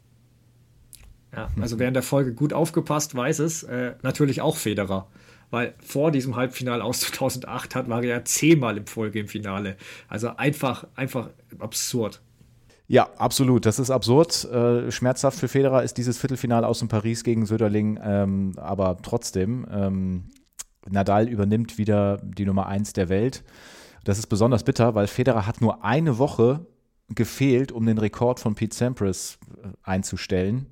[1.35, 3.63] Ja, also wer in der Folge gut aufgepasst, weiß es.
[3.63, 5.07] Äh, natürlich auch Federer.
[5.49, 9.77] Weil vor diesem Halbfinale aus 2008 hat, war er ja zehnmal in Folge im Finale.
[10.07, 11.29] Also einfach, einfach
[11.59, 12.21] absurd.
[12.87, 13.65] Ja, absolut.
[13.65, 14.45] Das ist absurd.
[14.45, 19.67] Äh, schmerzhaft für Federer ist dieses Viertelfinale aus dem Paris gegen Söderling, ähm, aber trotzdem.
[19.69, 20.29] Ähm,
[20.89, 23.43] Nadal übernimmt wieder die Nummer 1 der Welt.
[24.05, 26.65] Das ist besonders bitter, weil Federer hat nur eine Woche
[27.09, 30.67] gefehlt, um den Rekord von Pete Sampras äh, einzustellen.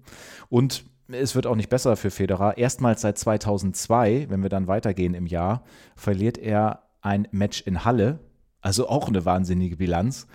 [0.49, 2.57] Und es wird auch nicht besser für Federer.
[2.57, 5.63] Erstmals seit 2002, wenn wir dann weitergehen im Jahr,
[5.95, 8.19] verliert er ein Match in Halle.
[8.61, 10.25] Also auch eine wahnsinnige Bilanz.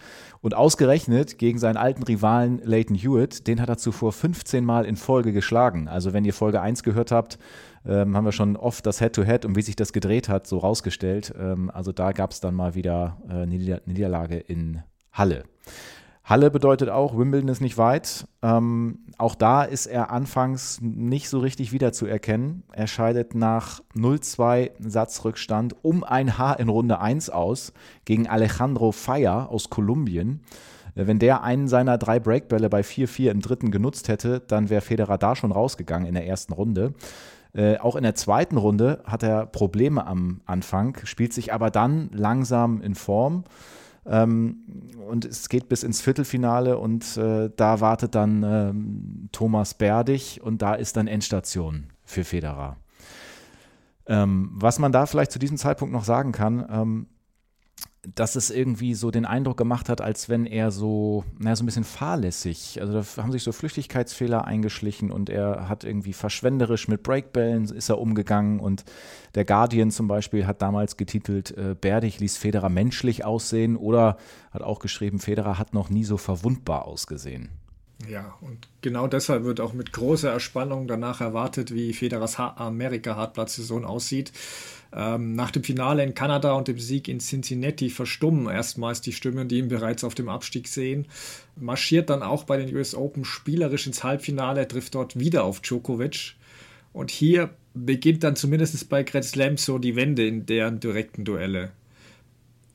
[0.41, 4.95] Und ausgerechnet gegen seinen alten Rivalen Leighton Hewitt, den hat er zuvor 15 Mal in
[4.95, 5.89] Folge geschlagen.
[5.89, 7.41] Also wenn ihr Folge 1 gehört habt,
[7.85, 10.59] ähm, haben wir schon oft das Head-to-Head -Head und wie sich das gedreht hat, so
[10.59, 11.35] rausgestellt.
[11.37, 14.83] Ähm, also da gab es dann mal wieder äh, eine Nieder Niederlage in
[15.13, 15.45] Halle.
[16.31, 18.25] Halle bedeutet auch, Wimbledon ist nicht weit.
[18.41, 22.63] Ähm, auch da ist er anfangs nicht so richtig wiederzuerkennen.
[22.73, 27.73] Er scheidet nach 0-2 Satzrückstand um ein Haar in Runde 1 aus
[28.05, 30.43] gegen Alejandro Faya aus Kolumbien.
[30.95, 34.83] Äh, wenn der einen seiner drei Breakbälle bei 4-4 im dritten genutzt hätte, dann wäre
[34.83, 36.95] Federer da schon rausgegangen in der ersten Runde.
[37.55, 42.11] Äh, auch in der zweiten Runde hat er Probleme am Anfang, spielt sich aber dann
[42.13, 43.43] langsam in Form.
[44.07, 44.65] Ähm,
[45.09, 50.63] und es geht bis ins Viertelfinale und äh, da wartet dann ähm, Thomas Berdig und
[50.63, 52.77] da ist dann Endstation für Federer.
[54.07, 57.07] Ähm, was man da vielleicht zu diesem Zeitpunkt noch sagen kann, ähm,
[58.03, 61.67] dass es irgendwie so den Eindruck gemacht hat, als wenn er so, naja, so ein
[61.67, 67.03] bisschen fahrlässig, also da haben sich so Flüchtigkeitsfehler eingeschlichen und er hat irgendwie verschwenderisch mit
[67.03, 68.85] Breakbällen ist er umgegangen und
[69.35, 74.17] der Guardian zum Beispiel hat damals getitelt, äh, Berdig ließ Federer menschlich aussehen oder
[74.51, 77.51] hat auch geschrieben, Federer hat noch nie so verwundbar ausgesehen.
[78.09, 84.33] Ja, und genau deshalb wird auch mit großer Erspannung danach erwartet, wie Federers Amerika-Hartplatz-Saison aussieht.
[84.93, 89.47] Ähm, nach dem Finale in Kanada und dem Sieg in Cincinnati verstummen erstmals die Stimmen,
[89.47, 91.07] die ihn bereits auf dem Abstieg sehen.
[91.57, 96.35] Marschiert dann auch bei den US Open spielerisch ins Halbfinale, trifft dort wieder auf Djokovic.
[96.93, 101.71] Und hier beginnt dann zumindest bei Grand Slam so die Wende in deren direkten Duelle.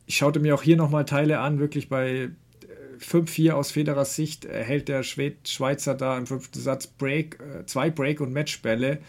[0.05, 2.29] Ich schaute mir auch hier nochmal Teile an, wirklich bei
[2.99, 8.21] 5-4 aus Federers Sicht erhält der Schweizer da im fünften Satz Break, äh, zwei Break-
[8.21, 8.99] und Matchbälle.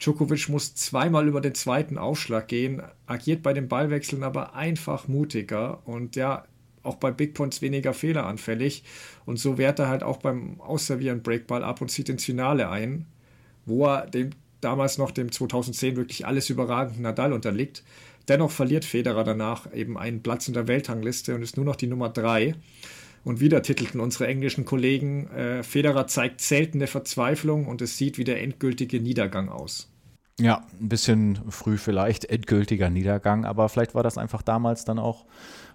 [0.00, 5.86] Djokovic muss zweimal über den zweiten Aufschlag gehen, agiert bei den Ballwechseln aber einfach mutiger
[5.86, 6.44] und ja,
[6.82, 8.84] auch bei Big Points weniger fehleranfällig.
[9.26, 13.06] Und so wehrt er halt auch beim Ausservieren Breakball ab und zieht ins Finale ein,
[13.66, 14.30] wo er dem
[14.60, 17.84] damals noch dem 2010 wirklich alles überragenden Nadal unterliegt.
[18.28, 21.86] Dennoch verliert Federer danach eben einen Platz in der Weltrangliste und ist nur noch die
[21.86, 22.54] Nummer 3.
[23.24, 28.24] Und wieder titelten unsere englischen Kollegen, äh, Federer zeigt seltene Verzweiflung und es sieht wie
[28.24, 29.90] der endgültige Niedergang aus.
[30.40, 35.26] Ja, ein bisschen früh vielleicht, endgültiger Niedergang, aber vielleicht war das einfach damals dann auch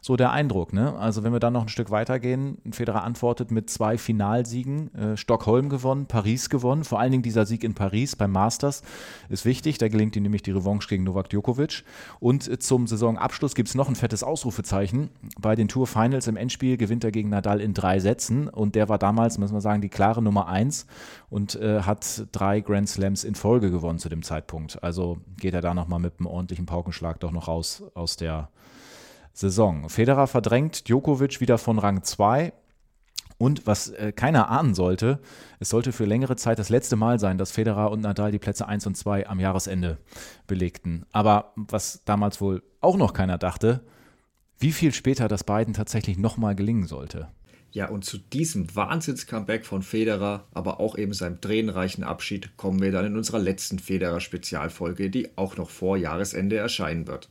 [0.03, 0.73] so der Eindruck.
[0.73, 0.93] Ne?
[0.97, 5.69] Also wenn wir dann noch ein Stück weitergehen, Federer antwortet mit zwei Finalsiegen, äh, Stockholm
[5.69, 8.83] gewonnen, Paris gewonnen, vor allen Dingen dieser Sieg in Paris beim Masters
[9.29, 11.85] ist wichtig, da gelingt ihm nämlich die Revanche gegen Novak Djokovic
[12.19, 15.09] und äh, zum Saisonabschluss gibt es noch ein fettes Ausrufezeichen.
[15.39, 18.89] Bei den Tour Finals im Endspiel gewinnt er gegen Nadal in drei Sätzen und der
[18.89, 20.85] war damals, muss man sagen, die klare Nummer eins
[21.29, 24.83] und äh, hat drei Grand Slams in Folge gewonnen zu dem Zeitpunkt.
[24.83, 28.49] Also geht er da nochmal mit einem ordentlichen Paukenschlag doch noch raus aus der
[29.33, 29.89] Saison.
[29.89, 32.53] Federer verdrängt Djokovic wieder von Rang 2.
[33.39, 35.19] Und was äh, keiner ahnen sollte,
[35.59, 38.67] es sollte für längere Zeit das letzte Mal sein, dass Federer und Nadal die Plätze
[38.67, 39.97] 1 und 2 am Jahresende
[40.47, 41.05] belegten.
[41.11, 43.83] Aber was damals wohl auch noch keiner dachte,
[44.59, 47.27] wie viel später das beiden tatsächlich nochmal gelingen sollte.
[47.71, 52.91] Ja, und zu diesem Wahnsinns-Comeback von Federer, aber auch eben seinem tränenreichen Abschied, kommen wir
[52.91, 57.29] dann in unserer letzten Federer-Spezialfolge, die auch noch vor Jahresende erscheinen wird.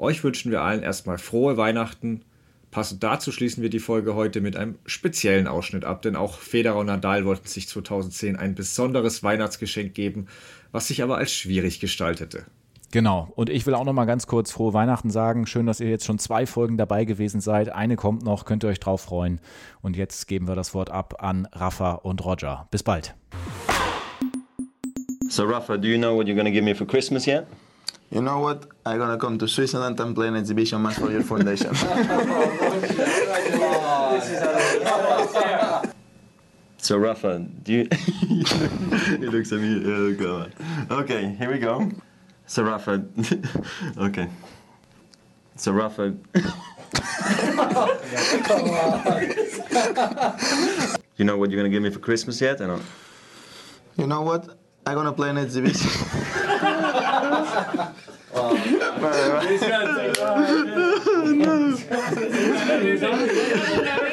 [0.00, 2.22] Euch wünschen wir allen erstmal frohe Weihnachten.
[2.70, 6.78] Passend dazu schließen wir die Folge heute mit einem speziellen Ausschnitt ab, denn auch Federer
[6.78, 10.28] und Nadal wollten sich 2010 ein besonderes Weihnachtsgeschenk geben,
[10.72, 12.46] was sich aber als schwierig gestaltete.
[12.92, 13.30] Genau.
[13.36, 15.46] Und ich will auch noch mal ganz kurz frohe Weihnachten sagen.
[15.46, 17.68] Schön, dass ihr jetzt schon zwei Folgen dabei gewesen seid.
[17.68, 19.38] Eine kommt noch, könnt ihr euch drauf freuen.
[19.82, 22.68] Und jetzt geben wir das Wort ab an Rafa und Roger.
[22.70, 23.14] Bis bald.
[25.28, 27.46] So Rafa, do you know what you're going to give me for Christmas yet?
[28.10, 28.66] You know what?
[28.84, 31.72] I'm gonna come to Switzerland and play an exhibition match for your foundation.
[36.78, 37.88] so Rafa, do you?
[37.92, 39.82] he looks at me.
[39.86, 40.52] Oh god.
[40.90, 41.88] Okay, here we go.
[42.46, 43.04] So Rafa,
[43.98, 44.28] okay.
[45.54, 46.16] So Rafa.
[51.16, 52.60] you know what you're gonna give me for Christmas yet?
[52.60, 52.82] I don't.
[53.96, 54.56] You know what?
[54.84, 55.88] I'm gonna play an exhibition.
[58.32, 58.54] Wow.
[62.80, 64.06] Basically,